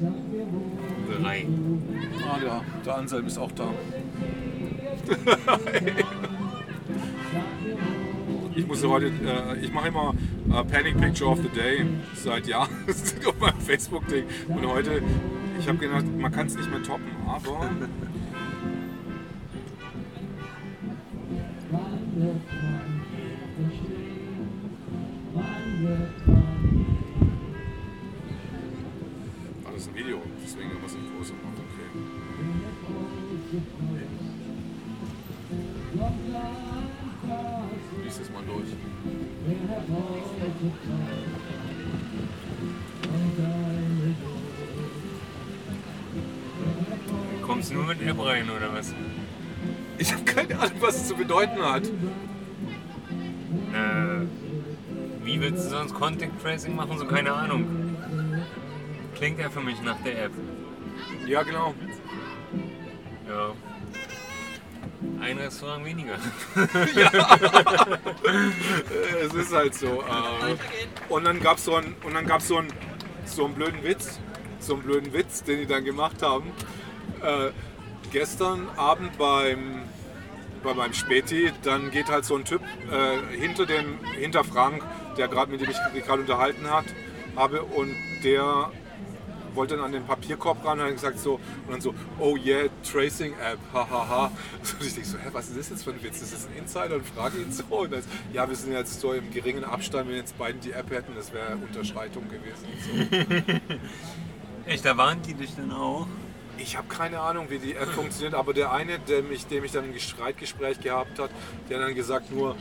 Sag 0.00 0.12
mir, 0.30 0.46
wo 0.50 1.22
Drei. 1.22 1.46
Ah 2.28 2.38
ja, 2.44 2.64
der 2.84 2.96
Anselm 2.96 3.26
ist 3.26 3.38
auch 3.38 3.52
da. 3.52 3.70
Ich 8.56 8.68
muss 8.68 8.84
heute, 8.84 9.06
äh, 9.06 9.58
ich 9.60 9.72
mache 9.72 9.88
immer 9.88 10.14
äh, 10.48 10.64
Panic 10.64 11.00
Picture 11.00 11.28
of 11.28 11.40
the 11.42 11.48
Day 11.48 11.84
seit 12.14 12.46
Jahren 12.46 12.70
auf 13.26 13.40
meinem 13.40 13.60
Facebook-Ding. 13.60 14.24
Und 14.46 14.64
heute, 14.66 15.02
ich 15.58 15.66
habe 15.66 15.78
gedacht, 15.78 16.04
man 16.16 16.30
kann 16.30 16.46
es 16.46 16.56
nicht 16.56 16.70
mehr 16.70 16.82
toppen, 16.82 17.10
aber 17.26 17.68
rein 48.24 48.50
oder 48.50 48.72
was? 48.72 48.94
Ich 49.98 50.12
habe 50.12 50.24
keine 50.24 50.58
Ahnung, 50.58 50.76
was 50.80 50.96
es 50.96 51.08
zu 51.08 51.14
bedeuten 51.14 51.62
hat. 51.62 51.84
Äh, 53.72 54.26
wie 55.24 55.40
willst 55.40 55.66
du 55.66 55.70
sonst 55.70 55.94
Contact 55.94 56.42
Tracing 56.42 56.74
machen? 56.74 56.98
So 56.98 57.06
keine 57.06 57.32
Ahnung. 57.32 57.96
Klingt 59.14 59.38
ja 59.38 59.48
für 59.48 59.60
mich 59.60 59.80
nach 59.82 60.00
der 60.02 60.24
App. 60.24 60.32
Ja, 61.26 61.42
genau. 61.42 61.74
Ja. 63.28 63.52
Ein 65.20 65.38
Restaurant 65.38 65.84
weniger. 65.84 66.16
Äh, 68.24 69.26
Es 69.26 69.34
ist 69.34 69.52
halt 69.54 69.74
so. 69.74 70.02
Äh, 70.02 70.56
und 71.08 71.24
dann 71.24 71.40
gab 71.40 71.58
es 71.58 71.64
so 71.64 71.76
einen, 71.76 71.94
und 72.04 72.14
dann 72.14 72.26
gab's 72.26 72.48
so 72.48 72.58
einen, 72.58 72.72
so 73.26 73.44
einen 73.44 73.54
blöden 73.54 73.82
Witz, 73.82 74.18
so 74.60 74.74
einen 74.74 74.82
blöden 74.82 75.12
Witz, 75.12 75.42
den 75.42 75.58
die 75.60 75.66
dann 75.66 75.84
gemacht 75.84 76.22
haben. 76.22 76.50
Äh, 77.22 77.50
gestern 78.14 78.68
Abend 78.76 79.18
beim, 79.18 79.82
bei 80.62 80.72
meinem 80.72 80.94
Späti, 80.94 81.50
dann 81.64 81.90
geht 81.90 82.08
halt 82.08 82.24
so 82.24 82.36
ein 82.36 82.44
Typ 82.44 82.62
äh, 82.62 83.36
hinter 83.36 83.66
dem, 83.66 83.98
hinter 84.16 84.44
Frank, 84.44 84.84
der 85.18 85.26
gerade 85.26 85.50
mit 85.50 85.60
dem 85.60 85.68
ich 85.68 86.04
gerade 86.04 86.20
unterhalten 86.20 86.70
hat, 86.70 86.84
habe 87.34 87.62
und 87.62 87.92
der 88.22 88.70
wollte 89.54 89.74
dann 89.74 89.86
an 89.86 89.92
den 89.92 90.04
Papierkorb 90.04 90.64
ran 90.64 90.78
und 90.78 90.86
hat 90.86 90.92
gesagt 90.92 91.18
so 91.18 91.34
und 91.34 91.72
dann 91.72 91.80
so, 91.80 91.92
oh 92.20 92.36
yeah, 92.36 92.68
Tracing 92.88 93.32
App, 93.32 93.58
hahaha. 93.72 94.26
Und 94.80 94.86
ich 94.86 94.94
denke 94.94 95.08
so, 95.08 95.18
hä, 95.18 95.28
was 95.32 95.48
ist 95.48 95.58
das 95.58 95.70
jetzt 95.70 95.84
für 95.84 95.90
ein 95.90 96.02
Witz? 96.02 96.22
Ist 96.22 96.32
das 96.32 96.46
ein 96.46 96.56
Insider? 96.56 96.96
Und 96.96 97.06
frage 97.06 97.38
ihn 97.38 97.52
so. 97.52 97.62
Und 97.68 97.92
dann, 97.92 98.02
ja, 98.32 98.48
wir 98.48 98.56
sind 98.56 98.72
jetzt 98.72 99.00
so 99.00 99.12
im 99.12 99.30
geringen 99.30 99.62
Abstand, 99.62 100.08
wenn 100.08 100.16
jetzt 100.16 100.36
beiden 100.38 100.60
die 100.60 100.72
App 100.72 100.90
hätten, 100.90 101.14
das 101.14 101.32
wäre 101.32 101.56
Unterschreitung 101.56 102.24
gewesen. 102.28 102.66
So. 103.46 103.52
Echt, 104.70 104.84
da 104.84 104.96
warnt 104.96 105.26
die 105.26 105.34
dich 105.34 105.54
dann 105.54 105.70
auch? 105.70 106.08
Ich 106.58 106.76
habe 106.76 106.88
keine 106.88 107.20
Ahnung, 107.20 107.46
wie 107.50 107.58
die 107.58 107.74
App 107.74 107.88
funktioniert, 107.88 108.34
aber 108.34 108.54
der 108.54 108.72
eine, 108.72 108.98
der 108.98 109.22
mich, 109.22 109.46
dem 109.46 109.64
ich 109.64 109.72
dann 109.72 109.84
ein 109.92 109.98
Streitgespräch 109.98 110.80
gehabt 110.80 111.18
hat, 111.18 111.30
der 111.68 111.78
hat 111.78 111.86
dann 111.88 111.94
gesagt 111.94 112.30
nur 112.30 112.56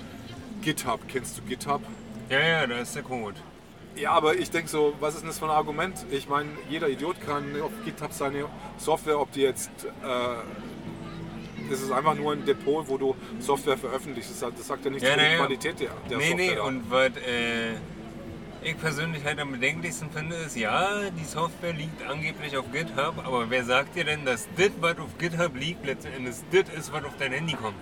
GitHub. 0.61 0.99
Kennst 1.07 1.37
du 1.37 1.41
GitHub? 1.43 1.81
Ja, 2.29 2.39
ja, 2.39 2.67
da 2.67 2.77
ist 2.79 2.95
der 2.95 3.03
Code. 3.03 3.35
Ja, 3.95 4.11
aber 4.11 4.35
ich 4.35 4.49
denke 4.49 4.69
so, 4.69 4.93
was 4.99 5.13
ist 5.13 5.21
denn 5.21 5.29
das 5.29 5.37
für 5.37 5.45
ein 5.45 5.51
Argument? 5.51 6.05
Ich 6.09 6.27
meine, 6.27 6.49
jeder 6.69 6.89
Idiot 6.89 7.21
kann 7.21 7.43
auf 7.61 7.71
GitHub 7.85 8.11
seine 8.11 8.45
Software, 8.77 9.19
ob 9.19 9.31
die 9.31 9.41
jetzt. 9.41 9.69
Äh, 9.85 11.69
das 11.69 11.81
ist 11.81 11.91
einfach 11.91 12.15
nur 12.15 12.33
ein 12.33 12.43
Depot, 12.45 12.87
wo 12.89 12.97
du 12.97 13.15
Software 13.39 13.77
veröffentlichst. 13.77 14.31
Das 14.31 14.39
sagt, 14.39 14.59
das 14.59 14.67
sagt 14.67 14.83
ja 14.85 14.91
nichts 14.91 15.07
Ja, 15.07 15.13
über 15.13 15.23
die 15.23 15.29
nee, 15.29 15.37
Qualität 15.37 15.79
der, 15.79 15.89
der 16.09 16.17
nee, 16.17 16.29
Software. 16.29 16.53
nee, 16.55 16.59
und 16.59 16.91
was 16.91 17.07
äh, 17.17 17.75
ich 18.63 18.77
persönlich 18.77 19.23
halt 19.25 19.39
am 19.39 19.51
bedenklichsten 19.51 20.09
finde, 20.11 20.35
ist, 20.37 20.55
ja, 20.55 21.09
die 21.17 21.25
Software 21.25 21.73
liegt 21.73 22.01
angeblich 22.09 22.55
auf 22.57 22.65
GitHub, 22.71 23.15
aber 23.25 23.49
wer 23.49 23.63
sagt 23.63 23.95
dir 23.95 24.05
denn, 24.05 24.25
dass 24.25 24.47
das, 24.57 24.71
was 24.79 24.97
auf 24.99 25.17
GitHub 25.17 25.55
liegt, 25.55 25.85
letzten 25.85 26.13
Endes 26.13 26.43
das 26.51 26.69
ist, 26.77 26.93
was 26.93 27.03
auf 27.05 27.13
dein 27.19 27.31
Handy 27.33 27.53
kommt? 27.53 27.75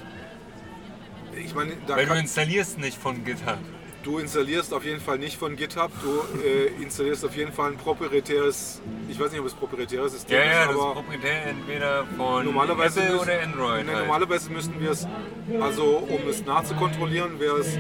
ich 1.38 1.56
meine, 1.56 1.72
da 1.88 1.96
Weil 1.96 2.06
du 2.06 2.14
installierst 2.14 2.78
nicht 2.80 2.98
von 2.98 3.24
GitHub. 3.24 3.58
du 4.04 4.18
installierst 4.18 4.74
auf 4.74 4.84
jeden 4.84 5.00
Fall 5.00 5.18
nicht 5.18 5.38
von 5.38 5.56
GitHub, 5.56 5.92
du 6.04 6.22
äh, 6.46 6.84
installierst 6.84 7.24
auf 7.26 7.36
jeden 7.36 7.54
Fall 7.54 7.72
ein 7.72 7.78
proprietäres, 7.78 8.82
ich 9.10 9.20
weiß 9.20 9.32
nicht, 9.32 9.40
ob 9.40 9.48
es 9.48 9.54
proprietäres 9.54 10.12
System 10.12 10.38
Ja, 10.38 10.44
ja, 10.44 10.52
ist, 10.64 10.68
das 10.70 10.76
ist 10.76 10.82
aber 10.82 10.94
proprietär 10.96 11.46
entweder 11.48 12.06
von 12.18 12.44
normalerweise, 12.46 13.00
Apple 13.02 13.14
müssen, 13.16 13.30
oder 13.30 13.42
Android. 13.44 13.86
ne, 13.86 13.92
halt. 13.94 14.02
normalerweise 14.08 14.50
müssten 14.52 14.80
wir 14.82 14.92
es, 14.92 15.08
also 15.62 15.86
um 16.00 16.28
es 16.30 16.44
nachzukontrollieren, 16.46 17.40
wäre 17.40 17.60
es, 17.60 17.78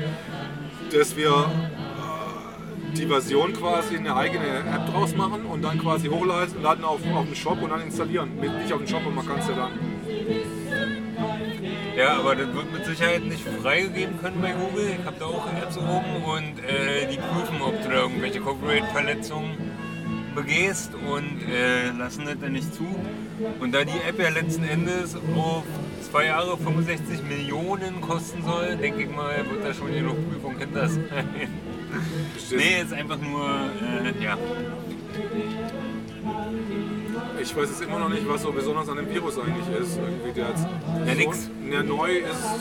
dass 0.94 1.16
wir 1.18 1.52
die 2.98 3.06
Version 3.06 3.54
quasi 3.54 3.98
eine 3.98 4.16
eigene 4.16 4.60
App 4.60 4.86
draus 4.92 5.16
machen 5.16 5.46
und 5.46 5.62
dann 5.62 5.80
quasi 5.80 6.08
hochladen 6.08 6.62
laden 6.62 6.84
auf, 6.84 7.00
auf 7.14 7.26
den 7.26 7.36
Shop 7.36 7.62
und 7.62 7.70
dann 7.70 7.82
installieren. 7.82 8.40
Mit, 8.40 8.54
nicht 8.54 8.74
auf 8.74 8.80
den 8.80 8.88
Shop, 8.88 9.02
aber 9.06 9.12
man 9.12 9.28
kann 9.28 9.40
es 9.40 9.48
ja 9.48 9.56
dann. 9.56 9.72
Ja, 11.98 12.18
aber 12.18 12.36
das 12.36 12.54
wird 12.54 12.72
mit 12.72 12.86
Sicherheit 12.86 13.24
nicht 13.24 13.44
freigegeben 13.62 14.20
können 14.22 14.42
bei 14.42 14.52
Google. 14.54 14.96
Ich 15.00 15.06
habe 15.06 15.18
da 15.20 15.26
auch 15.26 15.48
Apps 15.62 15.78
oben 15.78 16.24
und 16.24 16.60
äh, 16.64 17.08
die 17.12 17.18
prüfen, 17.18 17.62
ob 17.62 17.82
du 17.84 17.90
da 17.90 17.96
irgendwelche 18.02 18.40
Copyright-Verletzungen 18.40 19.58
begehst 20.34 20.94
und 20.96 21.42
äh, 21.50 21.92
lassen 21.98 22.26
das 22.26 22.40
dann 22.40 22.54
nicht 22.54 22.74
zu. 22.74 22.88
Und 23.60 23.74
da 23.74 23.84
die 23.84 24.00
App 24.08 24.20
ja 24.20 24.30
letzten 24.30 24.64
Endes 24.64 25.16
auf 25.36 25.64
zwei 26.10 26.26
Jahre 26.26 26.58
65 26.58 27.24
Millionen 27.24 28.02
kosten 28.02 28.44
soll, 28.44 28.78
denke 28.78 29.04
ich 29.04 29.10
mal, 29.10 29.36
wird 29.50 29.64
da 29.64 29.74
schon 29.74 29.94
genug 29.94 30.16
Prüfung 30.30 30.58
hinter 30.58 30.88
sein. 30.88 31.06
nee, 32.52 32.82
ist 32.82 32.94
einfach 32.94 33.18
nur, 33.20 33.46
äh, 33.46 34.24
ja. 34.24 34.38
Ich 37.42 37.56
weiß 37.56 37.70
jetzt 37.70 37.82
immer 37.82 38.00
noch 38.00 38.10
nicht, 38.10 38.28
was 38.28 38.44
so 38.44 38.52
besonders 38.52 38.88
an 38.90 38.98
dem 38.98 39.10
Virus 39.10 39.38
eigentlich 39.40 39.68
ist. 39.82 39.98
Irgendwie 39.98 40.32
der 40.34 40.50
jetzt 40.50 40.68
Ja, 41.08 41.16
nix. 41.16 41.50
Ja, 41.72 41.84
neu 41.84 42.12
ist. 42.20 42.60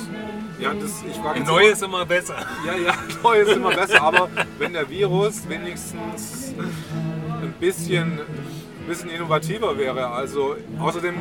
Ja, 0.58 0.72
das, 0.74 1.02
ich 1.08 1.16
frage 1.16 1.40
Neu 1.40 1.60
immer- 1.62 1.72
ist 1.72 1.82
immer 1.82 2.06
besser. 2.06 2.34
Ja, 2.66 2.74
ja, 2.76 2.94
neu 3.22 3.40
ist 3.40 3.52
immer 3.52 3.74
besser, 3.74 4.02
aber 4.10 4.28
wenn 4.58 4.72
der 4.72 4.88
Virus 4.88 5.48
wenigstens 5.48 6.54
ein 6.58 7.52
bisschen, 7.60 8.12
ein 8.20 8.86
bisschen 8.86 9.10
innovativer 9.10 9.76
wäre, 9.76 10.06
also 10.08 10.56
außerdem 10.78 11.14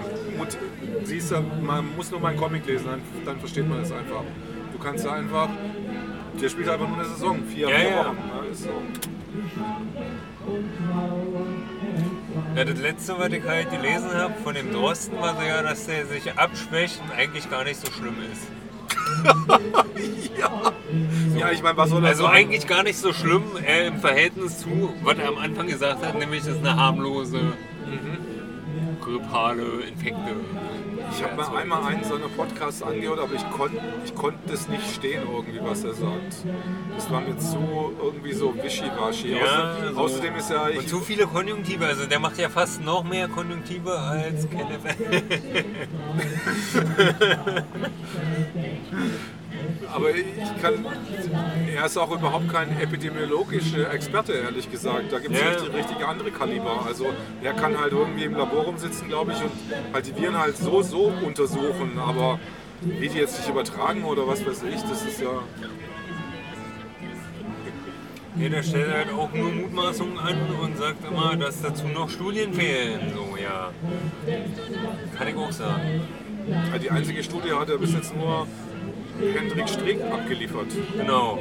siehst 1.04 1.32
du, 1.32 1.44
man 1.62 1.96
muss 1.96 2.12
nur 2.12 2.20
mal 2.20 2.30
einen 2.30 2.38
Comic 2.40 2.66
lesen, 2.66 2.86
dann, 2.88 3.02
dann 3.26 3.40
versteht 3.40 3.68
man 3.68 3.80
das 3.82 3.92
einfach. 3.92 4.24
Du 4.74 4.80
kannst 4.80 5.06
da 5.06 5.12
einfach, 5.14 5.50
der 6.42 6.50
spielt 6.50 6.70
einfach 6.70 6.88
nur 6.88 6.98
eine 6.98 7.08
Saison, 7.08 7.40
vier, 7.46 7.70
Ja, 7.70 7.76
vier 7.78 7.90
ja. 7.90 8.06
Wochen. 8.06 8.18
Ja, 8.36 8.52
ist 8.52 8.64
so. 8.64 8.70
Ja, 12.56 12.66
das 12.66 12.80
letzte, 12.80 13.18
was 13.20 13.30
ich 13.32 13.44
halt 13.44 13.70
gelesen 13.72 14.14
habe 14.14 14.34
von 14.44 14.54
dem 14.56 14.72
Drosten, 14.72 15.20
war 15.20 15.36
so 15.36 15.42
ja, 15.44 15.62
dass 15.62 15.86
der 15.86 16.06
sich 16.08 16.32
abschwächt 16.38 17.00
und 17.04 17.12
eigentlich 17.18 17.50
gar 17.50 17.64
nicht 17.64 17.80
so 17.80 17.92
schlimm 17.92 18.16
ist. 18.32 18.48
Ja, 21.38 21.52
ich 21.52 21.62
meine, 21.62 21.78
was 21.78 21.90
soll 21.90 22.02
das 22.02 22.12
Also 22.12 22.24
sein? 22.24 22.34
eigentlich 22.34 22.66
gar 22.68 22.84
nicht 22.84 22.98
so 22.98 23.14
schlimm 23.14 23.44
äh, 23.66 23.88
im 23.88 24.00
Verhältnis 24.00 24.60
zu, 24.60 24.94
was 25.04 25.18
er 25.18 25.28
am 25.30 25.38
Anfang 25.38 25.68
gesagt 25.68 26.04
hat, 26.06 26.18
nämlich 26.18 26.44
das 26.44 26.56
ist 26.56 26.60
eine 26.66 26.76
harmlose 26.76 27.40
grippale 29.02 29.64
Infekte. 29.88 30.36
Ich 31.12 31.24
habe 31.24 31.36
mir 31.36 31.58
einmal 31.58 31.84
einen 31.84 32.04
seiner 32.04 32.28
Podcasts 32.28 32.84
angehört, 32.84 33.20
aber 33.20 33.34
ich 33.34 33.50
konnte 33.52 33.80
ich 34.06 34.16
konnt 34.16 34.38
das 34.48 34.68
nicht 34.68 34.96
stehen, 34.96 35.24
irgendwie, 35.30 35.60
was 35.62 35.84
er 35.84 35.94
sagt. 35.94 36.46
Das 36.96 37.12
war 37.12 37.22
mir 37.22 37.38
zu 37.38 37.94
irgendwie 38.02 38.34
so 38.34 38.54
wischiwaschi. 38.56 39.34
Ja, 39.34 39.44
Außer, 39.44 39.94
so. 39.94 40.00
Außerdem 40.00 40.36
ist 40.36 40.50
ja. 40.50 40.68
Und 40.68 40.88
zu 40.88 41.00
viele 41.00 41.28
Konjunktive, 41.28 41.86
also 41.86 42.06
der 42.06 42.20
macht 42.20 42.38
ja 42.38 42.50
fast 42.50 42.84
noch 42.84 43.04
mehr 43.04 43.28
Konjunktive 43.28 43.98
als 43.98 44.48
Kenneth. 44.50 44.80
aber 49.94 50.12
ich 50.12 50.26
kann. 50.62 50.86
Er 51.76 51.86
ist 51.86 51.98
auch 51.98 52.12
überhaupt 52.12 52.50
kein 52.52 52.80
epidemiologischer 52.80 53.92
Experte, 53.94 54.34
ehrlich 54.34 54.70
gesagt. 54.72 55.12
Da 55.12 55.20
gibt 55.20 55.36
es 55.36 55.42
Ja. 55.42 55.50
richtig, 55.50 55.74
richtige 55.74 56.08
andere 56.08 56.32
Kaliber. 56.32 56.86
Also 56.86 57.08
er 57.42 57.54
kann 57.54 57.80
halt 57.80 57.94
irgendwie 57.94 58.26
im 58.26 58.36
Labor 58.36 58.64
rumsitzen, 58.64 59.08
glaube 59.08 59.32
ich, 59.34 59.42
und 59.42 59.52
halt 59.94 60.06
die 60.06 60.16
Viren 60.22 60.38
halt 60.38 60.58
so, 60.58 60.82
so 60.82 61.12
untersuchen. 61.26 61.98
Aber 62.00 62.40
wie 62.82 63.10
die 63.10 63.18
jetzt 63.18 63.36
sich 63.38 63.48
übertragen 63.50 64.04
oder 64.04 64.28
was 64.28 64.46
weiß 64.46 64.64
ich, 64.64 64.82
das 64.84 65.04
ist 65.06 65.22
ja. 65.22 65.44
Ja, 68.38 68.48
der 68.48 68.64
stellt 68.64 68.94
halt 68.94 69.12
auch 69.12 69.34
nur 69.34 69.52
Mutmaßungen 69.52 70.18
an 70.18 70.38
und 70.62 70.78
sagt 70.78 71.04
immer, 71.06 71.36
dass 71.36 71.62
dazu 71.62 71.88
noch 71.88 72.10
Studien 72.10 72.54
fehlen. 72.54 73.12
So, 73.14 73.36
ja. 73.36 73.72
Kann 75.18 75.28
ich 75.28 75.36
auch 75.36 75.52
sagen. 75.52 76.02
Die 76.82 76.90
einzige 76.90 77.22
Studie 77.24 77.52
hat 77.52 77.70
er 77.70 77.78
bis 77.78 77.94
jetzt 77.94 78.16
nur 78.16 78.48
Hendrik 79.20 79.70
Strick 79.70 80.02
abgeliefert. 80.02 80.68
Genau. 80.98 81.40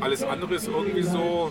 Alles 0.00 0.22
andere 0.22 0.54
ist 0.54 0.68
irgendwie 0.68 1.02
so. 1.02 1.50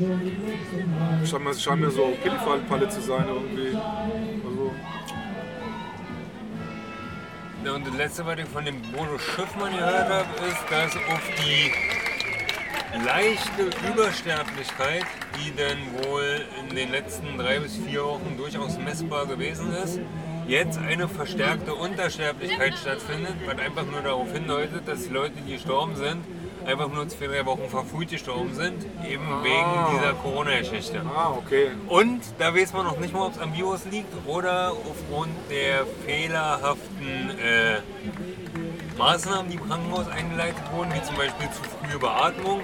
Scheint 1.26 1.82
mir, 1.82 1.92
so 1.92 2.14
Pillifall-Palle 2.24 2.90
zu 2.90 3.02
sein 3.02 3.26
irgendwie. 3.28 3.76
Also, 3.76 4.72
Ja, 7.66 7.74
und 7.74 7.86
das 7.86 7.96
letzte, 7.96 8.26
was 8.26 8.40
ich 8.40 8.46
von 8.46 8.64
dem 8.64 8.82
Bodo 8.94 9.18
Schiffmann 9.18 9.74
gehört 9.74 10.10
habe, 10.10 10.30
ist, 10.48 10.64
dass 10.70 10.96
auf 10.96 11.22
die 11.44 11.72
leichte 13.06 13.64
Übersterblichkeit, 13.92 15.04
die 15.36 15.52
denn 15.52 15.78
wohl 16.04 16.46
in 16.62 16.76
den 16.76 16.92
letzten 16.92 17.38
drei 17.38 17.60
bis 17.60 17.76
vier 17.76 18.06
Wochen 18.06 18.38
durchaus 18.38 18.78
messbar 18.78 19.26
gewesen 19.26 19.74
ist, 19.74 20.00
jetzt 20.48 20.80
eine 20.80 21.08
verstärkte 21.08 21.76
Untersterblichkeit 21.76 22.74
stattfindet, 22.78 23.36
was 23.46 23.58
einfach 23.60 23.86
nur 23.86 24.02
darauf 24.02 24.32
hindeutet, 24.32 24.88
dass 24.88 25.04
die 25.04 25.14
Leute, 25.14 25.34
die 25.46 25.54
gestorben 25.54 25.96
sind, 25.96 26.24
einfach 26.66 26.90
nur 26.90 27.08
zwei, 27.08 27.28
drei 27.28 27.46
Wochen 27.46 27.70
verfrüht 27.70 28.10
gestorben 28.10 28.54
sind, 28.54 28.86
eben 29.08 29.26
wegen 29.44 29.96
dieser 29.96 30.14
Corona-Geschichte. 30.14 31.02
ah, 31.16 31.34
okay. 31.38 31.72
Und 31.88 32.22
da 32.40 32.54
weiß 32.54 32.74
man 32.74 32.86
noch 32.86 33.00
nicht 33.00 33.14
mal, 33.14 33.28
ob 33.28 33.34
es 33.34 33.40
am 33.40 33.56
Virus 33.56 33.86
liegt 33.86 34.14
oder 34.26 34.72
aufgrund 34.72 35.32
der 35.50 35.86
fehlerhaften 36.06 37.30
äh, 37.40 37.80
Maßnahmen, 38.98 39.50
die 39.52 39.58
im 39.58 39.68
Krankenhaus 39.68 40.08
eingeleitet 40.10 40.64
wurden, 40.74 40.94
wie 40.94 41.04
zum 41.04 41.16
Beispiel 41.16 41.48
zu 41.52 41.64
frühe 41.64 42.00
Beatmung 42.00 42.62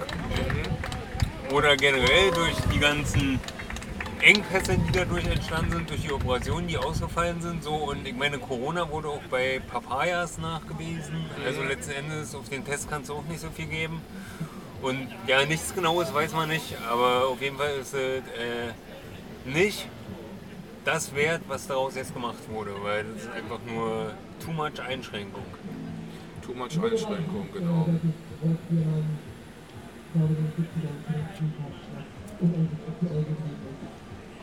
oder 1.53 1.77
generell 1.77 2.31
durch 2.31 2.55
die 2.73 2.79
ganzen 2.79 3.39
Engpässe, 4.23 4.77
die 4.77 4.91
dadurch 4.91 5.25
entstanden 5.25 5.71
sind, 5.71 5.89
durch 5.89 6.01
die 6.01 6.11
Operationen, 6.11 6.67
die 6.67 6.77
ausgefallen 6.77 7.41
sind. 7.41 7.63
So. 7.63 7.75
Und 7.75 8.07
ich 8.07 8.15
meine, 8.15 8.37
Corona 8.39 8.89
wurde 8.89 9.09
auch 9.09 9.21
bei 9.29 9.61
Papayas 9.67 10.37
nachgewiesen. 10.37 11.25
Also 11.45 11.61
letzten 11.63 11.91
Endes 11.91 12.33
auf 12.33 12.47
den 12.47 12.63
Test 12.63 12.89
kannst 12.89 13.09
du 13.09 13.15
auch 13.15 13.25
nicht 13.25 13.41
so 13.41 13.49
viel 13.49 13.65
geben. 13.65 14.01
Und 14.81 15.07
ja, 15.27 15.45
nichts 15.45 15.73
Genaues 15.73 16.13
weiß 16.13 16.33
man 16.33 16.49
nicht, 16.49 16.75
aber 16.89 17.27
auf 17.27 17.41
jeden 17.41 17.57
Fall 17.57 17.71
ist 17.79 17.93
es 17.93 18.19
äh, 18.19 18.73
nicht 19.45 19.87
das 20.83 21.15
wert, 21.15 21.41
was 21.47 21.67
daraus 21.67 21.95
jetzt 21.95 22.13
gemacht 22.13 22.49
wurde, 22.49 22.71
weil 22.81 23.05
das 23.05 23.23
ist 23.23 23.31
einfach 23.31 23.59
nur 23.65 24.13
too 24.43 24.51
much 24.51 24.81
Einschränkung. 24.85 25.45
Too 26.45 26.53
much 26.53 26.77
Einschränkung, 26.83 27.47
genau. 27.53 27.87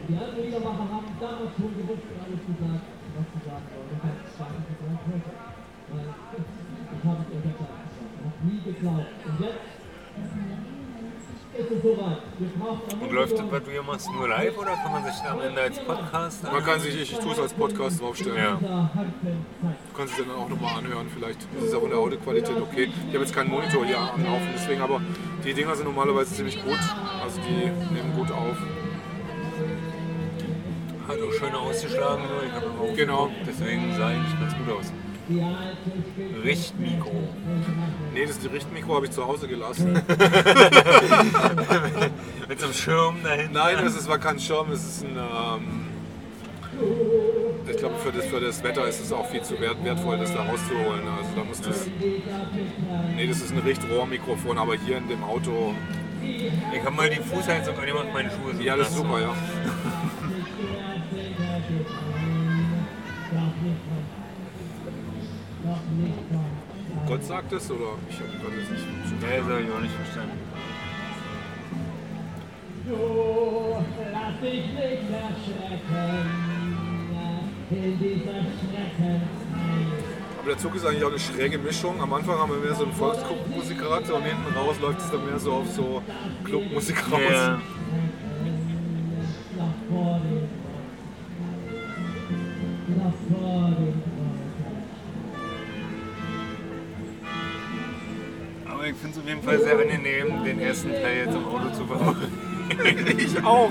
Die 0.08 0.16
alten 0.16 0.40
Liedermacher 0.42 0.86
haben 0.90 1.10
damals 1.20 1.52
schon 1.56 1.72
gewusst 1.76 2.04
und 2.08 2.18
alles 2.24 2.40
gesagt, 2.46 2.84
was 3.16 3.26
sie 3.30 3.40
sagen 3.44 3.66
wollen. 3.74 3.90
Und 3.90 4.00
das 4.00 4.40
war 4.40 4.48
nicht 4.50 4.68
gesagt 4.68 5.02
heute. 5.06 5.30
Weil 5.90 6.06
ich 6.06 6.24
habe 6.24 6.40
es 6.40 6.60
unter 6.70 6.96
Zeit 7.02 7.26
gesagt. 7.30 7.74
Ich 8.00 8.24
habe 8.24 8.38
nie 8.46 8.60
geglaubt. 8.64 9.12
Und 9.26 9.40
jetzt 9.40 9.80
ist 11.52 11.70
es 11.70 11.82
soweit. 11.82 12.22
Wir 12.38 12.48
brauchen 12.48 13.00
Und 13.00 13.12
läuft 13.12 13.32
das, 13.32 13.50
was 13.50 13.62
du 13.64 13.70
hier 13.70 13.82
machst, 13.82 14.08
nur 14.12 14.28
live 14.28 14.56
oder 14.56 14.74
kann 14.76 14.92
man 14.92 15.04
sich 15.04 15.22
am 15.24 15.40
Ende 15.40 15.60
als 15.60 15.78
Podcast 15.80 16.42
Man 16.44 16.64
kann 16.64 16.80
sich, 16.80 16.94
ich, 16.94 17.12
ich 17.12 17.18
tue 17.18 17.32
es 17.32 17.38
als 17.38 17.52
Podcast 17.52 18.00
draufstellen. 18.00 18.36
Ja. 18.36 18.56
Du 18.56 19.96
kannst 19.96 20.18
es 20.18 20.24
dann 20.24 20.34
auch 20.34 20.48
nochmal 20.48 20.78
anhören, 20.78 21.08
vielleicht 21.12 21.42
ist 21.42 21.64
es 21.68 21.74
auch 21.74 21.82
in 21.82 21.90
der 21.90 21.98
Audioqualität 21.98 22.56
okay. 22.56 22.88
Ich 23.08 23.14
habe 23.14 23.24
jetzt 23.24 23.34
keinen 23.34 23.50
Monitor 23.50 23.84
hier 23.84 23.98
am 23.98 24.24
Laufen, 24.24 24.48
deswegen, 24.54 24.80
aber 24.80 25.00
die 25.44 25.52
Dinger 25.52 25.74
sind 25.74 25.86
normalerweise 25.86 26.34
ziemlich 26.34 26.62
gut. 26.62 26.78
Also 27.22 27.40
die 27.42 27.66
nehmen 27.94 28.14
gut 28.16 28.30
auf. 28.30 28.56
Hat 31.10 31.18
auch 31.22 31.32
schön 31.32 31.54
ausgeschlagen, 31.54 32.22
ich 32.46 32.52
habe 32.52 32.66
immer 32.66 32.94
Genau. 32.96 33.30
deswegen 33.46 33.94
sah 33.96 34.08
eigentlich 34.08 34.38
ganz 34.40 34.54
gut 34.56 34.68
aus. 34.78 34.92
Richtmikro. 36.44 37.28
Nee, 38.14 38.26
das 38.26 38.38
Richtmikro 38.52 38.94
habe 38.96 39.06
ich 39.06 39.12
zu 39.12 39.24
Hause 39.26 39.46
gelassen. 39.48 39.92
Mit 42.48 42.58
so 42.60 42.66
einem 42.66 42.74
Schirm 42.74 43.16
dahinter. 43.22 43.52
Nein, 43.52 43.86
es 43.86 43.96
ist- 43.96 44.08
war 44.08 44.18
kein 44.18 44.38
Schirm, 44.40 44.70
es 44.72 44.84
ist 44.84 45.04
ein. 45.04 45.16
Ähm, 45.16 45.86
ich 47.70 47.76
glaube, 47.76 47.94
für 47.98 48.10
das, 48.12 48.26
für 48.26 48.40
das 48.40 48.62
Wetter 48.64 48.86
ist 48.88 49.00
es 49.00 49.12
auch 49.12 49.28
viel 49.28 49.42
zu 49.42 49.60
wert, 49.60 49.76
wertvoll, 49.84 50.18
das 50.18 50.32
da 50.34 50.42
rauszuholen. 50.42 51.02
Also 51.06 51.30
da 51.36 51.44
muss 51.44 51.60
das. 51.60 51.86
Nee, 53.16 53.26
das 53.28 53.38
ist 53.40 53.52
ein 53.52 53.58
Richtrohrmikrofon, 53.58 54.58
aber 54.58 54.74
hier 54.76 54.96
in 54.98 55.08
dem 55.08 55.22
Auto. 55.22 55.74
Ich 56.22 56.80
habe 56.84 56.94
mal 56.96 57.08
die 57.10 57.16
Fußheizung 57.20 57.78
angemacht, 57.78 58.06
meine 58.12 58.30
Schuhe 58.30 58.52
sind 58.54 58.62
Ja, 58.64 58.76
das 58.76 58.88
ist 58.90 58.96
super, 58.96 59.20
ja. 59.20 59.34
Gott 67.06 67.24
sagt 67.24 67.52
es 67.52 67.70
oder? 67.70 67.98
Ich 68.08 68.16
habe 68.16 68.28
Gott 68.42 68.52
jetzt 68.58 68.70
nicht. 68.70 68.84
Ja, 69.22 69.36
das 69.38 69.48
habe 69.48 69.62
ich 69.62 69.72
auch 69.72 69.80
nicht 69.80 69.94
verstanden. 69.94 70.38
Du 72.86 73.84
lass 74.12 74.40
dich 74.40 74.66
nicht 74.66 75.10
erschrecken 75.10 76.26
in 77.70 77.98
dieser 77.98 78.40
Schreckenzeit. 78.58 79.20
Aber 80.40 80.48
der 80.48 80.58
Zug 80.58 80.74
ist 80.74 80.86
eigentlich 80.86 81.04
auch 81.04 81.10
eine 81.10 81.18
schräge 81.18 81.58
Mischung. 81.58 82.00
Am 82.00 82.12
Anfang 82.12 82.38
haben 82.38 82.50
wir 82.50 82.58
mehr 82.58 82.74
so 82.74 82.84
einen 82.84 82.92
Volksmusik 82.92 83.78
gehabt 83.78 84.10
und 84.10 84.22
hinten 84.22 84.54
raus 84.56 84.76
läuft 84.80 85.00
es 85.00 85.10
dann 85.10 85.24
mehr 85.26 85.38
so 85.38 85.52
auf 85.52 85.70
so 85.70 86.02
Clubmusik 86.44 87.12
raus. 87.12 87.20
Ja. 87.30 87.60
Nach 89.58 89.74
vor 89.88 90.20
dem 90.24 90.48
Nach 92.96 93.14
vor 93.28 93.70
ich 98.90 98.96
finde 98.96 99.16
es 99.16 99.22
auf 99.22 99.28
jeden 99.28 99.42
Fall 99.42 99.60
sehr 99.60 99.78
angenehm, 99.78 100.44
den 100.44 100.60
ersten 100.60 100.90
Teil 100.90 101.24
jetzt 101.24 101.34
im 101.34 101.44
Auto 101.44 101.70
zu 101.70 101.86
verfolgen. 101.86 102.32
Ich 103.18 103.42
auch. 103.42 103.68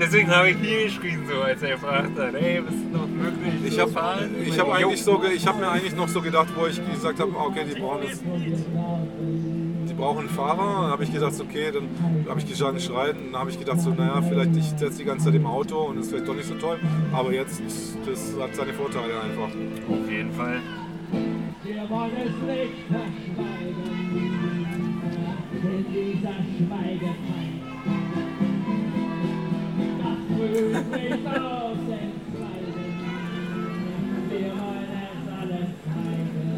Deswegen 0.00 0.30
habe 0.30 0.50
ich 0.50 0.56
hier 0.56 0.84
geschrien, 0.84 1.20
so 1.30 1.42
als 1.42 1.62
er 1.62 1.72
gefragt 1.72 2.18
hat, 2.18 2.34
ey, 2.34 2.62
was 2.64 2.74
ist 2.74 2.90
noch 2.90 3.06
möglich? 3.06 3.72
Ich 3.72 3.78
habe 3.78 3.94
hab 3.94 4.72
eigentlich 4.72 5.04
so, 5.04 5.22
ich 5.22 5.46
habe 5.46 5.58
mir 5.60 5.68
eigentlich 5.68 5.94
noch 5.94 6.08
so 6.08 6.22
gedacht, 6.22 6.48
wo 6.56 6.66
ich 6.66 6.80
gesagt 6.90 7.20
habe, 7.20 7.36
okay, 7.36 7.66
die 7.68 7.78
brauchen 7.78 8.04
jetzt, 8.04 8.22
die 8.24 9.94
brauchen 9.94 10.20
einen 10.20 10.30
Fahrer. 10.30 10.82
Dann 10.82 10.90
habe 10.92 11.04
ich 11.04 11.12
gedacht, 11.12 11.34
okay, 11.38 11.72
dann 11.72 12.26
habe 12.26 12.40
ich 12.40 12.48
geschaut, 12.48 12.80
schreien. 12.80 13.16
Dann 13.30 13.40
habe 13.40 13.50
ich 13.50 13.58
gedacht, 13.58 13.80
so, 13.80 13.90
naja, 13.90 14.22
vielleicht 14.22 14.56
ich 14.56 14.70
sitze 14.70 14.96
die 14.96 15.04
ganze 15.04 15.26
Zeit 15.26 15.34
im 15.34 15.46
Auto 15.46 15.78
und 15.78 15.96
das 15.96 16.06
ist 16.06 16.12
vielleicht 16.12 16.28
doch 16.28 16.34
nicht 16.34 16.48
so 16.48 16.54
toll. 16.54 16.78
Aber 17.12 17.32
jetzt, 17.32 17.60
das 18.06 18.34
hat 18.40 18.54
seine 18.54 18.72
Vorteile 18.72 19.20
einfach. 19.20 19.50
Auf 19.90 20.10
jeden 20.10 20.32
Fall. 20.32 20.62
Wir 21.88 21.96
wollen 21.96 22.10
es 22.16 22.36
nicht 22.42 22.78
verschweigen, 22.88 23.94
in 25.52 25.84
dieser 25.92 26.38
Schweigezeit. 26.56 27.62
Das 30.02 30.18
fühlt 30.36 30.90
mich 30.90 31.22
aus 31.28 31.82
entkleiden, 31.86 32.88
wir 34.30 34.50
wollen 34.50 34.94
es 34.98 35.24
alles 35.30 35.70
zeigen. 35.86 36.50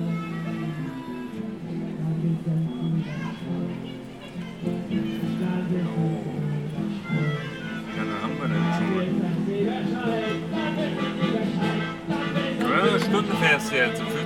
Lange 7.97 8.17
haben 8.23 8.37
wir 8.41 8.49
denn 8.49 8.69
schon? 8.79 8.97
es 9.21 9.37
Widerscheid, 9.47 10.39
dann 10.51 10.75
ist 10.79 10.97
es 10.97 11.13
Widerscheid, 11.21 11.85
dann 12.09 12.25
ist 12.49 12.57
es 12.57 12.71
Ja, 12.71 12.81
eine 12.83 13.01
Stunde 13.01 13.35
fährst 13.35 13.69
du 13.71 13.77
jetzt. 13.77 14.18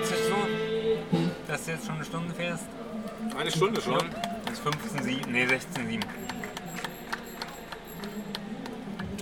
Dass 1.62 1.66
du 1.68 1.72
jetzt 1.74 1.86
schon 1.86 1.94
eine 1.94 2.04
Stunde 2.04 2.34
fährst? 2.34 2.64
Eine 3.38 3.50
Stunde 3.52 3.80
schon. 3.80 4.00
Das 4.46 4.54
ist 4.54 4.62
15, 4.64 5.02
7, 5.04 5.30
nee, 5.30 5.46
16, 5.46 5.86
7. 5.90 6.00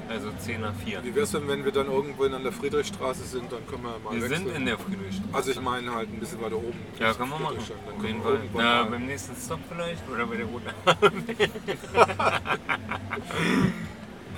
Also 0.08 0.30
10 0.38 0.62
nach 0.62 0.72
4. 0.82 1.04
Wie 1.04 1.14
wär's 1.14 1.32
denn, 1.32 1.46
wenn 1.48 1.66
wir 1.66 1.72
dann 1.72 1.88
irgendwo 1.88 2.24
an 2.24 2.42
der 2.42 2.50
Friedrichstraße 2.52 3.24
sind, 3.24 3.52
dann 3.52 3.66
können 3.66 3.82
wir 3.82 3.98
mal 3.98 4.14
Wir 4.14 4.22
wechseln. 4.22 4.46
sind 4.46 4.56
in 4.56 4.64
der 4.64 4.78
Friedrichstraße. 4.78 5.34
also 5.34 5.50
ich 5.50 5.60
meine 5.60 5.94
halt 5.94 6.08
ein 6.08 6.18
bisschen 6.18 6.40
weiter 6.40 6.56
oben. 6.56 6.78
Ja, 6.98 7.12
können 7.12 7.28
wir 7.28 7.38
machen. 7.40 7.56
Friedrichstadt. 7.58 7.76
Dann 7.86 7.96
Auf 7.98 8.04
jeden 8.06 8.22
Fall. 8.22 8.40
Na, 8.54 8.62
mal- 8.62 8.84
beim 8.90 9.04
nächsten 9.04 9.36
Stop 9.36 9.60
vielleicht 9.70 10.08
oder 10.08 10.24
bei 10.26 10.36
der 10.36 10.46
Roten 10.46 10.70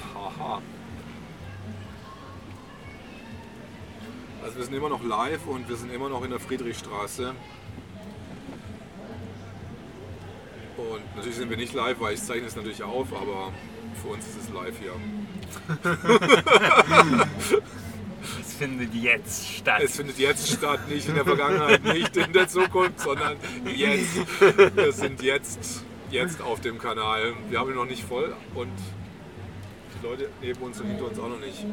Haha. 0.16 0.60
Also 4.42 4.56
wir 4.56 4.64
sind 4.64 4.74
immer 4.74 4.88
noch 4.88 5.04
live 5.04 5.46
und 5.46 5.68
wir 5.68 5.76
sind 5.76 5.92
immer 5.92 6.08
noch 6.08 6.24
in 6.24 6.30
der 6.30 6.40
Friedrichstraße. 6.40 7.32
Und 10.90 11.02
natürlich 11.14 11.36
sind 11.36 11.50
wir 11.50 11.56
nicht 11.56 11.74
live, 11.74 12.00
weil 12.00 12.14
ich 12.14 12.22
zeichne 12.22 12.46
es 12.46 12.56
natürlich 12.56 12.82
auf, 12.82 13.12
aber 13.12 13.52
für 14.02 14.08
uns 14.08 14.26
ist 14.26 14.36
es 14.42 14.48
live 14.50 14.74
hier. 14.78 14.92
Es 18.40 18.54
findet 18.54 18.94
jetzt 18.94 19.48
statt. 19.48 19.82
Es 19.82 19.96
findet 19.96 20.18
jetzt 20.18 20.48
statt, 20.48 20.88
nicht 20.88 21.08
in 21.08 21.16
der 21.16 21.24
Vergangenheit, 21.24 21.82
nicht 21.82 22.16
in 22.16 22.32
der 22.32 22.46
Zukunft, 22.46 23.00
sondern 23.00 23.36
jetzt. 23.74 24.16
Wir 24.76 24.92
sind 24.92 25.20
jetzt, 25.22 25.82
jetzt 26.10 26.40
auf 26.40 26.60
dem 26.60 26.78
Kanal. 26.78 27.34
Wir 27.50 27.58
haben 27.58 27.70
ihn 27.70 27.76
noch 27.76 27.86
nicht 27.86 28.04
voll 28.04 28.32
und 28.54 28.70
die 29.98 30.06
Leute 30.06 30.28
neben 30.40 30.62
uns 30.62 30.80
und 30.80 30.86
hinter 30.86 31.06
uns 31.06 31.18
auch 31.18 31.28
noch 31.28 31.40
nicht. 31.40 31.66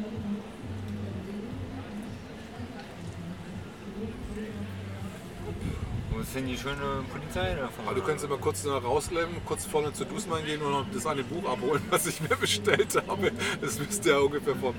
Wo 6.20 6.22
ist 6.22 6.34
denn 6.34 6.46
die 6.46 6.58
schöne 6.58 7.02
Polizei 7.10 7.54
da 7.54 7.68
vorne? 7.68 7.88
Aber 7.88 7.94
du 7.94 8.02
könntest 8.02 8.26
immer 8.26 8.36
kurz 8.36 8.62
noch 8.64 8.84
rausklemmen, 8.84 9.42
kurz 9.46 9.64
vorne 9.64 9.90
zu 9.94 10.04
Dussmann 10.04 10.44
gehen 10.44 10.60
und 10.60 10.94
das 10.94 11.06
eine 11.06 11.24
Buch 11.24 11.50
abholen, 11.50 11.82
was 11.88 12.06
ich 12.06 12.20
mir 12.20 12.36
bestellt 12.36 12.94
habe. 13.08 13.32
Das 13.62 13.78
müsste 13.78 14.10
ja 14.10 14.18
ungefähr 14.18 14.54
vom. 14.54 14.74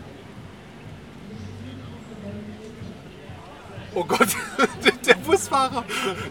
Oh 3.96 4.04
Gott, 4.04 4.28
der 5.08 5.16
Busfahrer. 5.16 5.84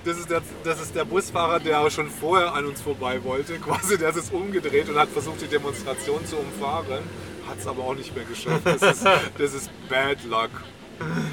Das 0.04 0.16
ist 0.16 0.30
der, 0.30 0.42
das 0.62 0.80
ist 0.80 0.94
der 0.94 1.04
Busfahrer, 1.04 1.58
der 1.58 1.90
schon 1.90 2.08
vorher 2.08 2.54
an 2.54 2.66
uns 2.66 2.80
vorbei 2.80 3.20
wollte. 3.24 3.58
Quasi, 3.58 3.98
der 3.98 4.10
ist 4.10 4.16
jetzt 4.16 4.32
umgedreht 4.32 4.88
und 4.88 4.96
hat 4.96 5.08
versucht, 5.08 5.40
die 5.40 5.48
Demonstration 5.48 6.24
zu 6.24 6.36
umfahren. 6.36 7.02
Hat 7.48 7.58
es 7.58 7.66
aber 7.66 7.82
auch 7.82 7.96
nicht 7.96 8.14
mehr 8.14 8.26
geschafft. 8.26 8.64
Das 8.64 8.80
ist, 8.80 9.04
das 9.36 9.54
ist 9.54 9.70
Bad 9.88 10.22
Luck. 10.22 10.50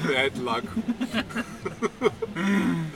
Bad 0.04 0.36
Luck. 0.38 0.64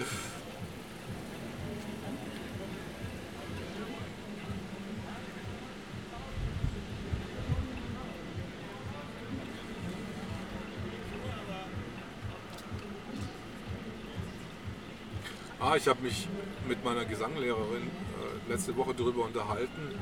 Ich 15.76 15.88
habe 15.88 16.02
mich 16.02 16.28
mit 16.68 16.84
meiner 16.84 17.04
Gesanglehrerin 17.04 17.82
äh, 17.82 18.52
letzte 18.52 18.76
Woche 18.76 18.94
darüber 18.94 19.24
unterhalten. 19.24 19.94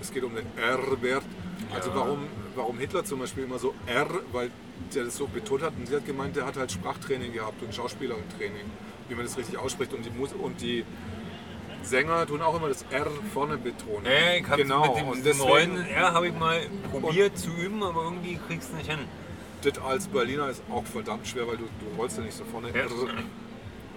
Es 0.00 0.12
geht 0.12 0.24
um 0.24 0.34
den 0.34 0.46
R-Wert. 0.56 1.24
Also 1.74 1.94
warum, 1.94 2.26
warum 2.56 2.78
Hitler 2.78 3.04
zum 3.04 3.20
Beispiel 3.20 3.44
immer 3.44 3.58
so 3.58 3.74
R, 3.86 4.08
weil 4.32 4.50
der 4.94 5.04
das 5.04 5.16
so 5.16 5.26
betont 5.26 5.62
hat. 5.62 5.74
Und 5.78 5.86
sie 5.86 5.94
hat 5.94 6.06
gemeint, 6.06 6.36
der 6.36 6.46
hat 6.46 6.56
halt 6.56 6.72
Sprachtraining 6.72 7.32
gehabt 7.32 7.62
und 7.62 7.74
Schauspielertraining, 7.74 8.70
wie 9.08 9.14
man 9.14 9.24
das 9.24 9.36
richtig 9.36 9.58
ausspricht. 9.58 9.92
Und 9.92 10.04
die, 10.04 10.10
Mus 10.10 10.32
und 10.32 10.60
die 10.60 10.84
Sänger 11.82 12.26
tun 12.26 12.40
auch 12.40 12.56
immer 12.56 12.68
das 12.68 12.84
R 12.90 13.06
vorne 13.32 13.58
betonen. 13.58 14.06
Ja, 14.06 14.34
ich 14.36 14.48
hab's 14.48 14.56
genau. 14.56 14.86
mit 14.86 14.96
dem 14.96 15.08
und 15.08 15.24
deswegen, 15.24 15.48
Rollen 15.48 15.86
R 15.86 16.12
habe 16.12 16.28
ich 16.28 16.34
mal 16.38 16.60
probiert 16.90 17.38
zu 17.38 17.50
üben, 17.50 17.82
aber 17.82 18.04
irgendwie 18.04 18.38
kriegst 18.48 18.70
du 18.72 18.76
nicht 18.76 18.90
hin. 18.90 19.00
das 19.62 19.78
als 19.78 20.06
Berliner 20.08 20.48
ist 20.48 20.62
auch 20.70 20.84
verdammt 20.84 21.26
schwer, 21.26 21.46
weil 21.46 21.58
du, 21.58 21.64
du 21.64 21.96
rollst 21.98 22.18
ja 22.18 22.24
nicht 22.24 22.36
so 22.36 22.44
vorne. 22.44 22.68
Ja. 22.68 22.82
R. 22.82 22.88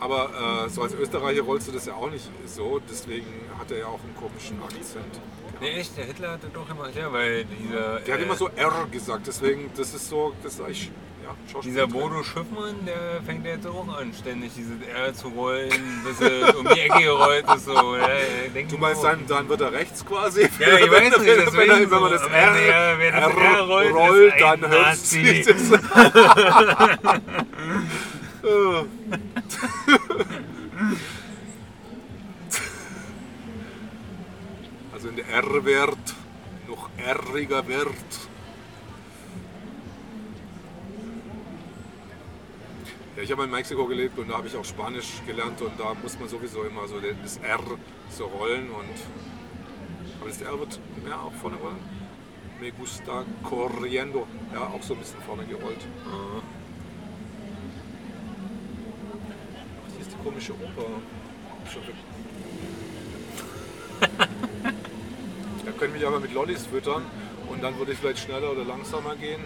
Aber 0.03 0.65
äh, 0.65 0.69
so 0.69 0.81
als 0.81 0.93
Österreicher 0.93 1.43
rollst 1.43 1.69
du 1.69 1.71
das 1.71 1.85
ja 1.85 1.93
auch 1.93 2.11
nicht 2.11 2.29
so, 2.45 2.81
deswegen 2.89 3.25
hat 3.57 3.71
er 3.71 3.77
ja 3.77 3.85
auch 3.85 4.01
einen 4.03 4.13
komischen 4.19 4.61
Akzent. 4.61 5.21
Nee, 5.61 5.79
echt, 5.79 5.95
der 5.95 6.03
Hitler 6.03 6.33
hat 6.33 6.43
das 6.43 6.51
doch 6.51 6.67
gemacht, 6.67 6.91
ja, 6.93 7.13
weil 7.13 7.45
dieser. 7.45 8.01
Der 8.01 8.15
hat 8.15 8.19
äh, 8.19 8.25
immer 8.25 8.35
so 8.35 8.49
R 8.53 8.85
gesagt, 8.91 9.27
deswegen, 9.27 9.71
das 9.77 9.93
ist 9.93 10.09
so, 10.09 10.33
das 10.43 10.55
ist 10.55 10.59
eigentlich, 10.59 10.91
ja, 11.23 11.33
Dieser. 11.61 11.87
Bodo 11.87 12.21
Schiffmann, 12.21 12.85
der 12.85 13.21
fängt 13.25 13.45
jetzt 13.45 13.65
auch 13.65 13.87
an, 13.97 14.13
ständig 14.13 14.51
dieses 14.57 14.75
R 14.93 15.13
zu 15.13 15.29
rollen, 15.29 15.71
bis 16.03 16.19
er 16.19 16.53
um 16.59 16.67
die 16.67 16.81
Ecke 16.81 17.01
gerollt 17.01 17.45
ist. 17.55 17.63
So. 17.63 17.95
Ja, 17.95 18.09
ja, 18.09 18.61
Du 18.67 18.77
meinst, 18.77 19.05
dann, 19.05 19.25
dann 19.25 19.47
wird 19.47 19.61
er 19.61 19.71
rechts 19.71 20.05
quasi? 20.05 20.49
Ja, 20.59 20.79
ich 20.79 20.91
weiß 20.91 21.17
nicht, 21.17 21.25
wenn, 21.25 21.53
wenn, 21.53 21.69
wenn 21.69 21.89
so. 21.89 21.99
man 22.01 22.11
das 22.11 22.23
R, 22.23 22.67
ja, 22.67 22.99
wer 22.99 23.11
das 23.11 23.21
R, 23.21 23.37
R 23.41 23.61
rollt, 23.67 23.93
rollt, 23.93 24.33
dann 24.37 24.67
hört 24.67 24.81
Nazi. 24.81 25.45
also 34.93 35.07
in 35.07 35.15
der 35.15 35.27
R-Wert 35.29 36.15
noch 36.67 36.89
R-iger 36.97 37.65
Wert. 37.67 37.87
Ja, 43.15 43.23
ich 43.23 43.31
habe 43.31 43.43
in 43.43 43.51
Mexiko 43.51 43.85
gelebt 43.85 44.17
und 44.19 44.29
da 44.29 44.37
habe 44.37 44.47
ich 44.47 44.57
auch 44.57 44.65
Spanisch 44.65 45.21
gelernt 45.25 45.61
und 45.61 45.79
da 45.79 45.93
muss 46.01 46.19
man 46.19 46.27
sowieso 46.27 46.63
immer 46.63 46.87
so 46.87 46.95
das 46.99 47.37
R 47.37 47.63
so 48.09 48.25
rollen 48.25 48.69
und 48.71 48.89
aber 50.19 50.29
das 50.29 50.41
R 50.41 50.59
wird 50.59 50.79
ja 51.07 51.19
auch 51.19 51.33
vorne 51.33 51.57
rollen. 51.57 51.77
Me 52.59 52.71
gusta 52.71 53.23
corriendo, 53.43 54.27
ja 54.53 54.61
auch 54.61 54.81
so 54.81 54.93
ein 54.93 54.99
bisschen 54.99 55.21
vorne 55.21 55.45
gerollt. 55.45 55.85
Ach, 56.07 56.41
hier 59.91 60.01
ist 60.01 60.11
die 60.11 60.12
komische 60.23 60.53
Oper. 60.53 60.87
Da 65.65 65.71
können 65.71 65.93
wir 65.93 66.07
aber 66.07 66.19
mit 66.19 66.33
Lollis 66.33 66.65
füttern 66.65 67.05
und 67.49 67.63
dann 67.63 67.77
würde 67.77 67.93
ich 67.93 67.97
vielleicht 67.97 68.19
schneller 68.19 68.51
oder 68.51 68.65
langsamer 68.65 69.15
gehen. 69.15 69.41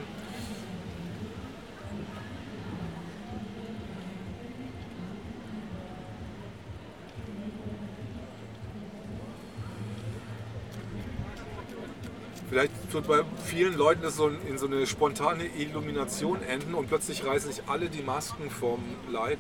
Vielleicht 12.50 12.94
wird 12.94 13.08
bei 13.08 13.24
vielen 13.46 13.78
Leuten 13.78 14.02
das 14.02 14.16
so 14.16 14.30
in 14.30 14.58
so 14.58 14.66
eine 14.66 14.88
spontane 14.88 15.46
Illumination 15.46 16.42
enden 16.42 16.74
und 16.74 16.88
plötzlich 16.88 17.24
reißen 17.24 17.52
sich 17.52 17.64
alle 17.68 17.90
die 17.90 18.02
Masken 18.02 18.50
vom 18.50 18.80
Leib, 19.12 19.38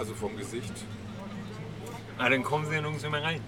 also 0.00 0.14
vom 0.14 0.34
Gesicht. 0.36 0.72
Ah, 2.16 2.30
dann 2.30 2.42
kommen 2.42 2.66
sie 2.66 2.74
ja 2.74 2.80
nirgends 2.80 3.08
mehr 3.08 3.22
rein. 3.22 3.40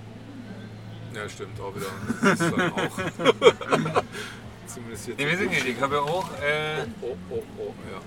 Ja, 1.15 1.27
stimmt, 1.29 1.59
auch 1.59 1.75
wieder. 1.75 1.87
Das 2.23 2.41
ist 2.41 2.53
dann 2.57 2.73
auch. 2.73 2.97
Zumindest 4.67 5.09
jetzt. 5.09 5.19
Nee, 5.19 5.27
wir 5.31 5.39
sind 5.39 5.51
nicht. 5.51 5.67
Ich 5.67 5.81
habe 5.81 5.95
ja 5.97 6.01
auch. 6.03 6.29
Äh, 6.43 6.85
Oh, 7.01 7.17
oh, 7.31 7.43
oh, 7.59 7.75
ja. 7.91 8.01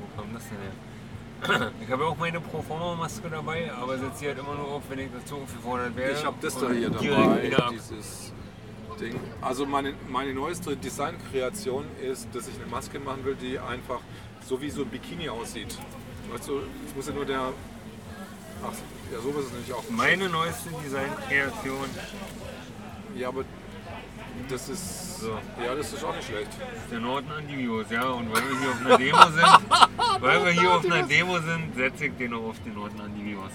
wo 0.00 0.20
kam 0.22 0.34
das 0.34 0.42
denn 0.48 0.58
her? 0.58 1.72
Ich 1.80 1.90
habe 1.90 2.02
ja 2.02 2.08
auch 2.10 2.18
meine 2.18 2.40
Proforma-Maske 2.40 3.30
dabei, 3.30 3.72
aber 3.72 3.96
setze 3.96 4.18
sie 4.18 4.26
halt 4.28 4.38
immer 4.38 4.54
nur 4.54 4.68
auf, 4.72 4.82
wenn 4.90 4.98
ich 4.98 5.08
dazu 5.10 5.36
aufgefordert 5.36 5.96
werde. 5.96 6.12
Ich 6.12 6.24
habe 6.24 6.36
das 6.42 6.58
da 6.58 6.70
hier 6.70 6.90
dabei, 6.90 7.50
dieses 7.72 8.34
Ding. 9.00 9.18
Also 9.40 9.64
meine, 9.64 9.94
meine 10.10 10.34
neueste 10.34 10.76
Designkreation 10.76 11.86
ist, 12.02 12.28
dass 12.34 12.46
ich 12.48 12.56
eine 12.56 12.66
Maske 12.66 13.00
machen 13.00 13.24
will, 13.24 13.36
die 13.36 13.58
einfach 13.58 14.00
so 14.46 14.60
wie 14.60 14.68
so 14.68 14.82
ein 14.82 14.88
Bikini 14.88 15.30
aussieht. 15.30 15.78
Weißt 16.32 16.48
du, 16.48 16.60
es 16.86 16.94
muss 16.94 17.06
ja 17.08 17.14
nur 17.14 17.24
der... 17.24 17.52
Ach, 18.62 18.72
ja, 19.12 19.20
sowas 19.20 19.46
ist 19.46 19.54
nicht 19.54 19.72
auch. 19.72 19.84
Meine 19.90 20.28
neueste 20.28 20.70
Designkreation. 20.84 21.88
Ja, 23.16 23.28
aber 23.28 23.44
das 24.48 24.68
ist... 24.68 25.20
So. 25.20 25.38
Ja, 25.62 25.74
das 25.74 25.92
ist 25.92 26.04
auch 26.04 26.14
nicht 26.14 26.28
schlecht. 26.28 26.50
Der 26.90 27.00
Norden 27.00 27.30
Antivirus, 27.30 27.90
ja. 27.90 28.08
Und 28.08 28.32
weil 28.32 28.42
wir 28.48 28.58
hier 28.58 28.70
auf 28.70 28.86
einer 28.86 28.98
Demo 28.98 29.22
sind, 29.32 30.20
weil 30.20 30.44
wir 30.44 30.52
hier 30.52 30.74
auf 30.74 30.84
einer 30.84 31.02
Demo 31.02 31.38
sind, 31.40 31.74
setze 31.74 32.06
ich 32.06 32.16
den 32.16 32.34
auch 32.34 32.48
auf 32.48 32.62
den 32.62 32.74
Norden 32.74 33.00
Antivirus. 33.00 33.50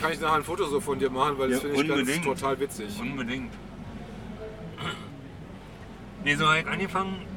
Kann 0.00 0.12
ich 0.12 0.20
nachher 0.20 0.36
ein 0.36 0.44
Foto 0.44 0.64
so 0.66 0.80
von 0.80 0.98
dir 0.98 1.10
machen, 1.10 1.38
weil 1.38 1.50
das 1.50 1.62
Ja, 1.62 1.70
finde 1.70 2.00
ich 2.00 2.06
ganz 2.06 2.24
total 2.24 2.60
witzig. 2.60 2.98
Unbedingt. 3.00 3.52
Nee, 6.24 6.36
so 6.36 6.46
habe 6.46 6.60
ich 6.60 6.66
angefangen 6.66 7.31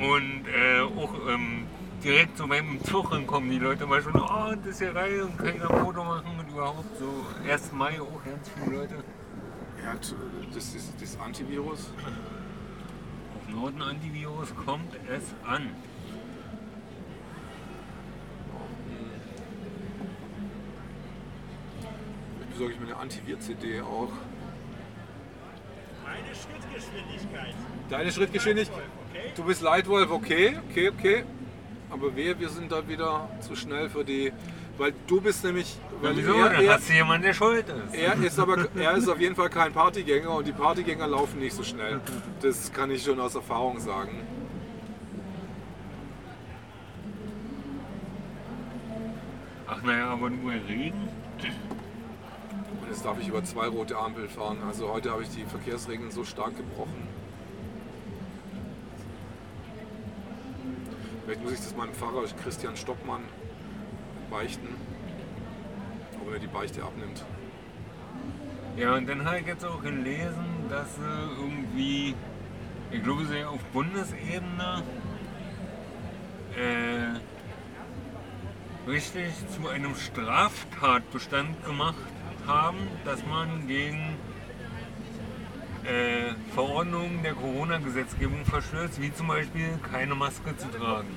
und 0.00 0.46
äh, 0.48 0.80
auch 0.80 1.14
ähm, 1.28 1.66
direkt 2.02 2.38
so 2.38 2.46
beim 2.46 2.82
Zug 2.84 3.10
kommen 3.26 3.50
die 3.50 3.58
Leute 3.58 3.86
mal 3.86 4.02
schon, 4.02 4.16
oh, 4.16 4.54
das 4.56 4.66
ist 4.66 4.78
hier 4.78 4.94
rein 4.94 5.20
und 5.22 5.36
kann 5.36 5.48
ich 5.48 5.62
ein 5.62 5.84
Foto 5.84 6.02
machen 6.02 6.38
und 6.38 6.48
überhaupt 6.48 6.98
so. 6.98 7.26
1. 7.46 7.72
Mai 7.72 8.00
auch 8.00 8.24
ganz 8.24 8.48
viele 8.48 8.76
Leute. 8.78 8.94
Ja, 9.84 9.94
das 10.54 10.74
ist 10.74 10.94
das 11.00 11.18
Antivirus. 11.20 11.92
Auf 13.36 13.54
Norden 13.54 13.82
Antivirus 13.82 14.54
kommt 14.56 14.94
es 15.08 15.34
an. 15.46 15.70
Besorge 22.50 22.74
ich 22.74 22.80
mir 22.80 22.86
eine 22.86 22.96
Antivir-CD 22.96 23.80
auch. 23.82 24.12
Meine 26.04 26.34
Schrittgeschwindigkeit. 26.34 27.54
Deine 27.88 28.12
Schrittgeschwindigkeit. 28.12 28.99
Du 29.36 29.44
bist 29.44 29.62
Leitwolf, 29.62 30.10
okay, 30.10 30.56
okay, 30.70 30.88
okay. 30.88 31.24
Aber 31.90 32.14
wir, 32.14 32.38
wir 32.38 32.48
sind 32.48 32.70
da 32.70 32.86
wieder 32.86 33.28
zu 33.40 33.56
schnell 33.56 33.88
für 33.88 34.04
die. 34.04 34.32
Weil 34.78 34.94
du 35.06 35.20
bist 35.20 35.44
nämlich. 35.44 35.76
Weil 36.00 36.16
Wieso? 36.16 36.32
er, 36.32 36.52
er, 36.52 36.74
hast 36.74 36.88
du 36.88 36.94
jemanden, 36.94 37.24
der 37.24 37.34
schuld 37.34 37.66
ist. 37.68 37.94
er 37.94 38.14
ist 38.22 38.38
aber 38.38 38.66
er 38.76 38.94
ist 38.94 39.08
auf 39.08 39.20
jeden 39.20 39.34
Fall 39.34 39.50
kein 39.50 39.72
Partygänger 39.72 40.30
und 40.30 40.46
die 40.46 40.52
Partygänger 40.52 41.06
laufen 41.06 41.40
nicht 41.40 41.54
so 41.54 41.62
schnell. 41.62 42.00
Das 42.40 42.72
kann 42.72 42.90
ich 42.90 43.02
schon 43.02 43.20
aus 43.20 43.34
Erfahrung 43.34 43.78
sagen. 43.80 44.20
Ach 49.66 49.82
naja, 49.82 50.06
aber 50.06 50.30
nur 50.30 50.52
reden. 50.52 51.08
Und 52.80 52.88
jetzt 52.88 53.04
darf 53.04 53.20
ich 53.20 53.28
über 53.28 53.44
zwei 53.44 53.66
rote 53.66 53.96
Ampeln 53.98 54.28
fahren. 54.28 54.58
Also 54.66 54.92
heute 54.92 55.10
habe 55.10 55.22
ich 55.22 55.28
die 55.30 55.44
Verkehrsregeln 55.44 56.10
so 56.10 56.24
stark 56.24 56.56
gebrochen. 56.56 57.06
Vielleicht 61.30 61.44
muss 61.44 61.52
ich 61.52 61.60
das 61.60 61.76
meinem 61.76 61.94
Pfarrer 61.94 62.24
Christian 62.42 62.76
Stockmann 62.76 63.22
beichten, 64.32 64.66
ob 66.20 66.32
er 66.32 66.40
die 66.40 66.48
Beichte 66.48 66.82
abnimmt. 66.82 67.24
Ja, 68.76 68.96
und 68.96 69.08
dann 69.08 69.24
habe 69.24 69.38
ich 69.38 69.46
jetzt 69.46 69.64
auch 69.64 69.80
gelesen, 69.80 70.44
dass 70.68 70.92
sie 70.96 71.02
irgendwie, 71.40 72.16
ich 72.90 73.00
glaube, 73.04 73.26
sie 73.26 73.44
auf 73.44 73.62
Bundesebene 73.72 74.82
äh, 76.56 77.20
richtig 78.90 79.32
zu 79.50 79.68
einem 79.68 79.94
Straftatbestand 79.94 81.64
gemacht 81.64 81.94
haben, 82.44 82.88
dass 83.04 83.24
man 83.24 83.68
gegen 83.68 84.16
äh, 85.84 86.34
Verordnungen 86.54 87.22
der 87.22 87.32
Corona-Gesetzgebung 87.34 88.44
verstößt, 88.44 89.00
wie 89.00 89.12
zum 89.14 89.28
Beispiel 89.28 89.78
keine 89.90 90.14
Maske 90.14 90.56
zu 90.56 90.68
tragen. 90.68 91.08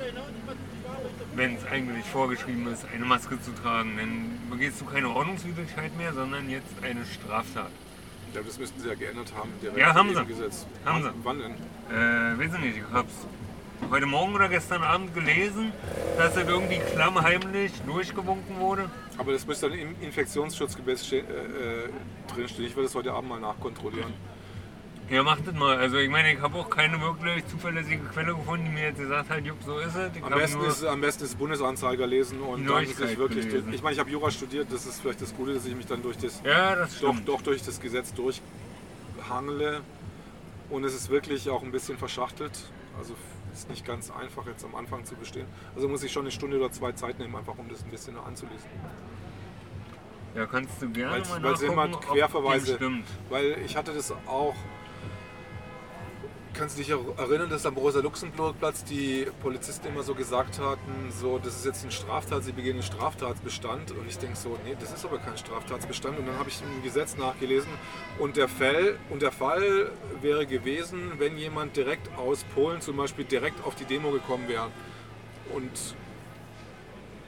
Wenn 1.36 1.56
es 1.56 1.66
eigentlich 1.66 2.06
vorgeschrieben 2.06 2.72
ist, 2.72 2.86
eine 2.94 3.06
Maske 3.06 3.42
zu 3.42 3.52
tragen, 3.52 3.98
dann 3.98 4.40
begehst 4.50 4.80
du 4.82 4.86
keine 4.86 5.10
Ordnungswidrigkeit 5.10 5.96
mehr, 5.98 6.14
sondern 6.14 6.50
jetzt 6.50 6.72
eine 6.82 7.06
Straftat. 7.06 7.72
Ich 8.28 8.34
glaube, 8.34 8.48
das 8.48 8.58
müssten 8.60 8.80
sie 8.80 8.88
ja 8.88 8.96
geändert 8.96 9.34
haben. 9.36 9.50
Direkt 9.62 9.78
Ja, 9.78 9.94
haben 9.94 10.16
sie. 10.16 10.26
Gesetz. 10.26 10.66
Haben 10.86 11.04
sie. 11.04 11.10
Wann 11.24 11.40
denn? 11.40 11.52
Äh, 11.52 12.40
weiß 12.40 12.54
ich 12.56 12.60
nicht, 12.60 12.78
ich 12.78 12.84
hab's 12.94 13.14
heute 13.92 14.06
Morgen 14.06 14.34
oder 14.34 14.50
gestern 14.50 14.82
Abend 14.82 15.14
gelesen, 15.14 15.72
dass 16.18 16.34
das 16.34 16.48
irgendwie 16.48 16.80
klammheimlich 16.94 17.72
durchgewunken 17.86 18.60
wurde. 18.60 18.90
Aber 19.18 19.34
das 19.34 19.46
müsste 19.46 19.70
dann 19.70 19.78
im 19.78 19.96
Infektionsschutzgesetz 20.02 21.12
äh, 21.12 21.18
äh, 21.20 21.24
drinstehen. 22.34 22.68
Ich 22.68 22.76
will 22.76 22.84
das 22.84 22.96
heute 22.96 23.12
Abend 23.14 23.30
mal 23.30 23.40
nachkontrollieren. 23.40 24.14
Ja, 25.10 25.22
macht 25.22 25.46
das 25.46 25.54
mal. 25.54 25.78
Also 25.78 25.98
ich 25.98 26.10
meine, 26.10 26.34
ich 26.34 26.40
habe 26.42 26.58
auch 26.58 26.70
keine 26.70 27.00
wirklich 27.00 27.46
zuverlässige 27.48 28.04
Quelle 28.06 28.34
gefunden, 28.34 28.66
die 28.66 28.72
mir 28.72 28.84
jetzt 28.88 29.00
gesagt 29.00 29.30
hat, 29.30 29.46
jupp, 29.46 29.62
so 29.64 29.78
ist 29.78 29.96
es. 29.96 30.16
Ich 30.16 30.24
Am 30.24 30.34
besten, 30.34 30.62
ist, 30.64 30.84
am 30.86 31.02
besten 31.02 31.24
ist 31.26 31.38
Bundesanzeiger 31.38 32.08
lesen 32.08 32.40
und 32.42 32.66
dann 32.68 32.86
sich 32.86 33.18
wirklich. 33.18 33.48
gelesen. 33.48 33.74
Ich 33.74 33.84
meine, 33.84 33.94
ich 33.94 34.00
habe 34.00 34.10
Jura 34.10 34.32
studiert, 34.32 34.68
das 34.72 34.86
ist 34.86 35.02
vielleicht 35.02 35.22
das 35.22 35.36
Gute, 35.36 35.54
dass 35.54 35.66
ich 35.66 35.76
mich 35.76 35.86
dann 35.86 36.02
durch 36.02 36.18
das, 36.18 36.42
ja, 36.44 36.76
das 36.76 37.00
doch, 37.00 37.20
doch 37.26 37.42
durch 37.42 37.62
das 37.64 37.80
Gesetz 37.80 38.14
durchhangle. 38.14 39.82
Und 40.70 40.84
es 40.86 40.96
ist 40.96 41.10
wirklich 41.10 41.50
auch 41.50 41.62
ein 41.62 41.72
bisschen 41.72 41.98
verschachtelt. 41.98 42.58
Also 42.98 43.14
ist 43.54 43.70
nicht 43.70 43.86
ganz 43.86 44.10
einfach 44.10 44.48
jetzt 44.48 44.64
am 44.66 44.74
Anfang 44.74 45.06
zu 45.06 45.14
bestehen. 45.16 45.46
Also 45.76 45.88
muss 45.88 46.02
ich 46.04 46.12
schon 46.12 46.24
eine 46.24 46.32
Stunde 46.32 46.58
oder 46.58 46.72
zwei 46.72 46.92
Zeit 46.94 47.20
nehmen, 47.20 47.36
einfach 47.36 47.56
um 47.58 47.70
das 47.70 47.84
ein 47.84 47.90
bisschen 47.92 48.18
anzulesen. 48.18 48.70
Ja, 50.36 50.48
kannst 50.48 50.82
du 50.82 50.90
gerne 50.90 51.12
Weil's- 51.18 51.30
mal 51.30 51.44
weil's 51.44 51.62
nachgucken, 51.62 51.74
immer 51.74 52.00
Querverweise-. 52.00 52.80
Weil 53.30 53.58
ich 53.64 53.76
hatte 53.78 53.94
das 53.94 54.12
auch. 54.26 54.56
Kannst 56.56 56.78
du 56.78 56.84
dich 56.84 56.94
auch 56.94 57.18
erinnern, 57.18 57.50
dass 57.50 57.66
am 57.66 57.76
Rosa-Luxemburg-Platz 57.76 58.84
die 58.84 59.26
Polizisten 59.42 59.88
immer 59.88 60.04
so 60.04 60.14
gesagt 60.14 60.60
hatten, 60.60 61.12
so, 61.12 61.40
das 61.40 61.56
ist 61.56 61.66
jetzt 61.66 61.84
ein 61.84 61.90
Straftat, 61.90 62.44
sie 62.44 62.52
begehen 62.52 62.74
einen 62.74 62.84
Straftatsbestand. 62.84 63.90
Und 63.92 64.08
ich 64.08 64.20
denke 64.20 64.38
so, 64.38 64.56
nee, 64.64 64.78
das 64.80 64.94
ist 64.94 65.04
aber 65.04 65.18
kein 65.18 65.36
Straftatsbestand. 65.36 66.20
Und 66.20 66.28
dann 66.28 66.38
habe 66.38 66.50
ich 66.50 66.62
im 66.62 66.84
Gesetz 66.84 67.18
nachgelesen 67.18 67.72
und 68.20 68.38
der, 68.38 68.48
Fall, 68.48 69.00
und 69.10 69.24
der 69.24 69.32
Fall 69.32 69.92
wäre 70.22 70.46
gewesen, 70.46 71.14
wenn 71.18 71.40
jemand 71.40 71.76
direkt 71.76 72.16
aus 72.18 72.44
Polen 72.54 72.82
zum 72.82 72.98
Beispiel 72.98 73.26
direkt 73.26 73.66
auf 73.66 73.74
die 73.74 73.86
Demo 73.86 74.12
gekommen 74.12 74.48
wäre 74.48 74.70
und 75.56 75.72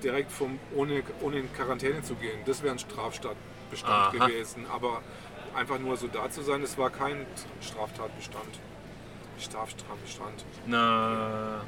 direkt 0.03 0.31
vom, 0.31 0.59
ohne, 0.75 1.01
ohne 1.21 1.39
in 1.39 1.51
Quarantäne 1.51 2.03
zu 2.03 2.13
gehen. 2.13 2.41
Das 2.45 2.61
wäre 2.61 2.75
ein 2.75 2.79
Straftatbestand 2.79 4.13
gewesen. 4.13 4.67
Aber 4.71 5.01
einfach 5.55 5.79
nur 5.79 5.97
so 5.97 6.07
da 6.07 6.29
zu 6.29 6.43
sein, 6.43 6.61
das 6.61 6.77
war 6.77 6.91
kein 6.91 7.25
Straftatbestand. 7.59 8.59
Straftatbestand. 9.39 10.45
Na, 10.65 11.61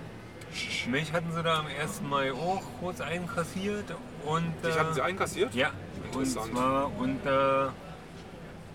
mich 0.89 1.13
hatten 1.13 1.31
sie 1.31 1.43
da 1.43 1.59
am 1.59 1.67
1. 1.67 2.01
Mai 2.09 2.31
auch 2.31 2.63
kurz 2.79 3.01
einkassiert 3.01 3.85
und 4.25 4.53
Dich 4.63 4.75
äh, 4.75 4.79
hatten 4.79 4.93
sie 4.93 5.01
einkassiert? 5.01 5.53
Ja, 5.53 5.71
und 6.13 6.21
Interessant. 6.21 6.53
zwar 6.53 6.89
unter 6.97 7.73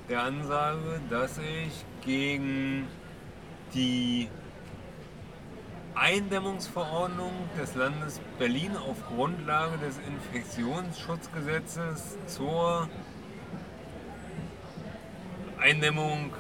der 0.08 0.22
Ansage, 0.22 1.00
dass 1.08 1.38
ich 1.38 1.84
gegen 2.04 2.86
die 3.74 4.28
Eindämmungsverordnung 5.94 7.32
des 7.58 7.74
Landes 7.74 8.20
Berlin 8.38 8.76
auf 8.76 8.96
Grundlage 9.14 9.76
des 9.78 9.98
Infektionsschutzgesetzes 9.98 12.16
zur 12.26 12.88
Eindämmung 15.58 16.32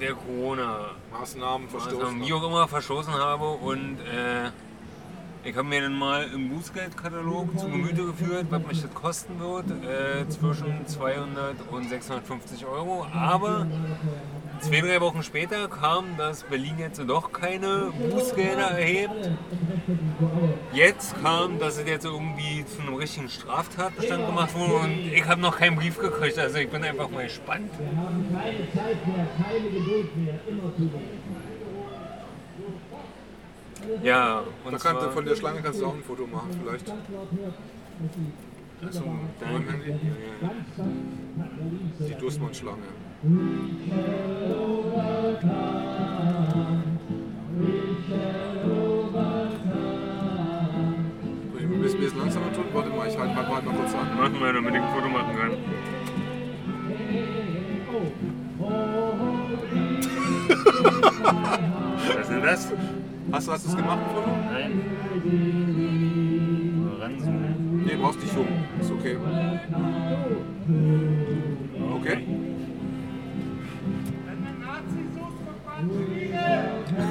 der 0.00 0.14
Corona 0.14 0.90
Maßnahmen 1.12 1.68
verstoßen. 1.68 2.00
also, 2.00 2.20
wie 2.20 2.32
auch 2.32 2.42
immer 2.42 2.68
verstoßen 2.68 3.12
habe 3.12 3.48
und 3.50 3.98
äh, 4.00 4.50
ich 5.42 5.56
habe 5.56 5.66
mir 5.66 5.80
dann 5.80 5.98
mal 5.98 6.24
im 6.34 6.50
Bußgeldkatalog 6.50 7.58
zu 7.58 7.68
Gemüte 7.68 8.04
geführt, 8.06 8.46
was 8.50 8.66
mich 8.66 8.82
das 8.82 8.94
kosten 8.94 9.40
wird, 9.40 9.66
äh, 9.70 10.28
zwischen 10.28 10.86
200 10.86 11.56
und 11.70 11.88
650 11.88 12.66
Euro. 12.66 13.06
Aber 13.12 13.66
zwei, 14.60 14.80
drei 14.80 15.00
Wochen 15.00 15.22
später 15.22 15.68
kam, 15.68 16.16
dass 16.18 16.42
Berlin 16.44 16.78
jetzt 16.78 17.00
doch 17.06 17.32
keine 17.32 17.90
Bußgelder 18.10 18.78
erhebt. 18.78 19.30
Jetzt 20.72 21.20
kam, 21.22 21.58
dass 21.58 21.78
es 21.78 21.88
jetzt 21.88 22.04
irgendwie 22.04 22.64
zu 22.66 22.82
einem 22.82 22.94
richtigen 22.94 23.28
Straftatbestand 23.28 24.26
gemacht 24.26 24.54
wurde 24.54 24.74
und 24.74 24.92
ich 25.12 25.26
habe 25.26 25.40
noch 25.40 25.56
keinen 25.56 25.76
Brief 25.76 25.98
gekriegt. 25.98 26.38
Also 26.38 26.58
ich 26.58 26.68
bin 26.68 26.84
einfach 26.84 27.10
mal 27.10 27.24
gespannt. 27.24 27.70
Wir 27.78 27.96
haben 27.96 28.26
keine 28.30 28.70
Zeit 28.72 29.06
mehr, 29.06 29.26
keine 29.42 29.70
Geduld 29.70 30.16
mehr, 30.16 30.34
immer 30.46 30.76
zu 30.76 30.90
Ja, 34.02 34.42
Da 34.64 34.68
und 34.68 34.80
kann, 34.80 34.98
zwar, 34.98 35.10
von 35.10 35.24
der 35.24 35.36
Schlange 35.36 35.62
kannst 35.62 35.80
du 35.80 35.86
auch 35.86 35.94
ein 35.94 36.02
Foto 36.02 36.26
machen, 36.26 36.50
vielleicht. 36.62 36.86
Die 36.88 36.92
Also, 38.86 39.02
Beim 39.40 39.68
Handy. 39.68 39.90
ganz 40.40 40.76
sanft 40.76 41.36
nach 41.36 41.46
Berlin 41.48 41.92
zu 41.98 42.04
Die 42.04 42.14
Dussmann-Schlange. 42.14 42.88
es 52.10 52.16
langsamer 52.16 52.52
tun? 52.52 52.64
Warte 52.72 52.90
mal, 52.90 53.08
ich 53.08 53.16
halte 53.18 53.34
halt 53.34 53.48
mal, 53.48 53.62
mal 53.62 53.74
kurz 53.74 53.94
an. 53.94 54.16
Machen 54.16 54.40
wir, 54.40 54.52
damit 54.52 54.74
ich 54.74 54.80
ein 54.80 54.94
Foto 54.94 55.08
machen 55.08 55.36
kann. 55.36 55.52
Was 62.08 62.18
ist 62.20 62.30
denn 62.30 62.42
das? 62.42 62.72
Hast 63.32 63.46
du 63.46 63.52
hast 63.52 63.64
du 63.64 63.70
es 63.70 63.76
gemacht, 63.76 64.00
Foto? 64.12 64.28
Nein. 64.50 64.82
Ranzoomen. 67.00 67.84
Nee, 67.84 67.96
brauchst 67.96 68.20
nicht 68.20 68.34
jung. 68.34 68.48
Ist 68.80 68.90
okay. 68.90 69.16
Okay. 71.96 72.26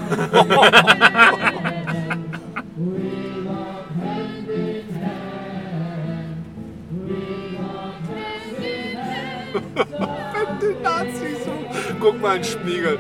die 10.62 10.76
Nazis 10.84 11.46
so. 11.46 11.52
Guck 12.00 12.22
mal 12.22 12.36
in 12.36 12.42
den 12.42 12.52
Spiegel. 12.52 13.00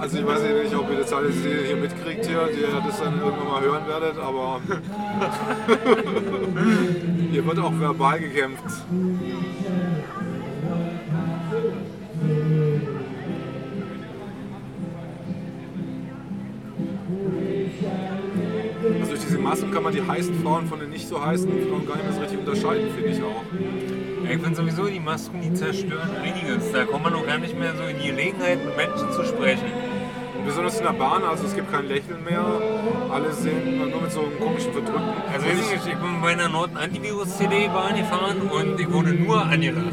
Also 0.00 0.18
ich 0.18 0.26
weiß 0.26 0.42
nicht, 0.42 0.74
ob 0.76 0.88
ihr 0.90 0.98
das 0.98 1.12
alles 1.12 1.34
hier 1.42 1.76
mitkriegt 1.76 2.24
hier, 2.24 2.48
die 2.54 2.60
ihr 2.60 2.80
das 2.86 3.00
dann 3.00 3.18
irgendwann 3.18 3.48
mal 3.48 3.60
hören 3.62 3.82
werdet, 3.88 4.16
aber 4.16 4.60
hier 7.30 7.44
wird 7.44 7.58
auch 7.58 7.76
verbal 7.78 8.20
gekämpft. 8.20 8.62
Also 19.00 19.10
durch 19.10 19.20
diese 19.20 19.38
Massen 19.38 19.70
kann 19.72 19.82
man 19.82 19.92
die 19.92 20.02
heißen 20.02 20.40
Frauen 20.42 20.68
von 20.68 20.78
den 20.78 20.90
nicht 20.90 21.08
so 21.08 21.20
heißen 21.24 21.50
Frauen 21.68 21.86
gar 21.86 21.96
nicht 21.96 22.04
mehr 22.04 22.14
so 22.14 22.20
richtig 22.20 22.38
unterscheiden, 22.38 22.88
finde 22.94 23.10
ich 23.10 23.20
auch. 23.22 23.42
Ich 24.22 24.38
finde 24.38 24.54
sowieso, 24.54 24.86
die 24.86 25.00
Masken, 25.00 25.40
die 25.40 25.52
zerstören 25.54 26.10
einiges. 26.22 26.70
Da 26.70 26.84
kommt 26.84 27.02
man 27.02 27.14
auch 27.14 27.26
gar 27.26 27.38
nicht 27.38 27.58
mehr 27.58 27.74
so 27.74 27.82
in 27.84 27.98
die 27.98 28.08
Gelegenheit, 28.08 28.64
mit 28.64 28.76
Menschen 28.76 29.10
zu 29.10 29.24
sprechen. 29.24 29.87
Besonders 30.48 30.78
in 30.78 30.84
der 30.84 30.92
Bahn, 30.92 31.22
also 31.24 31.44
es 31.44 31.54
gibt 31.54 31.70
kein 31.70 31.86
Lächeln 31.88 32.24
mehr. 32.24 32.42
Alle 33.12 33.30
sind 33.34 33.76
nur 33.76 34.00
mit 34.00 34.10
so 34.10 34.20
einem 34.20 34.38
komischen 34.40 34.72
Verdrückten. 34.72 35.12
Also 35.30 35.46
ich, 35.46 35.86
ich 35.92 35.94
bin 35.94 36.22
bei 36.22 36.32
einer 36.32 36.48
Norton 36.48 36.78
Antivirus-CD 36.78 37.68
Bahn 37.68 37.94
gefahren 37.96 38.40
und 38.40 38.80
ich 38.80 38.90
wurde 38.90 39.10
nur 39.10 39.44
angelacht. 39.44 39.92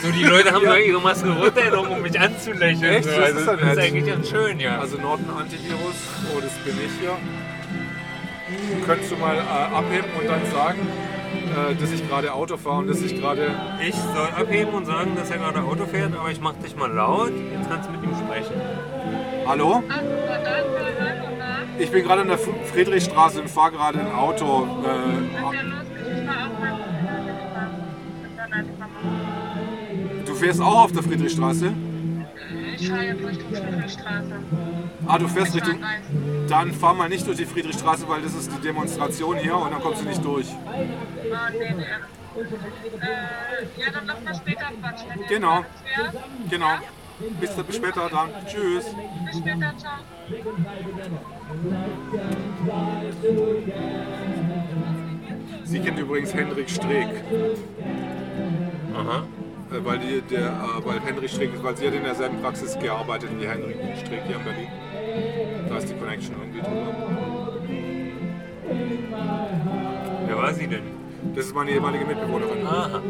So, 0.00 0.10
die 0.10 0.24
Leute 0.24 0.52
haben 0.52 0.64
nur 0.64 0.78
ihre 0.78 1.02
Maske 1.02 1.28
runtergenommen, 1.28 1.92
um 1.92 2.00
mich 2.00 2.18
anzulächeln. 2.18 2.94
Echt? 2.94 3.04
So, 3.04 3.10
Das 3.10 3.18
also, 3.18 3.40
ist 3.40 3.46
ja 3.46 3.56
das 3.56 3.72
ist 3.72 3.78
eigentlich 3.78 4.06
ganz 4.06 4.30
schön, 4.30 4.58
ja. 4.58 4.78
Also 4.78 4.96
Norton 4.96 5.28
Antivirus, 5.38 5.96
oh 6.34 6.40
das 6.40 6.54
bin 6.64 6.74
ich 6.86 6.92
hier. 6.98 7.18
Könntest 8.86 9.12
du 9.12 9.16
mal 9.16 9.36
äh, 9.36 9.40
abheben 9.40 10.08
und 10.18 10.26
dann 10.26 10.46
sagen, 10.50 10.78
äh, 11.50 11.74
dass 11.74 11.92
ich 11.92 12.08
gerade 12.08 12.32
Auto 12.32 12.56
fahre 12.56 12.78
und 12.78 12.88
dass 12.88 13.02
ich 13.02 13.20
gerade... 13.20 13.50
Ich 13.86 13.94
soll 13.94 14.28
abheben 14.36 14.74
und 14.74 14.86
sagen, 14.86 15.16
dass 15.16 15.30
er 15.30 15.38
gerade 15.38 15.60
Auto 15.62 15.86
fährt, 15.86 16.16
aber 16.16 16.30
ich 16.30 16.40
mach 16.40 16.54
dich 16.54 16.76
mal 16.76 16.90
laut. 16.90 17.32
Jetzt 17.52 17.68
kannst 17.68 17.88
du 17.88 17.92
mit 17.92 18.02
ihm 18.02 18.14
sprechen. 18.14 18.54
Hallo? 19.46 19.82
Na? 19.88 20.00
Ich 21.78 21.90
bin 21.90 22.02
gerade 22.02 22.22
an 22.22 22.28
der 22.28 22.38
Friedrichstraße 22.38 23.40
und 23.40 23.48
fahre 23.48 23.72
gerade 23.72 24.00
ein 24.00 24.12
Auto. 24.12 24.66
Äh, 24.84 25.46
du 30.26 30.34
fährst 30.34 30.60
auch 30.60 30.84
auf 30.84 30.92
der 30.92 31.02
Friedrichstraße? 31.04 31.72
Ich 32.78 32.88
fahre 32.88 33.04
jetzt 33.04 33.24
Richtung 33.24 33.54
Friedrichstraße. 33.54 34.40
Ah, 35.06 35.18
du 35.18 35.28
fährst 35.28 35.54
Richtung... 35.54 35.80
Dann 36.48 36.72
fahr 36.72 36.94
mal 36.94 37.08
nicht 37.08 37.26
durch 37.26 37.36
die 37.36 37.44
Friedrichstraße, 37.44 38.08
weil 38.08 38.22
das 38.22 38.34
ist 38.34 38.50
die 38.52 38.60
Demonstration 38.60 39.36
hier 39.36 39.56
und 39.56 39.70
dann 39.70 39.80
kommst 39.80 40.02
du 40.02 40.08
nicht 40.08 40.24
durch. 40.24 40.46
Ah, 40.48 41.50
nee, 41.50 41.74
nee. 41.76 41.82
Äh, 41.82 43.80
ja, 43.80 43.90
dann 43.92 44.06
lass 44.06 44.22
mal 44.22 44.34
später 44.34 44.66
quatschen. 44.80 45.08
Genau. 45.28 45.64
Genau. 46.48 46.70
Bis, 47.40 47.50
bis 47.50 47.76
später 47.76 48.08
dann. 48.08 48.30
Tschüss. 48.46 48.84
Bis 49.26 49.38
später, 49.38 49.74
ciao. 49.76 49.98
Sie 55.64 55.80
kennt 55.80 55.98
übrigens 55.98 56.32
Henrik 56.32 56.70
Streeck. 56.70 57.24
Aha. 58.94 59.26
Äh, 59.70 59.84
weil, 59.84 59.98
die, 59.98 60.20
der, 60.22 60.48
äh, 60.48 60.84
weil 60.86 61.00
Henrik 61.00 61.30
Streeck, 61.30 61.50
weil 61.62 61.76
sie 61.76 61.86
hat 61.86 61.94
in 61.94 62.02
derselben 62.02 62.40
Praxis 62.40 62.78
gearbeitet 62.78 63.30
wie 63.38 63.46
Henrik 63.46 63.76
Streeck 63.98 64.22
hier 64.26 64.36
in 64.36 64.44
Berlin. 64.44 64.68
Da 65.68 65.76
ist 65.76 65.88
die 65.88 65.94
Connection 65.94 66.36
irgendwie 66.40 66.60
drüber. 66.60 66.94
Wer 70.26 70.36
war 70.36 70.54
sie 70.54 70.66
denn? 70.66 70.82
Das 71.34 71.46
ist 71.46 71.54
meine 71.54 71.70
ehemalige 71.70 72.06
Mitbewohnerin. 72.06 72.66
Aha. 72.66 73.02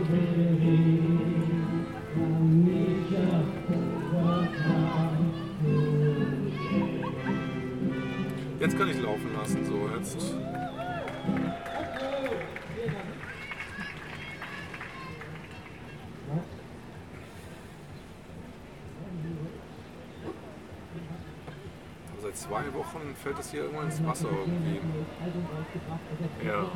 Jetzt 8.61 8.77
kann 8.77 8.89
ich 8.89 9.01
laufen 9.01 9.33
lassen, 9.39 9.65
so 9.65 9.89
jetzt. 9.97 10.35
Seit 22.29 22.37
zwei 22.37 22.75
Wochen 22.75 23.15
fällt 23.23 23.39
es 23.39 23.51
hier 23.53 23.63
irgendwann 23.63 23.87
ins 23.87 24.05
Wasser 24.05 24.29
irgendwie. 24.29 24.81
Ja. 26.47 26.67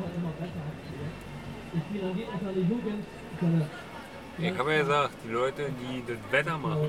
Ich 4.39 4.57
habe 4.57 4.73
ja 4.73 4.79
gesagt, 4.79 5.11
die 5.23 5.31
Leute, 5.31 5.69
die 5.79 6.03
das 6.07 6.17
Wetter 6.31 6.57
machen, 6.57 6.87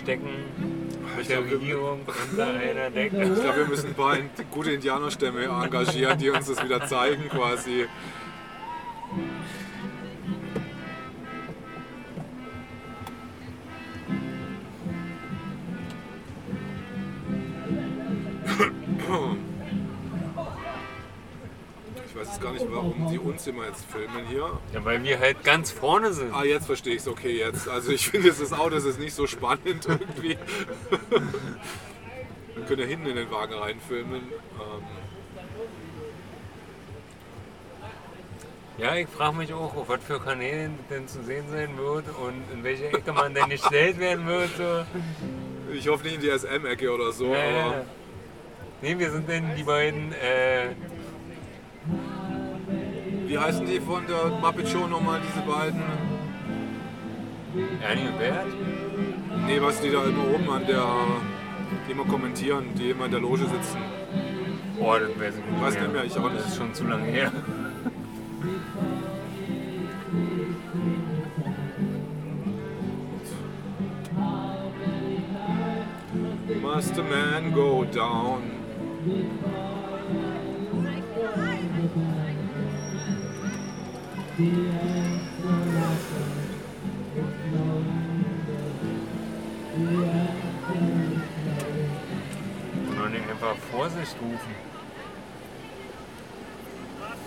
stecken 0.00 0.30
mit 1.16 1.28
der 1.28 1.44
Regierung 1.44 2.00
unter 2.30 2.48
einer 2.48 2.88
Ich 2.88 2.94
Decke. 2.94 3.30
glaube, 3.34 3.56
wir 3.58 3.66
müssen 3.66 3.86
ein 3.90 3.94
paar 3.94 4.16
gute 4.50 4.72
Indianerstämme 4.72 5.44
engagieren, 5.44 6.18
die 6.18 6.30
uns 6.30 6.48
das 6.48 6.64
wieder 6.64 6.84
zeigen 6.88 7.28
quasi. 7.28 7.86
Ich 22.06 22.16
weiß 22.16 22.28
jetzt 22.28 22.40
gar 22.40 22.52
nicht, 22.52 22.66
warum 22.70 23.08
die 23.10 23.18
uns 23.18 23.46
immer 23.46 23.66
jetzt 23.66 23.84
filmen 23.84 24.26
hier. 24.28 24.58
Ja, 24.72 24.84
weil 24.84 25.02
wir 25.02 25.18
halt 25.18 25.44
ganz 25.44 25.70
vorne 25.70 26.12
sind. 26.12 26.32
Ah, 26.32 26.44
jetzt 26.44 26.66
verstehe 26.66 26.94
ich 26.94 27.00
es. 27.02 27.08
Okay, 27.08 27.38
jetzt. 27.38 27.68
Also 27.68 27.92
ich 27.92 28.08
finde, 28.08 28.28
das 28.28 28.52
Auto 28.52 28.70
das 28.70 28.84
ist 28.84 28.98
nicht 28.98 29.14
so 29.14 29.26
spannend 29.26 29.86
irgendwie. 29.86 30.38
Wir 32.54 32.64
können 32.66 32.80
ja 32.80 32.86
hinten 32.86 33.06
in 33.06 33.16
den 33.16 33.30
Wagen 33.30 33.54
reinfilmen. 33.54 34.22
Ähm, 34.22 34.82
Ja, 38.78 38.94
ich 38.94 39.08
frage 39.08 39.36
mich 39.38 39.54
auch, 39.54 39.74
auf 39.74 39.88
was 39.88 40.04
für 40.04 40.20
Kanälen 40.20 40.78
denn 40.90 41.08
zu 41.08 41.22
sehen 41.22 41.46
sein 41.50 41.78
wird 41.78 42.04
und 42.18 42.44
in 42.52 42.62
welche 42.62 42.88
Ecke 42.88 43.10
man 43.10 43.32
denn 43.32 43.48
gestellt 43.48 43.98
werden 43.98 44.26
wird. 44.26 44.50
So. 44.54 44.84
ich 45.72 45.88
hoffe 45.88 46.04
nicht 46.04 46.16
in 46.16 46.20
die 46.20 46.28
SM-Ecke 46.28 46.92
oder 46.92 47.10
so, 47.10 47.32
Ja, 47.32 47.44
ja. 47.44 47.84
Nee, 48.82 48.98
wir 48.98 49.10
sind 49.10 49.26
denn 49.26 49.44
die 49.56 49.62
beiden, 49.62 50.12
äh, 50.12 50.74
wie 53.26 53.38
heißen 53.38 53.64
die 53.64 53.80
von 53.80 54.06
der 54.06 54.38
Muppet 54.38 54.68
Show 54.68 54.86
nochmal, 54.86 55.20
diese 55.26 55.46
beiden? 55.46 55.82
Ernie 57.82 58.08
und 58.08 58.18
Bert? 58.18 58.46
Nee, 59.46 59.62
was 59.62 59.80
die 59.80 59.90
da 59.90 60.04
immer 60.04 60.34
oben 60.34 60.50
an 60.50 60.66
der, 60.66 60.84
die 61.88 61.92
immer 61.92 62.04
kommentieren, 62.04 62.74
die 62.74 62.90
immer 62.90 63.06
in 63.06 63.12
der 63.12 63.20
Loge 63.20 63.46
sitzen. 63.46 63.78
Oh, 64.78 64.92
das 64.92 65.08
weiß 65.18 65.34
ich 65.38 65.50
nicht 65.50 65.62
Weiß 65.62 65.74
nicht 65.80 65.92
mehr, 65.92 66.04
ich 66.04 66.18
auch 66.18 66.30
nicht. 66.30 66.40
Das 66.40 66.48
ist 66.48 66.56
schon 66.56 66.74
zu 66.74 66.84
lange 66.84 67.06
her. 67.06 67.32
Must 76.60 76.98
a 76.98 77.02
man 77.02 77.52
go 77.52 77.84
down? 77.84 78.55
Und 79.06 79.12
nicht 93.12 93.30
einfach 93.30 93.56
Vorsicht 93.70 94.16
rufen. 94.20 94.54
Was? 96.98 97.18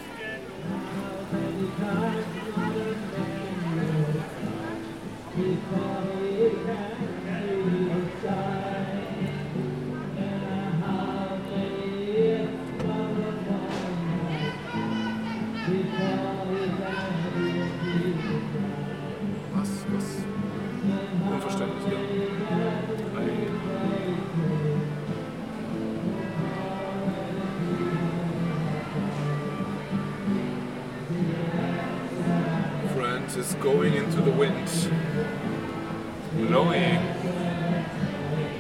Blowing. 36.80 37.02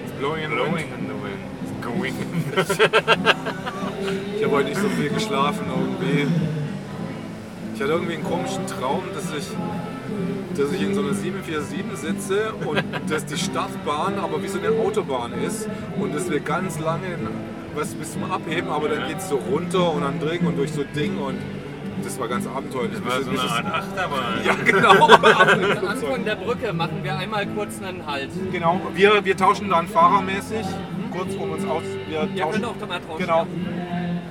It's 0.03 0.11
blowing 0.19 0.43
in 0.43 0.49
the 0.49 0.55
Blowing 0.55 0.73
wind. 0.73 0.93
in 0.93 1.07
the 1.07 1.15
wind. 1.15 1.81
Going 1.81 2.15
in 2.15 2.31
the 2.51 2.63
Ich 4.37 4.43
habe 4.43 4.55
heute 4.55 4.69
nicht 4.69 4.81
so 4.81 4.89
viel 4.89 5.09
geschlafen 5.09 5.65
irgendwie. 5.69 6.27
Ich 7.75 7.81
hatte 7.81 7.93
irgendwie 7.93 8.15
einen 8.15 8.23
komischen 8.23 8.67
Traum, 8.67 9.03
dass 9.13 9.25
ich, 9.33 9.47
dass 10.57 10.73
ich 10.73 10.81
in 10.81 10.93
so 10.93 11.01
einer 11.01 11.13
747 11.13 11.97
sitze 11.97 12.53
und 12.53 12.83
dass 13.09 13.25
die 13.25 13.37
Startbahn 13.37 14.19
aber 14.19 14.43
wie 14.43 14.47
so 14.47 14.59
eine 14.59 14.69
Autobahn 14.69 15.33
ist 15.41 15.69
und 15.97 16.13
dass 16.13 16.29
wir 16.29 16.39
ganz 16.41 16.79
lange 16.79 17.17
was 17.75 17.93
bis 17.93 18.13
zum 18.13 18.29
Abheben, 18.29 18.69
aber 18.69 18.89
dann 18.89 19.07
geht 19.07 19.19
es 19.19 19.29
so 19.29 19.37
runter 19.37 19.93
und 19.93 20.01
dann 20.01 20.19
drin 20.19 20.45
und 20.45 20.57
durch 20.57 20.73
so 20.73 20.83
Ding 20.83 21.17
und 21.19 21.37
das 22.03 22.19
war 22.19 22.27
ganz 22.27 22.47
abenteuerlich. 22.47 22.99
Das 23.03 23.05
war 23.05 23.21
so 23.23 23.29
eine 23.29 23.41
Art 23.41 23.65
Achterbahn. 23.65 24.45
Ja, 24.45 24.53
genau. 24.53 25.07
Am 25.79 25.87
Anfang 25.87 26.25
der 26.25 26.35
Brücke 26.35 26.73
machen 26.73 27.03
wir 27.03 27.17
einmal 27.17 27.47
kurz 27.47 27.81
einen 27.81 28.05
Halt. 28.05 28.29
genau. 28.51 28.81
Wir, 28.93 29.23
wir 29.23 29.37
tauschen 29.37 29.69
dann 29.69 29.87
fahrermäßig, 29.87 30.65
kurz 31.11 31.35
um 31.35 31.51
uns 31.51 31.65
aus. 31.65 31.83
Wir 32.07 32.27
Ihr 32.33 32.43
tauschen, 32.43 32.61
könnt 32.61 32.65
auch 32.83 32.87
mal 32.87 32.99
tauschen. 32.99 33.19
Genau. 33.19 33.47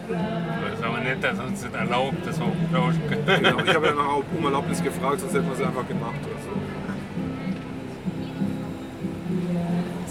Das 0.08 0.78
ist 0.78 0.84
aber 0.84 1.00
nett, 1.00 1.22
dass 1.22 1.38
uns 1.38 1.62
das 1.62 1.72
erlaubt, 1.74 2.26
dass 2.26 2.38
wir 2.38 2.46
auch 2.46 2.72
tauschen 2.72 3.02
können. 3.08 3.24
genau. 3.26 3.58
Ich 3.64 3.74
habe 3.74 3.86
ja 3.86 3.92
noch 3.94 4.24
um 4.36 4.44
Erlaubnis 4.44 4.82
gefragt, 4.82 5.20
sonst 5.20 5.34
hätten 5.34 5.46
wir 5.46 5.54
es 5.54 5.60
einfach 5.60 5.86
gemacht. 5.86 6.14
Also. 6.22 6.48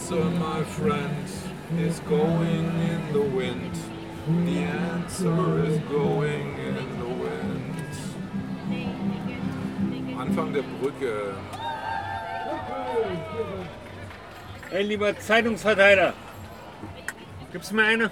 Answer, 0.10 0.24
my 0.40 0.64
friend, 0.64 1.28
is 1.80 2.00
going 2.02 2.66
in 2.90 3.14
the 3.14 3.20
wind. 3.20 3.74
The 4.46 4.60
answer 4.60 5.66
is 5.66 5.80
going 5.90 6.58
in 6.60 6.97
Anfang 10.28 10.52
der 10.52 10.62
Brücke. 10.62 11.34
Hey, 14.70 14.84
lieber 14.84 15.18
Zeitungsverteiler. 15.18 16.12
Gib's 17.54 17.72
mir 17.72 17.86
eine? 17.86 18.12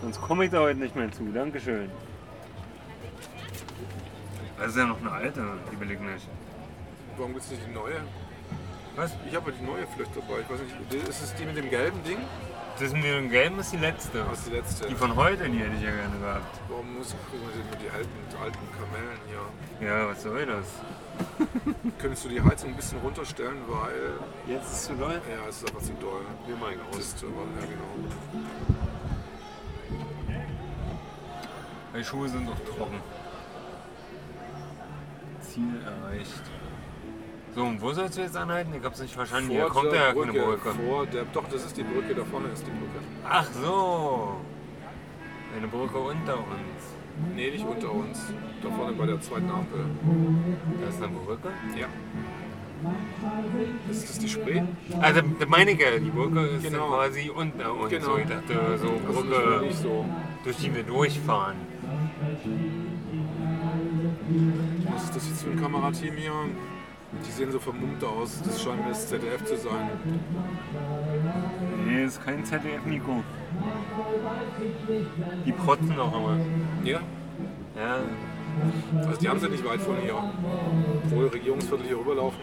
Sonst 0.00 0.20
komme 0.20 0.44
ich 0.44 0.52
da 0.52 0.60
heute 0.60 0.78
nicht 0.78 0.94
mehr 0.94 1.10
zu. 1.10 1.24
Dankeschön. 1.24 1.90
Das 4.58 4.68
ist 4.68 4.76
ja 4.76 4.86
noch 4.86 5.00
eine 5.00 5.10
alte, 5.10 5.44
die 5.72 5.80
will 5.80 5.90
ich 5.90 5.98
nicht. 5.98 6.28
Warum 7.16 7.32
gibt 7.32 7.44
es 7.44 7.50
nicht 7.50 7.66
die 7.66 7.72
neue? 7.72 8.00
Was? 8.94 9.12
Ich 9.28 9.34
habe 9.34 9.50
die 9.50 9.64
neue 9.64 9.88
vielleicht 9.88 10.16
dabei. 10.16 10.40
Ich 10.42 10.50
weiß 10.50 10.60
nicht, 10.60 11.08
ist 11.08 11.20
es 11.20 11.34
die 11.34 11.46
mit 11.46 11.56
dem 11.56 11.68
gelben 11.68 12.00
Ding? 12.04 12.18
Das 12.78 12.92
mit 12.92 13.04
dem 13.04 13.30
Gelben 13.30 13.58
ist 13.60 13.72
die 13.72 13.76
letzte. 13.76 14.24
Das 14.24 14.38
ist 14.38 14.46
die 14.48 14.54
letzte. 14.54 14.86
Die 14.88 14.94
von 14.94 15.14
heute, 15.14 15.48
die 15.48 15.58
hätte 15.58 15.76
ich 15.76 15.82
ja 15.82 15.90
gerne 15.90 16.18
gehabt. 16.18 16.60
Warum 16.68 16.96
muss 16.96 17.08
denn 17.10 17.40
nur 17.40 17.76
die 17.76 17.90
alten, 17.90 18.10
alten 18.42 18.58
Kamellen 18.72 19.20
hier? 19.28 19.86
Ja, 19.86 20.08
was 20.08 20.22
soll 20.22 20.46
das? 20.46 20.66
Könntest 21.98 22.24
du 22.24 22.28
die 22.30 22.40
Heizung 22.40 22.70
ein 22.70 22.76
bisschen 22.76 22.98
runterstellen, 22.98 23.58
weil 23.68 24.14
Jetzt 24.46 24.66
ist 24.66 24.72
es 24.72 24.84
zu 24.86 24.94
doll. 24.94 25.20
ja, 25.30 25.48
es 25.48 25.56
ist 25.56 25.68
einfach 25.68 25.82
zu 25.82 25.92
doll. 25.94 26.22
Wir 26.46 26.56
Das 26.90 26.98
ist 27.00 27.22
aber, 27.22 27.44
ja 27.60 27.66
genau. 27.66 28.12
Die 31.94 32.04
Schuhe 32.04 32.28
sind 32.28 32.48
doch 32.48 32.58
trocken. 32.74 33.00
Ziel 35.40 35.82
erreicht. 35.84 36.42
So, 37.54 37.64
und 37.64 37.82
wo 37.82 37.92
sollst 37.92 38.16
du 38.16 38.22
jetzt 38.22 38.36
anhalten? 38.36 38.72
Ich 38.78 38.82
hab's 38.84 39.00
nicht 39.00 39.14
verstanden. 39.14 39.50
Hier 39.50 39.66
kommt 39.66 39.92
der 39.92 40.00
ja 40.08 40.14
keine 40.14 40.32
Brücke. 40.32 40.70
Vor 40.70 41.06
der, 41.06 41.24
doch, 41.32 41.44
das 41.50 41.66
ist 41.66 41.76
die 41.76 41.82
Brücke, 41.82 42.14
da 42.14 42.24
vorne 42.24 42.48
ist 42.48 42.66
die 42.66 42.70
Brücke. 42.70 43.04
Ach 43.28 43.46
so. 43.62 44.36
Eine 45.54 45.68
Brücke 45.68 45.98
unter 45.98 46.38
uns. 46.38 46.82
Nee, 47.36 47.50
nicht 47.50 47.64
unter 47.66 47.92
uns. 47.92 48.32
Da 48.62 48.70
vorne 48.70 48.92
bei 48.94 49.04
der 49.06 49.20
zweiten 49.20 49.50
Ampel. 49.50 49.84
Da 50.80 50.88
ist 50.88 51.02
eine 51.02 51.12
Brücke. 51.12 51.48
Ja. 51.78 51.86
Ist 53.90 54.08
das 54.08 54.18
die 54.18 54.28
Spree? 54.28 54.62
Also, 55.00 55.20
das 55.38 55.48
meine 55.48 55.72
ich 55.72 55.78
ja, 55.80 55.98
die 55.98 56.10
Brücke 56.10 56.40
ist 56.46 56.64
Genau. 56.64 56.88
quasi 56.88 57.30
unter 57.30 57.74
uns. 57.74 57.90
Genau. 57.90 58.04
So, 58.06 58.16
ich 58.16 58.26
dachte, 58.26 58.78
so 58.78 59.12
Brücke, 59.12 59.72
so. 59.74 60.04
durch 60.42 60.56
die 60.56 60.74
wir 60.74 60.82
durchfahren. 60.84 61.56
Was 64.92 65.04
ist 65.04 65.16
das 65.16 65.28
jetzt 65.28 65.42
für 65.44 65.50
ein 65.50 65.60
Kamerateam 65.60 66.14
hier? 66.16 66.32
Die 67.26 67.30
sehen 67.30 67.52
so 67.52 67.58
vermummt 67.58 68.02
aus. 68.02 68.40
Das 68.44 68.62
scheint 68.62 68.82
mir 68.82 68.90
das 68.90 69.08
ZDF 69.08 69.44
zu 69.44 69.56
sein. 69.56 69.90
Nee, 71.86 72.04
ist 72.04 72.24
kein 72.24 72.44
ZDF-Mikro. 72.44 73.22
Die 75.44 75.52
protzen 75.52 75.98
auch 75.98 76.16
immer. 76.16 76.38
Ja? 76.84 77.00
Ja, 77.76 77.98
Also 79.06 79.20
die 79.20 79.28
haben 79.28 79.40
sie 79.40 79.48
nicht 79.48 79.64
weit 79.64 79.80
von 79.80 79.96
hier. 79.96 80.14
Obwohl 81.04 81.26
Regierungsviertel 81.28 81.86
hier 81.86 81.98
rüberlaufen. 81.98 82.40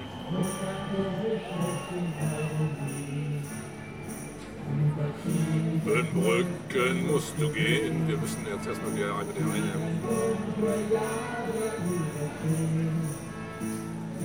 In 5.26 5.82
Brücken 6.13 7.07
musst 7.11 7.34
du 7.39 7.49
gehen. 7.49 8.07
Wir 8.07 8.17
müssen 8.17 8.45
jetzt 8.45 8.67
erstmal 8.67 8.95
wieder 8.95 9.15
eine 9.15 9.34
der 9.34 9.45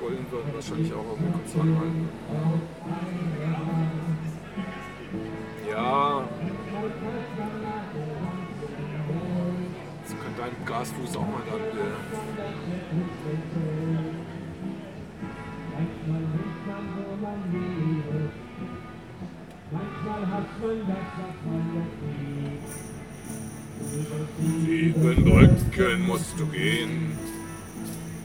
Bullen 0.00 0.26
würden 0.30 0.54
wahrscheinlich 0.54 0.92
auch 0.92 1.04
irgendwie 1.10 1.32
kurz 1.32 1.54
anhalten. 1.54 2.08
Ja. 5.70 6.24
Jetzt 10.00 10.16
kann 10.22 10.34
dein 10.38 10.64
Gasfuß 10.66 11.16
auch 11.16 11.26
mal 11.26 11.42
dann. 11.50 11.60
Sieben 24.64 25.00
Brücken 25.00 26.06
musst 26.06 26.38
du 26.38 26.46
gehen, 26.46 27.18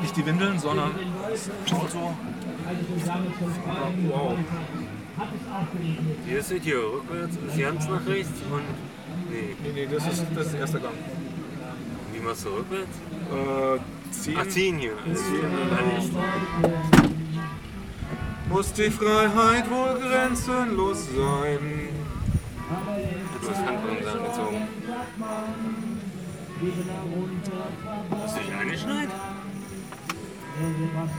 Nicht 0.00 0.16
die 0.16 0.26
Windeln, 0.26 0.58
sondern 0.58 0.92
das 1.30 1.50
Auto. 1.72 2.14
Wow. 4.08 4.36
Hier 6.26 6.38
ist 6.38 6.50
es 6.50 6.62
hier 6.62 6.78
rückwärts, 6.78 7.36
ist 7.36 7.58
ganz 7.58 7.88
nach 7.88 8.06
rechts 8.06 8.40
und. 8.50 8.62
Nee. 9.30 9.56
Nee, 9.62 9.72
nee, 9.74 9.86
das 9.86 10.06
ist, 10.06 10.24
das 10.34 10.46
ist 10.48 10.54
erster 10.54 10.80
Gang. 10.80 10.94
Wie 12.12 12.20
machst 12.20 12.44
du 12.44 12.50
rückwärts? 12.50 12.96
Äh, 13.30 14.12
ziehen. 14.12 14.38
Ach, 14.40 14.48
ziehen 14.48 14.78
hier. 14.78 14.96
Muss 18.48 18.72
die 18.72 18.90
Freiheit 18.90 19.70
wohl 19.70 19.98
grenzenlos 20.00 21.06
sein. 21.06 21.88
Du 23.40 23.50
hast 23.50 23.66
Handbremse 23.66 24.12
angezogen. 24.12 24.68
Hast 28.10 28.36
du 28.36 28.40
dich 28.40 28.52
eingeschneit? 28.52 29.08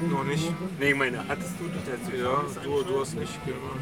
Noch 0.09 0.23
nicht. 0.23 0.51
Nee, 0.79 0.91
ich 0.91 0.95
meine, 0.95 1.27
hattest 1.27 1.53
du 1.59 1.65
dich 1.65 1.81
dazu 1.85 2.15
Ja, 2.15 2.43
du, 2.63 2.83
du 2.83 3.01
hast 3.01 3.15
nicht 3.15 3.45
gemacht. 3.45 3.79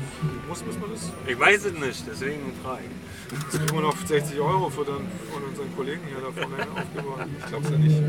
Muss, 0.48 0.66
muss 0.66 0.80
man 0.80 0.92
das? 0.92 1.12
Ich 1.28 1.40
weiß 1.40 1.66
es 1.66 1.74
nicht, 1.74 2.04
deswegen 2.08 2.54
frage 2.64 2.84
ich. 2.86 2.92
Jetzt 3.32 3.60
kriegen 3.60 3.74
wir 3.74 3.82
noch 3.82 3.98
60 3.98 4.40
Euro 4.40 4.70
von, 4.70 4.86
dann, 4.86 5.08
von 5.32 5.44
unseren 5.44 5.76
Kollegen 5.76 6.02
hier 6.08 6.18
da 6.20 6.32
vorne 6.32 6.68
aufgebaut. 6.76 7.28
Ich 7.40 7.46
glaube 7.46 7.66
es 7.66 7.72
ja 7.72 7.78
nicht. 7.78 8.04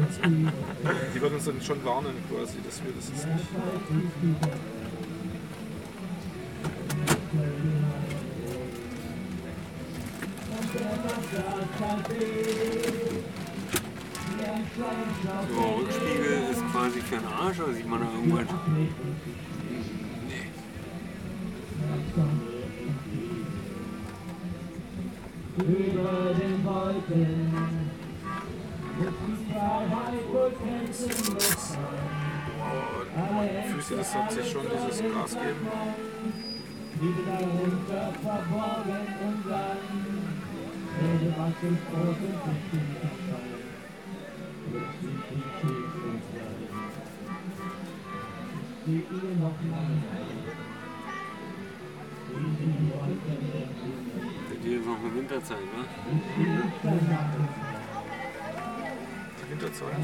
Also, 0.84 1.00
die 1.14 1.22
werden 1.22 1.34
uns 1.34 1.44
dann 1.44 1.62
schon 1.62 1.84
warnen 1.84 2.14
quasi, 2.28 2.58
dass 2.64 2.82
wir 2.82 2.92
das 2.92 3.08
jetzt 3.08 3.26
nicht. 3.26 3.46
So, 14.62 15.62
Rückspiegel 15.80 16.50
ist 16.50 16.62
quasi 16.70 17.00
für 17.00 17.16
den 17.16 17.26
Arsch 17.26 17.60
oder 17.60 17.72
sieht 17.72 17.88
man 17.88 18.00
da 18.00 18.06
irgendwas? 18.12 18.46
Die 25.56 25.64
die 33.42 33.72
Füße, 33.72 33.96
das 33.96 34.14
hat 34.14 34.32
sich 34.32 34.50
schon 34.50 34.62
dieses 34.62 35.02
Gas 35.12 35.32
geben. 35.32 35.66
Liebe 37.00 37.22
darunter 37.26 38.12
verborgen 38.22 39.06
und. 39.26 39.42
Plötzlich 41.92 43.11
die? 44.72 44.78
Wie 48.84 49.04
die 54.62 54.74
ist 54.74 54.86
noch 54.86 54.98
eine 54.98 55.14
Winterzeit, 55.14 55.58
ne? 55.58 55.84
Die 59.38 59.50
Winterzeit. 59.50 59.96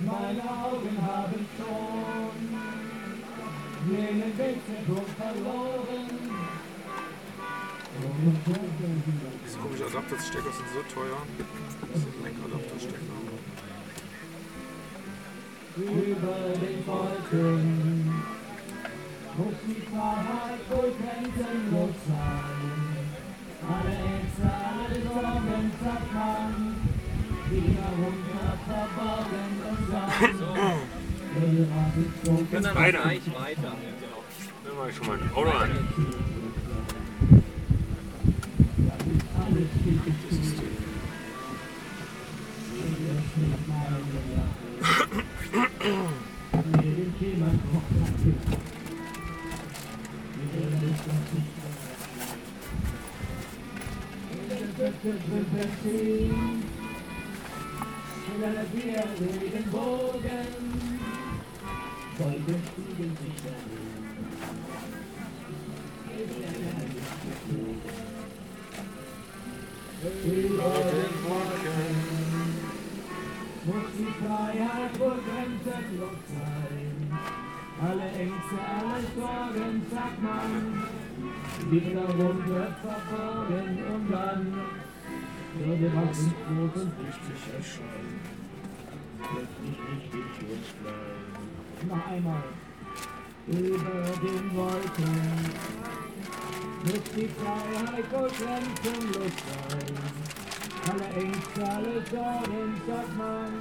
Meine 0.00 0.42
Augen 0.42 0.96
haben 1.02 1.46
schon 1.56 2.32
jenen 3.90 4.38
Wechselpunkt 4.38 5.10
verloren. 5.18 6.49
Diese 9.46 9.58
komischen 9.58 9.86
Adapterstecker 9.86 10.52
sind 10.52 10.68
so 10.72 10.82
teuer. 10.94 11.20
Das 11.92 12.00
sind 12.00 12.22
Lenkadapterstecker. 12.22 13.20
Über 15.76 16.36
den 16.60 16.86
Wolken 16.86 18.22
muss 19.36 19.58
die 19.66 19.80
Freiheit 19.82 20.62
wohl 20.70 20.92
grenzenlos 20.98 21.96
sein. 22.06 23.00
Alle 23.68 23.94
Ängste, 23.96 24.48
alle 24.50 24.98
Sorgen 25.02 25.64
sagt 25.82 26.10
man, 26.12 26.50
die 27.50 27.76
darunter 27.76 28.50
verborgen 28.66 29.52
und 32.26 32.52
dann 32.52 32.74
Weiter. 32.74 33.02
gleich 33.02 33.26
weiter. 33.34 33.72
Dann 34.64 34.76
mache 34.76 34.90
ich 34.90 34.96
schon 34.96 35.06
mal 35.06 35.18
ein 35.18 35.32
Auto 35.34 35.50
an. 35.50 35.70
Alles 39.90 40.30
wichtig. 55.82 56.49
Liegen 81.70 81.94
darunter 81.94 82.74
verborgen 82.82 83.78
und 83.94 84.10
dann 84.10 84.54
würde 85.54 85.92
was 85.94 86.18
im 86.18 86.32
großen 86.44 86.92
wichtig 86.98 87.40
erscheinen. 87.56 88.20
Plötzlich 89.18 89.78
wichtig 89.90 90.28
und 90.50 90.64
klein. 90.80 91.88
Noch 91.88 92.06
einmal. 92.06 92.42
Über 93.46 94.00
den 94.22 94.56
Wolken 94.56 95.14
muss 96.84 97.06
die 97.16 97.28
Freiheit 97.28 98.06
wohl 98.12 98.30
grenzenlos 98.30 99.36
sein. 99.46 99.94
Alle 100.90 101.22
Ängste, 101.22 101.60
alle 101.62 101.94
Sorgen, 102.10 102.80
sagt 102.86 103.16
man, 103.16 103.52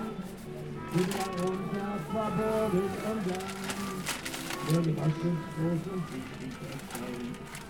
sind 0.94 1.14
darunter 1.14 1.92
verborgen 2.12 2.90
und 3.12 3.24
dann 3.30 3.70
würde 4.68 4.90
uns 4.90 5.16
groß 5.56 5.94
und 5.94 6.04
wichtig 6.14 6.54
erscheinen. 6.70 7.69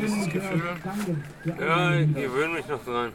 Jürgen, 0.00 0.30
Gefühl? 0.30 0.62
Ja, 1.58 1.94
ich 1.94 2.14
gewöhne 2.14 2.54
mich 2.54 2.68
noch 2.68 2.84
dran. 2.84 3.12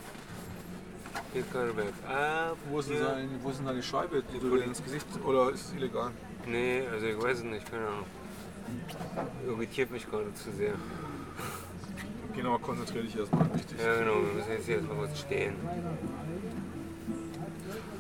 Geht 1.33 1.51
gerade 1.51 1.73
bergab. 1.73 2.57
Wo 2.69 2.79
ist, 2.79 2.89
denn 2.89 2.97
sein, 2.99 3.29
wo 3.41 3.49
ist 3.49 3.59
denn 3.59 3.65
deine 3.65 3.83
Scheibe, 3.83 4.23
die 4.33 4.39
du 4.39 4.55
dir 4.55 4.63
ins 4.63 4.83
Gesicht. 4.83 5.05
Oder 5.25 5.51
ist 5.51 5.67
es 5.67 5.73
illegal? 5.73 6.11
Nee, 6.45 6.83
also 6.91 7.05
ich 7.05 7.21
weiß 7.21 7.39
es 7.39 7.43
nicht, 7.43 7.69
keine 7.69 7.87
Ahnung. 7.87 8.05
Irritiert 9.47 9.91
mich 9.91 10.09
gerade 10.09 10.33
zu 10.33 10.51
sehr. 10.51 10.73
Genau, 12.35 12.57
konzentriere 12.57 13.05
dich 13.05 13.17
erstmal. 13.17 13.47
Richtig. 13.47 13.79
Ja 13.79 13.95
genau, 13.99 14.15
wir 14.15 14.33
müssen 14.33 14.51
jetzt 14.51 14.65
hier 14.65 14.75
erstmal 14.77 14.97
kurz 14.97 15.19
stehen. 15.19 15.55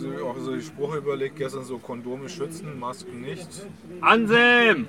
mir 0.00 0.22
auch 0.24 0.38
so 0.38 0.54
die 0.54 0.62
Sprüche 0.62 0.98
überlegt, 0.98 1.36
gestern 1.36 1.64
so 1.64 1.78
Kondome 1.78 2.28
schützen, 2.28 2.78
Masken 2.78 3.20
nicht. 3.22 3.48
Anselm! 4.00 4.86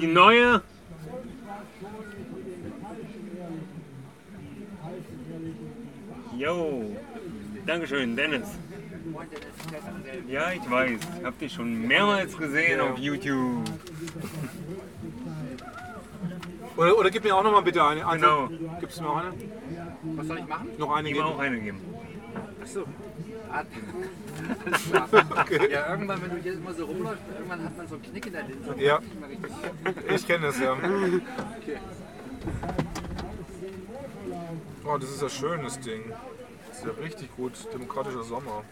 Die 0.00 0.06
neue? 0.06 0.62
Jo, 6.36 6.84
Dankeschön, 7.66 8.16
Dennis. 8.16 8.48
Ja, 10.28 10.52
ich 10.52 10.70
weiß. 10.70 11.00
Hab 11.24 11.38
dich 11.38 11.52
schon 11.52 11.86
mehrmals 11.86 12.36
gesehen 12.36 12.80
auf 12.80 12.98
YouTube. 12.98 13.64
Oder, 16.76 16.96
oder 16.96 17.10
gib 17.10 17.24
mir 17.24 17.34
auch 17.34 17.42
noch 17.42 17.50
mal 17.50 17.62
bitte 17.62 17.84
eine. 17.84 18.06
Also, 18.06 18.46
Genau. 18.48 18.78
Gibst 18.78 18.98
du 19.00 19.02
mir 19.02 19.10
auch 19.10 19.16
eine? 19.16 19.32
Was 20.14 20.28
soll 20.28 20.38
ich 20.38 20.46
machen? 20.46 20.68
Noch 20.78 20.92
eine 20.94 21.08
Ich 21.08 21.14
geben. 21.14 21.26
auch 21.26 21.38
eine 21.40 21.58
geben. 21.60 21.80
Achso. 22.62 22.84
Alles 23.50 24.84
klar. 24.90 25.08
Ja, 25.70 25.90
irgendwann, 25.90 26.22
wenn 26.22 26.30
du 26.30 26.36
hier 26.36 26.52
immer 26.54 26.74
so 26.74 26.84
rumläufst, 26.84 27.22
irgendwann 27.34 27.64
hat 27.64 27.76
man 27.76 27.88
so 27.88 27.94
einen 27.94 28.04
Knick 28.04 28.26
in 28.26 28.32
der 28.32 28.42
Linse. 28.42 28.74
Ja. 28.78 28.98
Ich 30.14 30.26
kenne 30.26 30.46
es 30.48 30.60
ja. 30.60 30.72
Okay. 30.72 31.78
Oh, 34.84 34.98
das 34.98 35.10
ist 35.10 35.22
ja 35.22 35.28
schön, 35.28 35.62
das 35.62 35.80
Ding. 35.80 36.02
Das 36.68 36.78
ist 36.78 36.84
ja 36.84 36.92
richtig 37.02 37.34
gut. 37.36 37.52
Demokratischer 37.72 38.22
Sommer. 38.24 38.64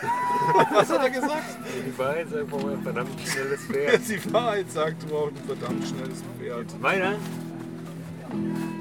Was 0.72 0.88
hat 0.88 1.02
er 1.02 1.10
gesagt? 1.10 1.58
Die 1.86 1.98
Wahrheit 1.98 2.34
einfach 2.34 2.62
mal 2.62 2.72
ein 2.72 2.82
verdammt 2.82 3.20
schnelles 3.20 3.60
Pferd. 3.66 4.00
Die 4.08 4.32
Wahrheit 4.32 4.70
sagt, 4.70 5.02
du 5.02 5.08
brauchst 5.08 5.36
ein 5.36 5.44
verdammt 5.44 5.86
schnelles 5.86 6.22
Pferd. 6.38 6.82
Weiter. 6.82 7.14
Oh, 8.32 8.79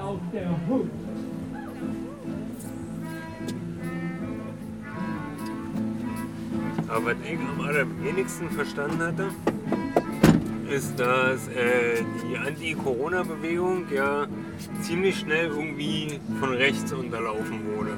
Auf 0.00 0.20
der 0.32 0.50
Hut. 0.68 0.90
Aber 6.88 7.04
was 7.04 7.14
ich 7.24 7.38
am 7.38 7.60
allerwenigsten 7.60 8.50
verstanden 8.50 8.98
hatte, 9.00 9.28
ist, 10.80 10.98
dass 10.98 11.48
äh, 11.48 12.02
die 12.24 12.38
Anti-Corona-Bewegung 12.38 13.84
ja 13.94 14.26
ziemlich 14.80 15.18
schnell 15.18 15.48
irgendwie 15.48 16.18
von 16.40 16.54
rechts 16.54 16.90
unterlaufen 16.92 17.60
wurde. 17.76 17.92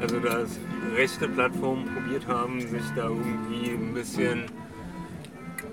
Also 0.00 0.18
dass 0.18 0.58
rechte 0.96 1.28
Plattformen 1.28 1.84
probiert 1.94 2.26
haben, 2.26 2.60
sich 2.60 2.82
da 2.96 3.04
irgendwie 3.04 3.70
ein 3.70 3.94
bisschen 3.94 4.42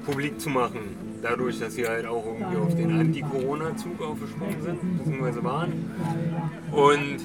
publik 0.05 0.39
zu 0.39 0.49
machen. 0.49 0.79
Dadurch, 1.23 1.59
dass 1.59 1.75
sie 1.75 1.87
halt 1.87 2.05
auch 2.05 2.25
irgendwie 2.25 2.57
auf 2.57 2.75
den 2.75 2.99
Anti-Corona-Zug 2.99 4.01
aufgesprungen 4.01 4.61
sind, 4.61 4.97
beziehungsweise 4.97 5.43
waren. 5.43 5.71
Und 6.71 7.17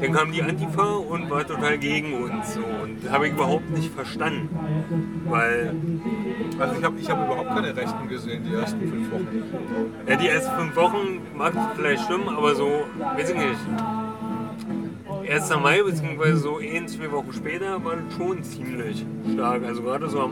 dann 0.00 0.12
kam 0.12 0.32
die 0.32 0.42
Antifa 0.42 0.96
und 0.96 1.30
war 1.30 1.46
total 1.46 1.78
gegen 1.78 2.22
uns. 2.22 2.54
So. 2.54 2.60
Und 2.60 3.10
habe 3.10 3.28
ich 3.28 3.32
überhaupt 3.32 3.70
nicht 3.70 3.94
verstanden. 3.94 4.48
Weil 5.26 5.74
Also 6.60 6.74
ich 6.78 6.84
habe 6.84 7.00
ich 7.00 7.10
hab 7.10 7.24
überhaupt 7.24 7.48
keine 7.48 7.74
Rechten 7.74 8.06
gesehen, 8.06 8.44
die 8.44 8.54
ersten 8.54 8.80
fünf 8.80 9.10
Wochen. 9.10 9.26
ja, 10.06 10.16
die 10.16 10.28
ersten 10.28 10.54
fünf 10.56 10.76
Wochen 10.76 11.20
mag 11.34 11.54
vielleicht 11.74 12.04
stimmen, 12.04 12.28
aber 12.28 12.54
so, 12.54 12.84
weiß 13.16 13.30
ich 13.30 13.36
nicht. 13.36 13.58
1. 15.26 15.50
Mai, 15.62 15.82
beziehungsweise 15.82 16.36
so 16.36 16.58
ein, 16.58 16.86
zwei 16.86 17.10
Wochen 17.12 17.32
später, 17.32 17.82
war 17.82 17.96
das 17.96 18.14
schon 18.14 18.42
ziemlich 18.42 19.06
stark. 19.32 19.64
Also 19.64 19.80
gerade 19.80 20.10
so 20.10 20.20
am 20.20 20.28